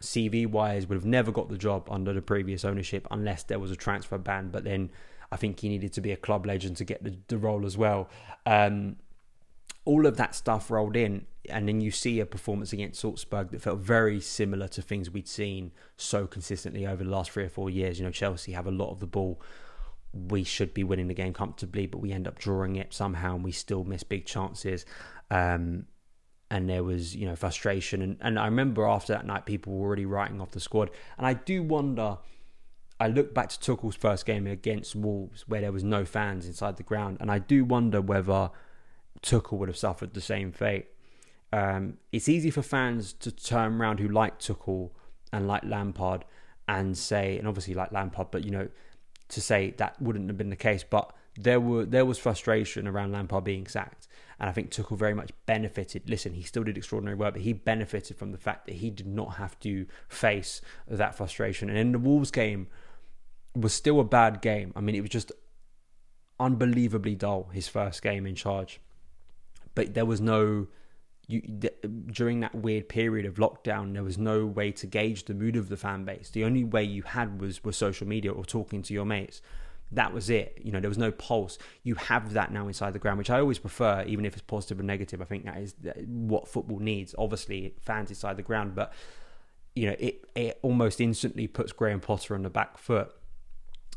CV 0.05 0.47
wise 0.47 0.87
would 0.87 0.97
have 0.97 1.05
never 1.05 1.33
got 1.33 1.49
the 1.49 1.59
job 1.59 1.89
under 1.91 2.13
the 2.13 2.23
previous 2.23 2.65
ownership 2.65 3.07
unless 3.11 3.43
there 3.43 3.59
was 3.59 3.71
a 3.71 3.77
transfer 3.77 4.19
ban. 4.19 4.51
But 4.51 4.65
then 4.65 4.91
I 5.33 5.37
think 5.37 5.61
he 5.61 5.69
needed 5.69 5.93
to 5.95 6.01
be 6.01 6.13
a 6.13 6.17
club 6.17 6.47
legend 6.47 6.77
to 6.79 6.85
get 6.85 7.03
the, 7.03 7.17
the 7.29 7.39
role 7.39 7.67
as 7.67 7.77
well. 7.77 8.09
Um, 8.47 8.97
all 9.85 10.07
of 10.07 10.17
that 10.17 10.35
stuff 10.35 10.71
rolled 10.71 10.97
in, 10.97 11.27
and 11.51 11.69
then 11.69 11.81
you 11.81 11.91
see 11.91 12.21
a 12.21 12.27
performance 12.27 12.73
against 12.73 13.01
Salzburg 13.01 13.51
that 13.51 13.61
felt 13.61 13.81
very 13.81 14.21
similar 14.21 14.67
to 14.69 14.81
things 14.81 15.11
we'd 15.11 15.29
seen 15.29 15.73
so 15.97 16.27
consistently 16.27 16.87
over 16.87 17.05
the 17.05 17.11
last 17.11 17.31
three 17.33 17.45
or 17.45 17.49
four 17.51 17.69
years. 17.69 17.99
You 17.99 18.07
know, 18.07 18.11
Chelsea 18.11 18.53
have 18.53 18.67
a 18.67 18.71
lot 18.71 18.91
of 18.91 19.01
the 19.01 19.07
ball. 19.07 19.41
We 20.13 20.45
should 20.45 20.73
be 20.73 20.85
winning 20.85 21.09
the 21.09 21.15
game 21.15 21.35
comfortably, 21.35 21.87
but 21.87 21.99
we 21.99 22.13
end 22.13 22.27
up 22.27 22.39
drawing 22.39 22.77
it 22.77 22.95
somehow, 22.95 23.35
and 23.35 23.45
we 23.45 23.53
still 23.53 23.85
miss 23.85 24.05
big 24.05 24.25
chances. 24.25 24.87
Um, 25.31 25.87
and 26.55 26.69
there 26.69 26.85
was, 26.85 27.17
you 27.17 27.27
know, 27.27 27.35
frustration. 27.35 28.01
And, 28.01 28.17
and 28.21 28.39
I 28.39 28.45
remember 28.45 28.87
after 28.87 29.13
that 29.13 29.27
night, 29.27 29.45
people 29.45 29.73
were 29.73 29.85
already 29.85 30.07
writing 30.07 30.41
off 30.41 30.53
the 30.53 30.61
squad. 30.61 30.89
And 31.19 31.27
I 31.27 31.35
do 31.35 31.65
wonder. 31.65 32.19
I 33.01 33.09
look 33.09 33.35
back 33.35 33.49
to 33.49 33.59
Tuchel's 33.59 33.97
first 33.97 34.25
game 34.25 34.47
against 34.47 34.95
Wolves, 34.95 35.49
where 35.49 35.61
there 35.61 35.73
was 35.73 35.83
no 35.83 36.05
fans 36.05 36.47
inside 36.47 36.77
the 36.77 36.85
ground, 36.85 37.17
and 37.21 37.29
I 37.29 37.41
do 37.41 37.65
wonder 37.65 38.01
whether 38.01 38.53
Tuchel 39.21 39.59
would 39.59 39.69
have 39.69 39.77
suffered 39.77 40.15
the 40.15 40.21
same 40.21 40.53
fate. 40.53 40.87
Um, 41.53 41.99
it's 42.13 42.29
easy 42.29 42.53
for 42.53 42.63
fans 42.63 43.13
to 43.15 43.33
turn 43.33 43.81
around 43.81 43.99
who 43.99 44.07
like 44.07 44.39
Tuchel 44.39 44.91
and 45.33 45.49
like 45.49 45.65
Lampard 45.65 46.25
and 46.69 46.97
say, 46.97 47.37
and 47.37 47.49
obviously 47.49 47.75
like 47.75 47.91
Lampard, 47.91 48.29
but 48.31 48.45
you 48.45 48.53
know, 48.53 48.69
to 49.31 49.41
say 49.41 49.75
that 49.79 50.01
wouldn't 50.01 50.29
have 50.29 50.39
been 50.39 50.51
the 50.51 50.57
case. 50.57 50.85
But 50.89 51.13
there 51.37 51.59
were 51.59 51.85
there 51.85 52.05
was 52.05 52.19
frustration 52.19 52.87
around 52.87 53.11
Lampard 53.11 53.43
being 53.43 53.67
sacked, 53.67 54.07
and 54.39 54.49
I 54.49 54.53
think 54.53 54.71
Tuchel 54.71 54.97
very 54.97 55.15
much 55.15 55.31
benefited. 55.47 56.09
Listen, 56.09 56.35
he 56.35 56.43
still 56.43 56.65
did 56.65 56.77
extraordinary 56.77 57.17
work, 57.17 57.35
but 57.35 57.43
he 57.43 57.53
benefited 57.53 58.17
from 58.17 58.33
the 58.33 58.39
fact 58.39 58.67
that 58.67 58.77
he 58.77 58.91
did 58.91 59.07
not 59.07 59.37
have 59.37 59.59
to 59.61 59.87
face 60.09 60.61
that 60.89 61.15
frustration. 61.15 61.69
And 61.69 61.79
in 61.79 61.93
the 61.93 61.99
Wolves 61.99 62.31
game 62.31 62.69
was 63.55 63.73
still 63.73 64.01
a 64.01 64.05
bad 64.05 64.43
game. 64.43 64.73
I 64.75 64.81
mean, 64.81 64.95
it 64.95 65.01
was 65.01 65.11
just 65.11 65.33
unbelievably 66.41 67.15
dull. 67.15 67.51
His 67.53 67.69
first 67.69 68.03
game 68.03 68.27
in 68.27 68.35
charge 68.35 68.81
but 69.75 69.95
there 69.95 70.07
was 70.07 70.21
no 70.21 70.69
you, 71.27 71.41
during 71.41 72.41
that 72.41 72.55
weird 72.55 72.89
period 72.89 73.25
of 73.25 73.37
lockdown, 73.37 73.95
there 73.95 74.03
was 74.03 74.19
no 74.19 74.45
way 74.45 74.71
to 74.73 74.87
gauge 74.87 75.25
the 75.25 75.33
mood 75.33 75.57
of 75.57 75.71
the 75.71 75.77
fan 75.77 76.05
base. 76.05 76.29
The 76.31 76.45
only 76.45 76.65
way 76.65 76.85
you 76.85 77.03
had 77.03 77.41
was 77.41 77.65
was 77.65 77.77
social 77.77 78.07
media 78.07 78.31
or 78.31 78.45
talking 78.45 78.83
to 78.83 78.95
your 78.95 79.07
mates. 79.07 79.41
That 79.95 80.13
was 80.13 80.31
it. 80.31 80.61
You 80.63 80.73
know, 80.73 80.81
there 80.81 80.91
was 80.91 80.99
no 80.99 81.11
pulse. 81.11 81.59
You 81.83 81.95
have 81.97 82.33
that 82.35 82.53
now 82.53 82.69
inside 82.69 82.93
the 82.93 82.99
ground, 82.99 83.19
which 83.19 83.31
I 83.31 83.41
always 83.41 83.59
prefer, 83.59 84.05
even 84.07 84.25
if 84.25 84.35
it's 84.35 84.43
positive 84.43 84.81
or 84.81 84.83
negative. 84.83 85.21
I 85.21 85.25
think 85.25 85.45
that 85.45 85.59
is 85.59 85.75
what 86.07 86.49
football 86.49 86.79
needs. 86.79 87.15
Obviously, 87.17 87.75
fans 87.81 88.11
inside 88.11 88.37
the 88.37 88.43
ground, 88.43 88.75
but 88.75 88.93
you 89.75 89.87
know, 89.87 89.97
it 89.99 90.25
it 90.35 90.59
almost 90.63 91.01
instantly 91.01 91.47
puts 91.47 91.73
Graham 91.73 92.01
Potter 92.01 92.35
on 92.35 92.43
the 92.43 92.51
back 92.51 92.79
foot. 92.79 93.11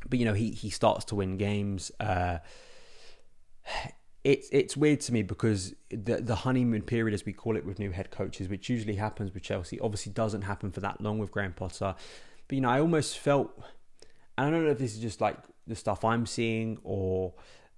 But 0.09 0.19
you 0.19 0.25
know, 0.25 0.33
he 0.33 0.51
he 0.51 0.69
starts 0.69 1.05
to 1.05 1.15
win 1.15 1.37
games. 1.37 1.91
Uh, 1.99 2.39
it's 4.23 4.49
it's 4.51 4.75
weird 4.75 4.99
to 5.01 5.13
me 5.13 5.21
because 5.21 5.73
the 5.89 6.17
the 6.17 6.35
honeymoon 6.35 6.81
period, 6.81 7.13
as 7.13 7.25
we 7.25 7.33
call 7.33 7.55
it, 7.55 7.65
with 7.65 7.79
new 7.79 7.91
head 7.91 8.11
coaches, 8.11 8.49
which 8.49 8.69
usually 8.69 8.95
happens 8.95 9.33
with 9.33 9.43
Chelsea, 9.43 9.79
obviously 9.79 10.11
doesn't 10.11 10.43
happen 10.43 10.71
for 10.71 10.81
that 10.81 10.99
long 11.01 11.19
with 11.19 11.31
Graham 11.31 11.53
Potter. 11.53 11.95
But 12.47 12.55
you 12.55 12.61
know, 12.61 12.69
I 12.69 12.79
almost 12.79 13.19
felt, 13.19 13.51
and 14.37 14.47
I 14.47 14.49
don't 14.49 14.65
know 14.65 14.71
if 14.71 14.79
this 14.79 14.93
is 14.93 14.99
just 14.99 15.21
like 15.21 15.37
the 15.67 15.75
stuff 15.75 16.03
I'm 16.03 16.25
seeing, 16.25 16.79
or 16.83 17.33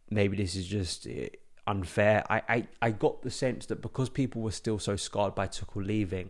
maybe 0.10 0.38
this 0.38 0.56
is 0.56 0.68
just 0.68 1.08
eh, 1.08 1.30
unfair. 1.68 2.24
I 2.30 2.42
I, 2.50 2.68
I 2.82 2.92
got 2.92 3.22
the 3.22 3.32
sense 3.32 3.66
that 3.68 3.82
because 3.82 4.10
people 4.10 4.42
were 4.42 4.52
still 4.52 4.80
so 4.80 4.96
scarred 4.96 5.36
by 5.36 5.48
Tuchel 5.48 5.86
leaving, 5.86 6.30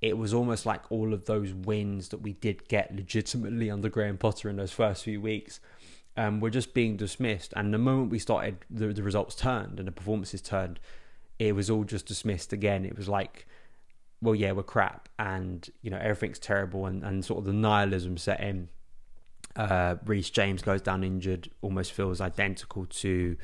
it 0.00 0.16
was 0.16 0.32
almost 0.32 0.66
like 0.66 0.90
all 0.90 1.12
of 1.12 1.26
those 1.26 1.52
wins 1.52 2.08
that 2.08 2.18
we 2.18 2.32
did 2.32 2.68
get 2.68 2.94
legitimately 2.94 3.70
under 3.74 3.88
Graham 3.88 4.18
Potter 4.18 4.48
in 4.48 4.56
those 4.56 4.72
first 4.72 5.04
few 5.04 5.20
weeks 5.20 5.60
um, 6.16 6.40
were 6.40 6.50
just 6.50 6.74
being 6.74 6.96
dismissed. 6.96 7.52
And 7.56 7.72
the 7.72 7.78
moment 7.78 8.10
we 8.10 8.18
started, 8.18 8.58
the, 8.70 8.88
the 8.88 9.02
results 9.02 9.34
turned 9.34 9.78
and 9.78 9.86
the 9.86 9.92
performances 9.92 10.40
turned, 10.40 10.80
it 11.38 11.54
was 11.54 11.70
all 11.70 11.84
just 11.84 12.06
dismissed 12.06 12.52
again. 12.52 12.84
It 12.84 12.96
was 12.96 13.08
like, 13.08 13.46
well, 14.22 14.34
yeah, 14.34 14.52
we're 14.52 14.62
crap, 14.62 15.08
and 15.18 15.66
you 15.80 15.90
know 15.90 15.98
everything's 15.98 16.38
terrible, 16.38 16.84
and, 16.84 17.02
and 17.02 17.24
sort 17.24 17.38
of 17.38 17.46
the 17.46 17.54
nihilism 17.54 18.18
set 18.18 18.40
in. 18.40 18.68
Uh, 19.56 19.96
Reece 20.04 20.30
James 20.30 20.62
goes 20.62 20.80
down 20.80 21.02
injured, 21.02 21.50
almost 21.60 21.92
feels 21.92 22.20
identical 22.20 22.86
to 22.86 23.36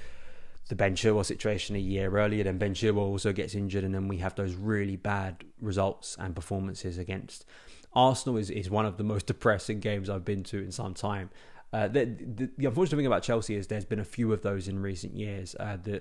the 0.69 0.75
Ben 0.75 0.95
Chilwell 0.95 1.25
situation 1.25 1.77
a 1.77 1.81
year 1.81 2.17
earlier. 2.17 2.45
Then 2.45 2.59
Ben 2.59 2.75
Chilwell 2.75 2.99
also 2.99 3.33
gets 3.33 3.55
injured, 3.55 3.85
and 3.85 3.95
then 3.95 4.09
we 4.09 4.19
have 4.19 4.35
those 4.35 4.55
really 4.55 4.97
bad 4.97 5.45
results 5.61 6.17
and 6.19 6.35
performances 6.35 6.99
against 6.99 7.45
Arsenal. 7.93 8.37
Is 8.37 8.51
is 8.51 8.71
one 8.71 8.87
of 8.87 8.97
the 8.97 9.05
most 9.05 9.27
depressing 9.33 9.81
games 9.81 10.09
I've 10.11 10.25
been 10.25 10.43
to 10.45 10.59
in 10.59 10.73
some 10.73 10.95
time. 10.95 11.31
Uh, 11.73 11.89
the, 11.89 12.05
the, 12.05 12.51
the, 12.57 12.67
unfortunate 12.67 12.97
thing 12.97 13.07
about 13.07 13.25
Chelsea 13.25 13.57
is 13.57 13.67
there's 13.67 13.85
been 13.85 13.99
a 13.99 14.05
few 14.05 14.33
of 14.33 14.43
those 14.43 14.69
in 14.69 14.81
recent 14.81 15.15
years. 15.15 15.57
Uh, 15.59 15.77
the 15.83 16.01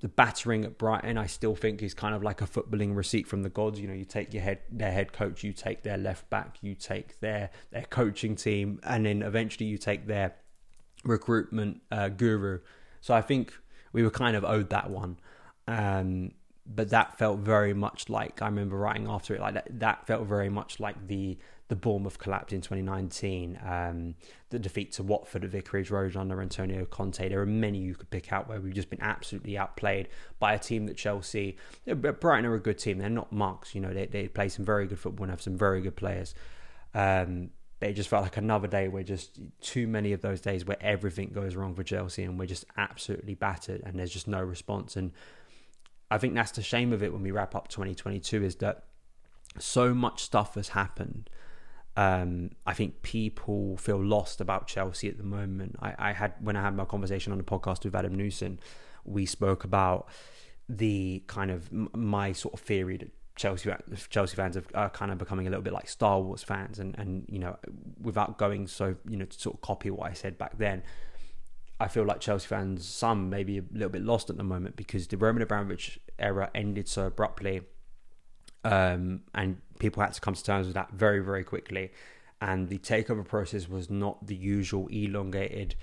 the 0.00 0.08
battering 0.08 0.64
at 0.64 0.76
Brighton, 0.76 1.16
I 1.16 1.26
still 1.26 1.54
think, 1.54 1.82
is 1.82 1.94
kind 1.94 2.14
of 2.14 2.22
like 2.22 2.42
a 2.42 2.46
footballing 2.46 2.94
receipt 2.94 3.26
from 3.26 3.42
the 3.42 3.48
gods. 3.48 3.80
You 3.80 3.88
know, 3.88 3.94
you 3.94 4.04
take 4.04 4.34
your 4.34 4.42
head, 4.42 4.60
their 4.70 4.92
head 4.92 5.12
coach, 5.12 5.42
you 5.42 5.52
take 5.52 5.82
their 5.82 5.96
left 5.96 6.28
back, 6.30 6.58
you 6.60 6.74
take 6.74 7.20
their 7.20 7.50
their 7.70 7.84
coaching 7.84 8.36
team, 8.36 8.80
and 8.82 9.06
then 9.06 9.22
eventually 9.22 9.66
you 9.66 9.78
take 9.78 10.06
their 10.06 10.34
recruitment 11.04 11.80
uh, 11.90 12.08
guru. 12.08 12.60
So 13.00 13.14
I 13.14 13.22
think 13.22 13.52
we 13.92 14.02
were 14.02 14.10
kind 14.10 14.36
of 14.36 14.44
owed 14.44 14.70
that 14.70 14.90
one. 14.90 15.18
Um, 15.66 16.32
but 16.66 16.90
that 16.90 17.18
felt 17.18 17.40
very 17.40 17.74
much 17.74 18.08
like 18.08 18.40
I 18.40 18.46
remember 18.46 18.76
writing 18.76 19.06
after 19.08 19.34
it 19.34 19.40
like 19.40 19.54
that. 19.54 19.80
That 19.80 20.06
felt 20.06 20.26
very 20.26 20.48
much 20.48 20.80
like 20.80 21.06
the 21.06 21.38
the 21.68 21.76
Bournemouth 21.76 22.18
collapse 22.18 22.52
in 22.52 22.60
2019, 22.60 23.58
um, 23.66 24.14
the 24.50 24.58
defeat 24.58 24.92
to 24.92 25.02
Watford 25.02 25.44
at 25.44 25.50
Vicarage 25.50 25.90
Road 25.90 26.14
under 26.14 26.42
Antonio 26.42 26.84
Conte. 26.84 27.26
There 27.28 27.40
are 27.40 27.46
many 27.46 27.78
you 27.78 27.94
could 27.94 28.10
pick 28.10 28.32
out 28.32 28.48
where 28.48 28.60
we've 28.60 28.74
just 28.74 28.90
been 28.90 29.00
absolutely 29.00 29.56
outplayed 29.56 30.08
by 30.38 30.52
a 30.52 30.58
team 30.58 30.86
that 30.86 30.96
Chelsea, 30.96 31.56
Brighton 31.86 32.44
are 32.44 32.54
a 32.54 32.60
good 32.60 32.78
team. 32.78 32.98
They're 32.98 33.08
not 33.08 33.32
mugs, 33.32 33.74
you 33.74 33.80
know. 33.80 33.94
They 33.94 34.06
they 34.06 34.28
play 34.28 34.48
some 34.48 34.64
very 34.64 34.86
good 34.86 34.98
football 34.98 35.24
and 35.24 35.30
have 35.30 35.40
some 35.40 35.56
very 35.56 35.80
good 35.80 35.96
players. 35.96 36.34
Um, 36.92 37.50
but 37.80 37.88
it 37.88 37.94
just 37.94 38.08
felt 38.08 38.22
like 38.22 38.36
another 38.36 38.68
day 38.68 38.88
where 38.88 39.02
just 39.02 39.40
too 39.60 39.86
many 39.86 40.12
of 40.12 40.20
those 40.20 40.40
days 40.40 40.64
where 40.64 40.76
everything 40.80 41.30
goes 41.30 41.56
wrong 41.56 41.74
for 41.74 41.82
Chelsea 41.82 42.22
and 42.22 42.38
we're 42.38 42.46
just 42.46 42.64
absolutely 42.76 43.34
battered 43.34 43.82
and 43.84 43.98
there's 43.98 44.12
just 44.12 44.28
no 44.28 44.40
response. 44.40 44.96
And 44.96 45.12
I 46.10 46.18
think 46.18 46.34
that's 46.34 46.52
the 46.52 46.62
shame 46.62 46.92
of 46.92 47.02
it 47.02 47.12
when 47.12 47.22
we 47.22 47.30
wrap 47.30 47.54
up 47.54 47.68
2022 47.68 48.44
is 48.44 48.56
that 48.56 48.84
so 49.58 49.92
much 49.92 50.22
stuff 50.22 50.54
has 50.54 50.68
happened. 50.68 51.28
Um, 51.96 52.50
I 52.66 52.74
think 52.74 53.02
people 53.02 53.76
feel 53.76 54.02
lost 54.02 54.40
about 54.40 54.66
Chelsea 54.66 55.08
at 55.08 55.16
the 55.16 55.22
moment. 55.22 55.76
I, 55.80 55.94
I 55.98 56.12
had 56.12 56.34
when 56.40 56.56
I 56.56 56.62
had 56.62 56.74
my 56.74 56.84
conversation 56.84 57.32
on 57.32 57.38
the 57.38 57.44
podcast 57.44 57.84
with 57.84 57.94
Adam 57.94 58.14
Newson, 58.14 58.58
we 59.04 59.26
spoke 59.26 59.64
about 59.64 60.08
the 60.68 61.22
kind 61.26 61.50
of 61.50 61.70
my 61.72 62.32
sort 62.32 62.54
of 62.54 62.60
theory 62.60 62.96
that 62.96 63.10
Chelsea 63.36 63.70
Chelsea 64.10 64.36
fans 64.36 64.56
are 64.74 64.90
kind 64.90 65.10
of 65.10 65.18
becoming 65.18 65.46
a 65.46 65.50
little 65.50 65.62
bit 65.62 65.72
like 65.72 65.88
Star 65.88 66.20
Wars 66.20 66.42
fans, 66.42 66.78
and 66.78 66.96
and 66.98 67.24
you 67.28 67.38
know 67.38 67.56
without 68.00 68.38
going 68.38 68.66
so 68.66 68.96
you 69.08 69.16
know 69.16 69.24
to 69.24 69.38
sort 69.38 69.56
of 69.56 69.60
copy 69.60 69.90
what 69.90 70.08
I 70.08 70.14
said 70.14 70.38
back 70.38 70.56
then, 70.58 70.82
I 71.80 71.88
feel 71.88 72.04
like 72.04 72.20
Chelsea 72.20 72.46
fans 72.46 72.86
some 72.86 73.30
maybe 73.30 73.58
a 73.58 73.64
little 73.72 73.88
bit 73.88 74.02
lost 74.02 74.30
at 74.30 74.36
the 74.36 74.44
moment 74.44 74.76
because 74.76 75.08
the 75.08 75.16
Roman 75.16 75.42
Abramovich 75.42 75.98
era 76.18 76.50
ended 76.54 76.88
so 76.88 77.06
abruptly, 77.06 77.62
um, 78.62 79.22
and 79.34 79.60
people 79.84 80.02
had 80.02 80.14
to 80.14 80.20
come 80.20 80.32
to 80.32 80.42
terms 80.42 80.66
with 80.66 80.74
that 80.74 80.90
very 80.92 81.20
very 81.20 81.44
quickly, 81.44 81.92
and 82.40 82.68
the 82.68 82.78
takeover 82.78 83.26
process 83.26 83.68
was 83.68 83.90
not 83.90 84.26
the 84.26 84.34
usual 84.34 84.88
elongated 84.88 85.74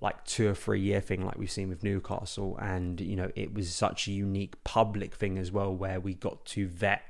like 0.00 0.22
two 0.24 0.48
or 0.48 0.54
three 0.54 0.80
year 0.80 1.00
thing 1.00 1.24
like 1.24 1.36
we've 1.38 1.50
seen 1.50 1.68
with 1.70 1.82
Newcastle. 1.82 2.58
And 2.60 3.00
you 3.00 3.16
know 3.16 3.30
it 3.34 3.54
was 3.54 3.74
such 3.74 4.06
a 4.06 4.12
unique 4.12 4.62
public 4.64 5.14
thing 5.14 5.38
as 5.38 5.50
well 5.50 5.74
where 5.74 5.98
we 5.98 6.12
got 6.14 6.44
to 6.46 6.68
vet 6.68 7.02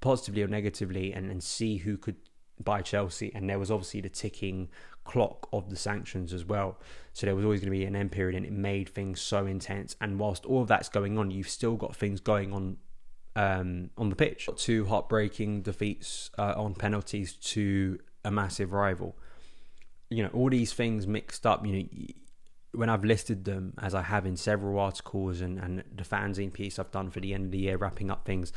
positively 0.00 0.42
or 0.42 0.48
negatively 0.48 1.12
and, 1.12 1.30
and 1.30 1.42
see 1.42 1.76
who 1.76 1.98
could 1.98 2.16
buy 2.58 2.80
Chelsea. 2.80 3.30
And 3.34 3.48
there 3.48 3.58
was 3.58 3.70
obviously 3.70 4.00
the 4.00 4.08
ticking 4.08 4.70
clock 5.04 5.46
of 5.52 5.68
the 5.68 5.76
sanctions 5.76 6.32
as 6.32 6.44
well. 6.44 6.78
So 7.12 7.26
there 7.26 7.36
was 7.36 7.44
always 7.44 7.60
going 7.60 7.72
to 7.72 7.78
be 7.78 7.84
an 7.84 7.94
end 7.94 8.12
period 8.12 8.34
and 8.34 8.46
it 8.46 8.52
made 8.52 8.88
things 8.88 9.20
so 9.20 9.44
intense. 9.44 9.94
And 10.00 10.18
whilst 10.18 10.46
all 10.46 10.62
of 10.62 10.68
that's 10.68 10.88
going 10.88 11.18
on 11.18 11.30
you've 11.30 11.50
still 11.50 11.76
got 11.76 11.94
things 11.94 12.18
going 12.18 12.52
on 12.54 12.78
um, 13.36 13.90
on 13.96 14.10
the 14.10 14.16
pitch. 14.16 14.48
Two 14.56 14.86
heartbreaking 14.86 15.62
defeats 15.62 16.30
uh, 16.38 16.54
on 16.56 16.74
penalties 16.74 17.34
to 17.34 17.98
a 18.24 18.30
massive 18.30 18.72
rival. 18.72 19.16
You 20.08 20.24
know, 20.24 20.30
all 20.30 20.50
these 20.50 20.72
things 20.72 21.06
mixed 21.06 21.46
up, 21.46 21.64
you 21.64 21.72
know, 21.72 21.88
when 22.72 22.88
I've 22.88 23.04
listed 23.04 23.44
them, 23.44 23.74
as 23.78 23.94
I 23.94 24.02
have 24.02 24.26
in 24.26 24.36
several 24.36 24.78
articles 24.78 25.40
and, 25.40 25.58
and 25.58 25.84
the 25.94 26.04
fanzine 26.04 26.52
piece 26.52 26.78
I've 26.78 26.90
done 26.90 27.10
for 27.10 27.20
the 27.20 27.34
end 27.34 27.46
of 27.46 27.50
the 27.50 27.58
year, 27.58 27.76
wrapping 27.76 28.10
up 28.10 28.24
things, 28.24 28.52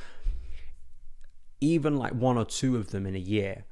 even 1.62 1.96
like 1.96 2.14
one 2.14 2.38
or 2.38 2.46
two 2.46 2.76
of 2.76 2.92
them 2.92 3.06
in 3.06 3.16
a 3.16 3.20
year 3.20 3.66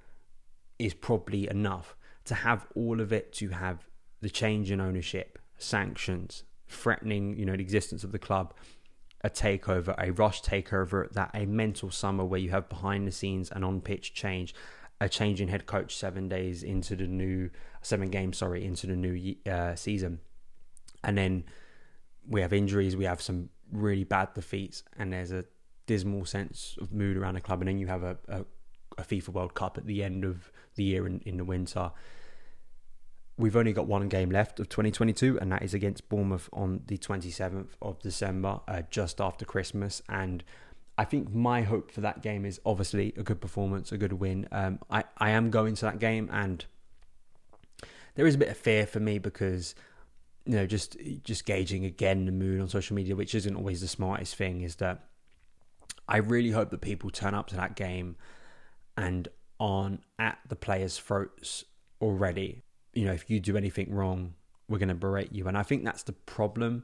is 0.79 0.93
probably 0.93 1.49
enough 1.49 1.95
to 2.25 2.35
have 2.35 2.65
all 2.75 3.01
of 3.01 3.11
it 3.11 3.33
to 3.33 3.49
have 3.49 3.87
the 4.21 4.29
change 4.29 4.71
in 4.71 4.79
ownership, 4.79 5.39
sanctions, 5.57 6.43
threatening, 6.67 7.37
you 7.37 7.45
know, 7.45 7.55
the 7.55 7.61
existence 7.61 8.03
of 8.03 8.11
the 8.11 8.19
club, 8.19 8.53
a 9.23 9.29
takeover, 9.29 9.95
a 9.97 10.11
rush 10.11 10.41
takeover, 10.41 11.09
that 11.11 11.31
a 11.33 11.45
mental 11.45 11.91
summer 11.91 12.25
where 12.25 12.39
you 12.39 12.49
have 12.49 12.67
behind 12.69 13.07
the 13.07 13.11
scenes 13.11 13.51
and 13.51 13.63
on 13.63 13.81
pitch 13.81 14.13
change, 14.13 14.53
a 14.99 15.07
change 15.07 15.41
in 15.41 15.47
head 15.47 15.65
coach 15.65 15.95
seven 15.95 16.27
days 16.27 16.63
into 16.63 16.95
the 16.95 17.07
new 17.07 17.49
seven 17.81 18.09
games, 18.09 18.37
sorry, 18.37 18.65
into 18.65 18.87
the 18.87 18.95
new 18.95 19.35
uh, 19.49 19.75
season, 19.75 20.19
and 21.03 21.17
then 21.17 21.43
we 22.27 22.41
have 22.41 22.53
injuries, 22.53 22.95
we 22.95 23.05
have 23.05 23.21
some 23.21 23.49
really 23.71 24.03
bad 24.03 24.33
defeats, 24.33 24.83
and 24.97 25.13
there's 25.13 25.31
a 25.31 25.45
dismal 25.87 26.25
sense 26.25 26.77
of 26.79 26.93
mood 26.93 27.17
around 27.17 27.35
the 27.35 27.41
club, 27.41 27.61
and 27.61 27.67
then 27.67 27.79
you 27.79 27.87
have 27.87 28.03
a, 28.03 28.17
a, 28.27 28.45
a 28.97 29.03
FIFA 29.03 29.29
World 29.29 29.53
Cup 29.53 29.77
at 29.77 29.85
the 29.85 30.03
end 30.03 30.23
of 30.23 30.51
the 30.75 30.83
year 30.83 31.07
in, 31.07 31.19
in 31.25 31.37
the 31.37 31.45
winter. 31.45 31.91
We've 33.41 33.55
only 33.55 33.73
got 33.73 33.87
one 33.87 34.07
game 34.07 34.29
left 34.29 34.59
of 34.59 34.69
2022, 34.69 35.39
and 35.39 35.51
that 35.51 35.63
is 35.63 35.73
against 35.73 36.07
Bournemouth 36.09 36.47
on 36.53 36.83
the 36.85 36.99
27th 36.99 37.69
of 37.81 37.99
December, 37.99 38.59
uh, 38.67 38.83
just 38.91 39.19
after 39.19 39.45
Christmas. 39.45 39.99
And 40.07 40.43
I 40.95 41.05
think 41.05 41.33
my 41.33 41.63
hope 41.63 41.89
for 41.89 42.01
that 42.01 42.21
game 42.21 42.45
is 42.45 42.61
obviously 42.67 43.15
a 43.17 43.23
good 43.23 43.41
performance, 43.41 43.91
a 43.91 43.97
good 43.97 44.13
win. 44.13 44.47
Um, 44.51 44.77
I, 44.91 45.05
I 45.17 45.31
am 45.31 45.49
going 45.49 45.73
to 45.73 45.85
that 45.85 45.97
game, 45.97 46.29
and 46.31 46.63
there 48.13 48.27
is 48.27 48.35
a 48.35 48.37
bit 48.37 48.49
of 48.49 48.57
fear 48.57 48.85
for 48.85 48.99
me 48.99 49.17
because 49.17 49.73
you 50.45 50.53
know 50.53 50.67
just 50.67 50.95
just 51.23 51.43
gauging 51.47 51.83
again 51.83 52.25
the 52.25 52.31
mood 52.31 52.61
on 52.61 52.67
social 52.67 52.95
media, 52.95 53.15
which 53.15 53.33
isn't 53.33 53.55
always 53.55 53.81
the 53.81 53.87
smartest 53.87 54.35
thing, 54.35 54.61
is 54.61 54.75
that 54.75 55.07
I 56.07 56.17
really 56.17 56.51
hope 56.51 56.69
that 56.69 56.81
people 56.81 57.09
turn 57.09 57.33
up 57.33 57.47
to 57.47 57.55
that 57.55 57.75
game 57.75 58.17
and 58.95 59.27
on 59.57 60.03
at 60.19 60.37
the 60.47 60.55
players' 60.55 60.99
throats 60.99 61.65
already. 61.99 62.61
You 62.93 63.05
know, 63.05 63.13
if 63.13 63.29
you 63.29 63.39
do 63.39 63.57
anything 63.57 63.93
wrong, 63.93 64.33
we're 64.67 64.79
going 64.79 64.89
to 64.89 64.95
berate 64.95 65.31
you, 65.31 65.47
and 65.47 65.57
I 65.57 65.63
think 65.63 65.83
that's 65.83 66.03
the 66.03 66.13
problem 66.13 66.83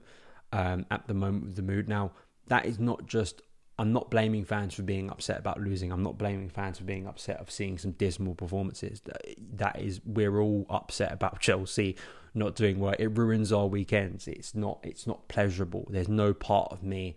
um, 0.51 0.85
at 0.91 1.07
the 1.07 1.13
moment 1.13 1.45
with 1.45 1.55
the 1.55 1.61
mood. 1.61 1.87
Now, 1.87 2.11
that 2.47 2.65
is 2.65 2.79
not 2.79 3.05
just 3.07 3.41
I'm 3.79 3.93
not 3.93 4.09
blaming 4.09 4.43
fans 4.43 4.73
for 4.73 4.81
being 4.81 5.09
upset 5.11 5.37
about 5.37 5.61
losing. 5.61 5.91
I'm 5.91 6.01
not 6.01 6.17
blaming 6.17 6.49
fans 6.49 6.79
for 6.79 6.83
being 6.83 7.05
upset 7.05 7.39
of 7.39 7.51
seeing 7.51 7.77
some 7.77 7.91
dismal 7.91 8.33
performances. 8.33 9.01
That 9.53 9.79
is, 9.79 10.01
we're 10.03 10.39
all 10.39 10.65
upset 10.69 11.11
about 11.11 11.39
Chelsea 11.41 11.95
not 12.33 12.55
doing 12.55 12.79
well. 12.79 12.95
It 12.97 13.17
ruins 13.17 13.51
our 13.51 13.67
weekends. 13.67 14.27
It's 14.27 14.55
not. 14.55 14.79
It's 14.83 15.05
not 15.05 15.27
pleasurable. 15.27 15.87
There's 15.89 16.09
no 16.09 16.33
part 16.33 16.71
of 16.71 16.83
me, 16.83 17.15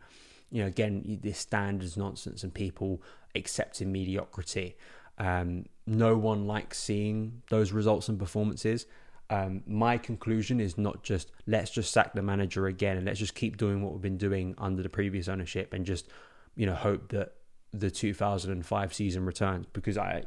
you 0.51 0.63
know. 0.63 0.69
Again, 0.69 1.21
this 1.23 1.39
standards 1.39 1.97
nonsense 1.97 2.43
and 2.43 2.53
people 2.53 3.03
accepting 3.35 3.93
mediocrity. 3.93 4.77
Um, 5.19 5.67
no 5.91 6.17
one 6.17 6.47
likes 6.47 6.79
seeing 6.79 7.43
those 7.51 7.73
results 7.73 8.09
and 8.09 8.19
performances. 8.19 8.87
Um, 9.29 9.63
my 9.67 9.99
conclusion 9.99 10.61
is 10.61 10.79
not 10.79 11.03
just 11.03 11.33
let's 11.47 11.71
just 11.71 11.93
sack 11.93 12.15
the 12.15 12.23
manager 12.23 12.67
again 12.67 12.97
and 12.97 13.07
let's 13.07 13.19
just 13.19 13.35
keep 13.35 13.57
doing 13.57 13.83
what 13.83 13.93
we've 13.93 14.03
been 14.03 14.17
doing 14.17 14.55
under 14.59 14.83
the 14.83 14.89
previous 14.89 15.29
ownership 15.29 15.75
and 15.75 15.85
just 15.85 16.09
you 16.55 16.67
know, 16.67 16.75
hope 16.75 17.09
that 17.09 17.33
the 17.73 17.91
2005 17.91 18.95
season 18.95 19.25
returns 19.25 19.67
because 19.73 19.97
I, 19.99 20.25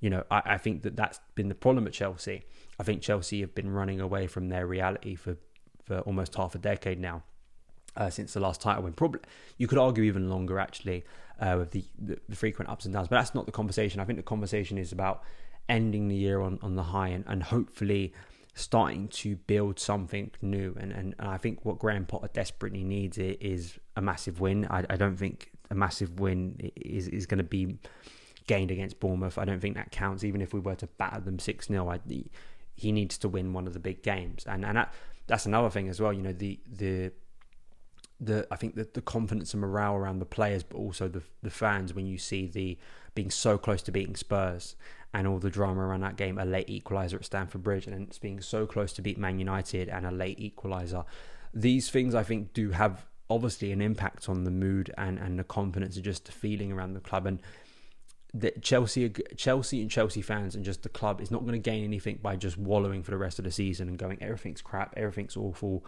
you 0.00 0.10
know, 0.10 0.24
I, 0.30 0.42
I 0.44 0.58
think 0.58 0.82
that 0.82 0.96
that's 0.96 1.20
been 1.34 1.48
the 1.48 1.54
problem 1.54 1.86
at 1.86 1.92
Chelsea. 1.92 2.44
I 2.78 2.82
think 2.82 3.02
Chelsea 3.02 3.40
have 3.40 3.54
been 3.54 3.70
running 3.70 4.00
away 4.00 4.26
from 4.26 4.48
their 4.48 4.66
reality 4.66 5.14
for, 5.14 5.36
for 5.84 6.00
almost 6.00 6.34
half 6.34 6.54
a 6.54 6.58
decade 6.58 6.98
now. 6.98 7.22
Uh, 7.96 8.10
since 8.10 8.32
the 8.32 8.40
last 8.40 8.60
title 8.60 8.82
win, 8.82 8.92
probably 8.92 9.20
you 9.56 9.68
could 9.68 9.78
argue 9.78 10.02
even 10.02 10.28
longer 10.28 10.58
actually 10.58 11.04
uh, 11.40 11.56
with 11.58 11.70
the, 11.72 11.84
the, 11.98 12.18
the 12.28 12.36
frequent 12.36 12.70
ups 12.70 12.84
and 12.84 12.94
downs. 12.94 13.08
But 13.08 13.16
that's 13.16 13.34
not 13.34 13.46
the 13.46 13.52
conversation. 13.52 14.00
I 14.00 14.04
think 14.04 14.18
the 14.18 14.22
conversation 14.22 14.78
is 14.78 14.92
about 14.92 15.22
ending 15.68 16.08
the 16.08 16.16
year 16.16 16.40
on, 16.40 16.58
on 16.62 16.76
the 16.76 16.82
high 16.82 17.08
and, 17.08 17.24
and 17.26 17.42
hopefully 17.42 18.12
starting 18.54 19.08
to 19.08 19.36
build 19.36 19.78
something 19.78 20.30
new. 20.40 20.76
And, 20.78 20.92
and, 20.92 21.14
and 21.18 21.28
I 21.28 21.36
think 21.38 21.64
what 21.64 21.78
Graham 21.78 22.06
Potter 22.06 22.28
desperately 22.32 22.84
needs 22.84 23.18
is 23.18 23.78
a 23.96 24.02
massive 24.02 24.40
win. 24.40 24.66
I, 24.70 24.84
I 24.88 24.96
don't 24.96 25.16
think 25.16 25.50
a 25.70 25.74
massive 25.74 26.20
win 26.20 26.70
is 26.76 27.08
is 27.08 27.26
going 27.26 27.38
to 27.38 27.44
be 27.44 27.78
gained 28.46 28.70
against 28.70 29.00
Bournemouth. 29.00 29.38
I 29.38 29.44
don't 29.44 29.60
think 29.60 29.74
that 29.76 29.90
counts. 29.90 30.24
Even 30.24 30.40
if 30.40 30.54
we 30.54 30.60
were 30.60 30.76
to 30.76 30.86
batter 30.86 31.20
them 31.20 31.38
six 31.38 31.66
0 31.66 32.00
he 32.76 32.90
needs 32.90 33.16
to 33.18 33.28
win 33.28 33.52
one 33.52 33.66
of 33.66 33.72
the 33.72 33.78
big 33.78 34.02
games, 34.02 34.44
and 34.46 34.64
and 34.64 34.76
that, 34.76 34.92
that's 35.26 35.46
another 35.46 35.70
thing 35.70 35.88
as 35.88 36.00
well. 36.00 36.12
You 36.12 36.22
know 36.22 36.32
the 36.32 36.58
the 36.66 37.12
the 38.24 38.46
I 38.50 38.56
think 38.56 38.74
that 38.76 38.94
the 38.94 39.02
confidence 39.02 39.54
and 39.54 39.60
morale 39.60 39.94
around 39.94 40.18
the 40.18 40.26
players, 40.26 40.62
but 40.62 40.76
also 40.76 41.08
the 41.08 41.22
the 41.42 41.50
fans 41.50 41.94
when 41.94 42.06
you 42.06 42.18
see 42.18 42.46
the 42.46 42.78
being 43.14 43.30
so 43.30 43.56
close 43.56 43.82
to 43.82 43.92
beating 43.92 44.16
Spurs 44.16 44.76
and 45.12 45.28
all 45.28 45.38
the 45.38 45.50
drama 45.50 45.80
around 45.82 46.00
that 46.00 46.16
game, 46.16 46.38
a 46.38 46.44
late 46.44 46.66
equaliser 46.68 47.14
at 47.14 47.24
Stamford 47.24 47.62
Bridge, 47.62 47.86
and 47.86 48.02
it's 48.02 48.18
being 48.18 48.40
so 48.40 48.66
close 48.66 48.92
to 48.94 49.02
beat 49.02 49.16
Man 49.16 49.38
United 49.38 49.88
and 49.88 50.04
a 50.04 50.10
late 50.10 50.38
equaliser. 50.40 51.04
These 51.52 51.88
things 51.90 52.16
I 52.16 52.24
think 52.24 52.52
do 52.52 52.72
have 52.72 53.06
obviously 53.30 53.70
an 53.72 53.80
impact 53.80 54.28
on 54.28 54.44
the 54.44 54.50
mood 54.50 54.92
and, 54.98 55.18
and 55.18 55.38
the 55.38 55.44
confidence 55.44 55.94
and 55.94 56.04
just 56.04 56.24
the 56.24 56.32
feeling 56.32 56.72
around 56.72 56.94
the 56.94 57.00
club. 57.00 57.26
And 57.26 57.40
that 58.34 58.60
Chelsea, 58.62 59.08
Chelsea 59.36 59.80
and 59.80 59.90
Chelsea 59.90 60.20
fans 60.20 60.56
and 60.56 60.64
just 60.64 60.82
the 60.82 60.88
club 60.88 61.20
is 61.20 61.30
not 61.30 61.42
going 61.42 61.52
to 61.52 61.58
gain 61.58 61.84
anything 61.84 62.18
by 62.20 62.34
just 62.34 62.58
wallowing 62.58 63.04
for 63.04 63.12
the 63.12 63.16
rest 63.16 63.38
of 63.38 63.44
the 63.44 63.52
season 63.52 63.88
and 63.88 63.96
going 63.96 64.18
everything's 64.20 64.60
crap, 64.60 64.92
everything's 64.96 65.36
awful. 65.36 65.86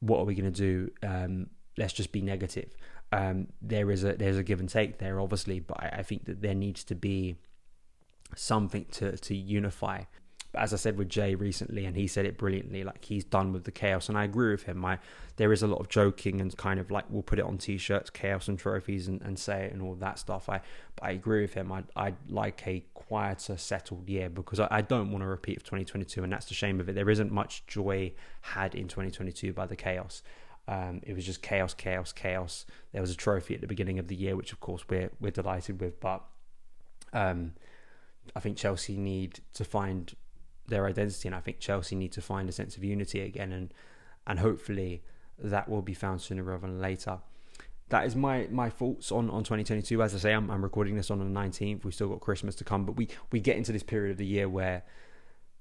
What 0.00 0.18
are 0.18 0.24
we 0.24 0.34
going 0.34 0.52
to 0.52 0.60
do? 0.60 0.90
Um, 1.06 1.46
let's 1.78 1.92
just 1.92 2.12
be 2.12 2.20
negative. 2.20 2.76
Um, 3.12 3.48
there 3.62 3.90
is 3.90 4.04
a 4.04 4.14
there's 4.14 4.36
a 4.36 4.42
give 4.42 4.60
and 4.60 4.68
take 4.68 4.98
there, 4.98 5.20
obviously, 5.20 5.60
but 5.60 5.82
I, 5.82 5.98
I 5.98 6.02
think 6.02 6.24
that 6.26 6.42
there 6.42 6.54
needs 6.54 6.84
to 6.84 6.94
be 6.94 7.36
something 8.34 8.86
to 8.92 9.16
to 9.16 9.34
unify 9.34 10.02
but 10.56 10.62
as 10.62 10.72
I 10.72 10.76
said 10.76 10.96
with 10.96 11.10
Jay 11.10 11.34
recently, 11.34 11.84
and 11.84 11.94
he 11.94 12.06
said 12.06 12.24
it 12.24 12.38
brilliantly, 12.38 12.82
like 12.82 13.04
he's 13.04 13.24
done 13.24 13.52
with 13.52 13.64
the 13.64 13.70
chaos, 13.70 14.08
and 14.08 14.16
I 14.16 14.24
agree 14.24 14.50
with 14.50 14.62
him. 14.62 14.82
I 14.86 14.98
there 15.36 15.52
is 15.52 15.62
a 15.62 15.66
lot 15.66 15.80
of 15.80 15.90
joking 15.90 16.40
and 16.40 16.56
kind 16.56 16.80
of 16.80 16.90
like 16.90 17.04
we'll 17.10 17.22
put 17.22 17.38
it 17.38 17.44
on 17.44 17.58
t-shirts, 17.58 18.08
chaos 18.08 18.48
and 18.48 18.58
trophies, 18.58 19.06
and, 19.06 19.20
and 19.20 19.38
say 19.38 19.66
it 19.66 19.74
and 19.74 19.82
all 19.82 19.94
that 19.96 20.18
stuff. 20.18 20.48
I 20.48 20.62
I 21.02 21.10
agree 21.10 21.42
with 21.42 21.52
him. 21.52 21.70
I 21.70 21.82
I 21.94 22.14
like 22.28 22.66
a 22.66 22.82
quieter, 22.94 23.58
settled 23.58 24.08
year 24.08 24.30
because 24.30 24.58
I, 24.58 24.68
I 24.70 24.80
don't 24.80 25.10
want 25.10 25.22
to 25.22 25.28
repeat 25.28 25.58
of 25.58 25.64
2022, 25.64 26.24
and 26.24 26.32
that's 26.32 26.46
the 26.46 26.54
shame 26.54 26.80
of 26.80 26.88
it. 26.88 26.94
There 26.94 27.10
isn't 27.10 27.30
much 27.30 27.66
joy 27.66 28.12
had 28.40 28.74
in 28.74 28.88
2022 28.88 29.52
by 29.52 29.66
the 29.66 29.76
chaos. 29.76 30.22
Um, 30.68 31.00
it 31.04 31.14
was 31.14 31.24
just 31.24 31.42
chaos, 31.42 31.74
chaos, 31.74 32.12
chaos. 32.12 32.66
There 32.92 33.00
was 33.00 33.10
a 33.10 33.16
trophy 33.16 33.54
at 33.54 33.60
the 33.60 33.66
beginning 33.66 33.98
of 33.98 34.08
the 34.08 34.16
year, 34.16 34.36
which 34.36 34.52
of 34.52 34.60
course 34.60 34.84
we're 34.88 35.10
we're 35.20 35.30
delighted 35.30 35.80
with, 35.80 36.00
but 36.00 36.24
um, 37.12 37.52
I 38.34 38.40
think 38.40 38.56
Chelsea 38.56 38.96
need 38.96 39.40
to 39.54 39.64
find 39.64 40.14
their 40.66 40.86
identity, 40.86 41.28
and 41.28 41.34
I 41.34 41.40
think 41.40 41.60
Chelsea 41.60 41.94
need 41.94 42.12
to 42.12 42.20
find 42.20 42.48
a 42.48 42.52
sense 42.52 42.76
of 42.76 42.82
unity 42.82 43.20
again, 43.20 43.52
and 43.52 43.72
and 44.26 44.40
hopefully 44.40 45.02
that 45.38 45.68
will 45.68 45.82
be 45.82 45.94
found 45.94 46.20
sooner 46.20 46.42
rather 46.42 46.66
than 46.66 46.80
later. 46.80 47.18
That 47.90 48.04
is 48.06 48.16
my 48.16 48.48
my 48.50 48.68
thoughts 48.68 49.12
on, 49.12 49.30
on 49.30 49.44
2022. 49.44 50.02
As 50.02 50.14
I 50.14 50.18
say, 50.18 50.32
I'm, 50.32 50.50
I'm 50.50 50.62
recording 50.62 50.96
this 50.96 51.10
on 51.10 51.20
the 51.20 51.40
19th. 51.40 51.84
We've 51.84 51.94
still 51.94 52.08
got 52.08 52.20
Christmas 52.20 52.56
to 52.56 52.64
come, 52.64 52.84
but 52.84 52.96
we 52.96 53.08
we 53.30 53.38
get 53.38 53.56
into 53.56 53.70
this 53.70 53.84
period 53.84 54.10
of 54.10 54.18
the 54.18 54.26
year 54.26 54.48
where 54.48 54.82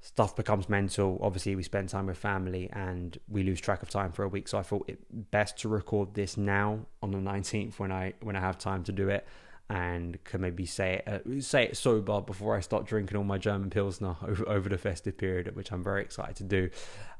stuff 0.06 0.36
becomes 0.36 0.70
mental. 0.70 1.20
Obviously, 1.20 1.56
we 1.56 1.64
spend 1.64 1.90
time 1.90 2.06
with 2.06 2.18
family 2.18 2.70
and 2.72 3.18
we 3.28 3.42
lose 3.42 3.60
track 3.60 3.82
of 3.82 3.90
time 3.90 4.12
for 4.12 4.24
a 4.24 4.28
week. 4.28 4.48
So 4.48 4.60
I 4.60 4.62
thought 4.62 4.88
it 4.88 5.00
best 5.32 5.58
to 5.60 5.68
record 5.68 6.14
this 6.14 6.38
now 6.38 6.86
on 7.02 7.10
the 7.10 7.18
19th 7.18 7.80
when 7.80 7.92
I 7.92 8.14
when 8.22 8.36
I 8.36 8.40
have 8.40 8.60
time 8.60 8.84
to 8.84 8.92
do 8.92 9.10
it 9.10 9.28
and 9.68 10.24
can 10.24 10.42
maybe 10.42 10.64
say 10.64 11.02
it, 11.06 11.08
uh, 11.08 11.42
say 11.42 11.64
it 11.64 11.76
sober 11.76 12.22
before 12.22 12.56
I 12.56 12.60
start 12.60 12.86
drinking 12.86 13.18
all 13.18 13.24
my 13.24 13.40
German 13.40 13.72
pilsner 13.72 14.16
over, 14.28 14.48
over 14.48 14.70
the 14.70 14.78
festive 14.78 15.18
period, 15.18 15.56
which 15.56 15.72
I'm 15.72 15.84
very 15.84 16.04
excited 16.04 16.36
to 16.36 16.44
do. 16.44 16.70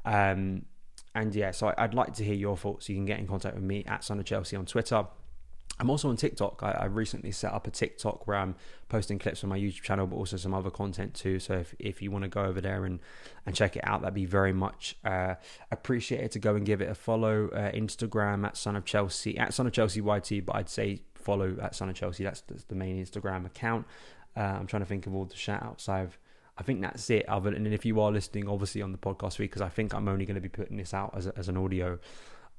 Um, 0.04 0.66
and 1.12 1.34
yeah, 1.34 1.50
so 1.50 1.74
I'd 1.76 1.94
like 1.94 2.14
to 2.14 2.24
hear 2.24 2.34
your 2.34 2.56
thoughts. 2.56 2.88
You 2.88 2.94
can 2.94 3.04
get 3.04 3.18
in 3.18 3.26
contact 3.26 3.56
with 3.56 3.64
me 3.64 3.84
at 3.86 4.04
Son 4.04 4.20
of 4.20 4.26
Chelsea 4.26 4.54
on 4.54 4.64
Twitter. 4.64 5.06
I'm 5.78 5.90
also 5.90 6.08
on 6.08 6.16
TikTok. 6.16 6.62
I, 6.62 6.70
I, 6.72 6.84
recently 6.86 7.30
set 7.32 7.52
up 7.52 7.66
a 7.66 7.70
TikTok 7.70 8.26
where 8.26 8.38
I'm 8.38 8.54
posting 8.88 9.18
clips 9.18 9.44
on 9.44 9.50
my 9.50 9.58
YouTube 9.58 9.82
channel, 9.82 10.06
but 10.06 10.16
also 10.16 10.36
some 10.38 10.54
other 10.54 10.70
content 10.70 11.12
too. 11.14 11.38
So 11.38 11.54
if, 11.54 11.74
if 11.78 12.00
you 12.00 12.10
want 12.10 12.22
to 12.22 12.28
go 12.28 12.44
over 12.44 12.60
there 12.60 12.86
and, 12.86 13.00
and 13.44 13.54
check 13.54 13.76
it 13.76 13.86
out, 13.86 14.00
that'd 14.00 14.14
be 14.14 14.24
very 14.24 14.54
much 14.54 14.96
uh, 15.04 15.34
appreciated 15.70 16.32
to 16.32 16.38
go 16.38 16.54
and 16.54 16.64
give 16.64 16.80
it 16.80 16.88
a 16.88 16.94
follow. 16.94 17.48
Uh, 17.48 17.70
Instagram 17.72 18.46
at 18.46 18.56
Son 18.56 18.74
of 18.74 18.84
Chelsea, 18.86 19.36
at 19.36 19.52
Son 19.52 19.66
of 19.66 19.72
Chelsea 19.72 20.00
YT, 20.00 20.46
but 20.46 20.56
I'd 20.56 20.70
say 20.70 21.02
follow 21.14 21.56
at 21.60 21.74
Son 21.74 21.90
of 21.90 21.94
Chelsea. 21.94 22.24
That's, 22.24 22.40
that's 22.42 22.64
the 22.64 22.74
main 22.74 23.04
Instagram 23.04 23.44
account. 23.44 23.86
Uh, 24.34 24.40
I'm 24.40 24.66
trying 24.66 24.82
to 24.82 24.86
think 24.86 25.06
of 25.06 25.14
all 25.14 25.24
the 25.26 25.36
shout 25.36 25.62
outs 25.62 25.88
I've. 25.88 26.18
I 26.58 26.62
think 26.62 26.80
that's 26.80 27.10
it. 27.10 27.28
Other 27.28 27.50
than 27.50 27.66
if 27.66 27.84
you 27.84 28.00
are 28.00 28.10
listening, 28.10 28.48
obviously 28.48 28.80
on 28.80 28.92
the 28.92 28.98
podcast 28.98 29.38
week, 29.38 29.50
because 29.50 29.60
I 29.60 29.68
think 29.68 29.92
I'm 29.92 30.08
only 30.08 30.24
going 30.24 30.36
to 30.36 30.40
be 30.40 30.48
putting 30.48 30.78
this 30.78 30.94
out 30.94 31.12
as, 31.14 31.26
a, 31.26 31.36
as 31.36 31.50
an 31.50 31.58
audio 31.58 31.98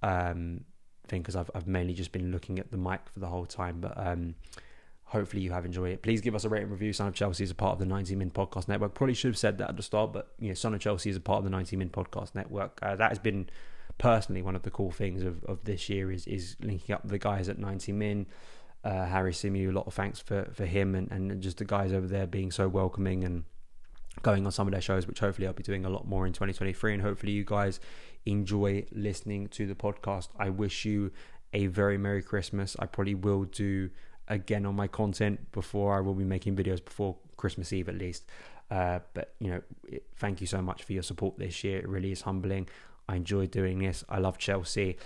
um, 0.04 0.66
thing 1.08 1.22
because 1.22 1.36
I've, 1.36 1.50
I've 1.54 1.68
mainly 1.68 1.94
just 1.94 2.12
been 2.12 2.32
looking 2.32 2.60
at 2.60 2.72
the 2.72 2.78
mic 2.78 3.02
for 3.12 3.20
the 3.20 3.28
whole 3.28 3.46
time. 3.46 3.80
But 3.82 3.94
um, 3.98 4.36
hopefully 5.06 5.42
you 5.42 5.52
have 5.52 5.66
enjoyed 5.66 5.92
it. 5.92 6.02
Please 6.02 6.22
give 6.22 6.36
us 6.36 6.44
a 6.44 6.50
rating 6.50 6.70
review. 6.70 6.94
Son 6.94 7.08
of 7.08 7.14
Chelsea 7.14 7.44
is 7.44 7.52
a 7.52 7.56
part 7.56 7.74
of 7.74 7.80
the 7.80 7.86
90 7.86 8.16
Min 8.16 8.32
Podcast 8.32 8.68
Network. 8.68 8.94
Probably 8.94 9.14
should 9.14 9.30
have 9.30 9.38
said 9.38 9.58
that 9.58 9.70
at 9.70 9.78
the 9.78 9.84
start, 9.84 10.14
but 10.14 10.34
you 10.40 10.50
know, 10.50 10.54
Son 10.54 10.74
of 10.74 10.80
Chelsea 10.80 11.10
is 11.10 11.16
a 11.16 11.22
part 11.22 11.40
of 11.40 11.44
the 11.44 11.50
90 11.50 11.76
Min 11.78 11.90
Podcast 11.90 12.36
Network. 12.36 12.80
Uh, 12.82 12.96
that 12.96 13.10
has 13.10 13.20
been 13.20 13.50
personally 13.98 14.42
one 14.42 14.56
of 14.56 14.62
the 14.62 14.70
cool 14.70 14.92
things 14.92 15.24
of, 15.24 15.44
of 15.46 15.64
this 15.64 15.90
year 15.90 16.12
is 16.12 16.28
is 16.28 16.56
linking 16.62 16.94
up 16.94 17.02
the 17.08 17.18
guys 17.18 17.50
at 17.50 17.58
90 17.58 17.92
Min 17.94 18.28
uh, 18.84 19.06
Harry 19.06 19.32
Symeou. 19.32 19.70
A 19.70 19.72
lot 19.72 19.88
of 19.88 19.94
thanks 19.94 20.20
for, 20.20 20.50
for 20.54 20.66
him 20.66 20.96
and, 20.96 21.12
and 21.12 21.42
just 21.42 21.58
the 21.58 21.66
guys 21.66 21.92
over 21.94 22.08
there 22.08 22.28
being 22.28 22.52
so 22.52 22.68
welcoming 22.68 23.24
and 23.24 23.44
going 24.22 24.46
on 24.46 24.52
some 24.52 24.68
of 24.68 24.72
their 24.72 24.82
shows, 24.82 25.08
which 25.08 25.20
hopefully 25.20 25.48
I'll 25.48 25.54
be 25.54 25.64
doing 25.64 25.86
a 25.86 25.90
lot 25.90 26.08
more 26.08 26.26
in 26.26 26.34
2023. 26.34 26.94
And 26.94 27.02
hopefully 27.02 27.32
you 27.32 27.44
guys 27.44 27.80
enjoy 28.28 28.86
listening 28.92 29.48
to 29.48 29.66
the 29.66 29.76
podcast. 29.76 30.30
I 30.38 30.50
wish 30.50 30.86
you 30.86 31.12
a 31.54 31.68
very 31.68 31.98
Merry 31.98 32.22
Christmas. 32.22 32.76
I 32.78 32.86
probably 32.86 33.16
will 33.16 33.46
do 33.46 33.90
again 34.28 34.66
on 34.66 34.76
my 34.76 34.88
content 34.88 35.52
before 35.52 35.96
I 35.96 36.02
will 36.02 36.14
be 36.14 36.26
making 36.26 36.56
videos 36.56 36.84
before 36.84 37.16
Christmas 37.38 37.72
Eve 37.72 37.90
at 37.90 37.98
least. 37.98 38.26
Uh, 38.70 39.00
but 39.14 39.34
you 39.40 39.50
know, 39.50 39.62
it, 39.88 40.06
thank 40.18 40.42
you 40.42 40.48
so 40.48 40.62
much 40.62 40.84
for 40.84 40.94
your 40.94 41.04
support 41.04 41.38
this 41.38 41.64
year. 41.64 41.80
It 41.80 41.88
really 41.88 42.12
is 42.12 42.22
humbling. 42.22 42.68
I 43.08 43.16
enjoy 43.16 43.48
doing 43.48 43.80
this. 43.80 44.04
I 44.10 44.20
love 44.20 44.38
Chelsea 44.38 44.98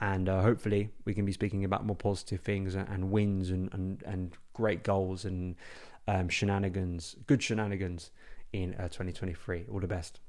and 0.00 0.28
uh, 0.28 0.42
hopefully 0.42 0.90
we 1.04 1.14
can 1.14 1.24
be 1.24 1.32
speaking 1.32 1.64
about 1.64 1.84
more 1.84 1.96
positive 1.96 2.40
things 2.40 2.76
and, 2.76 2.88
and 2.88 3.10
wins 3.10 3.50
and, 3.50 3.72
and, 3.74 4.02
and 4.04 4.32
great 4.52 4.84
goals 4.84 5.24
and 5.24 5.56
um, 6.06 6.28
shenanigans, 6.28 7.16
good 7.26 7.42
shenanigans 7.42 8.12
in 8.52 8.74
uh, 8.74 8.84
2023. 8.84 9.66
All 9.72 9.80
the 9.80 9.88
best. 9.88 10.20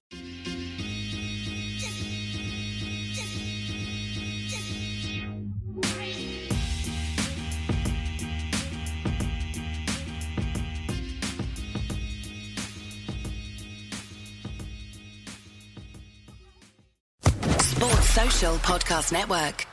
Podcast 18.39 19.11
Network. 19.11 19.68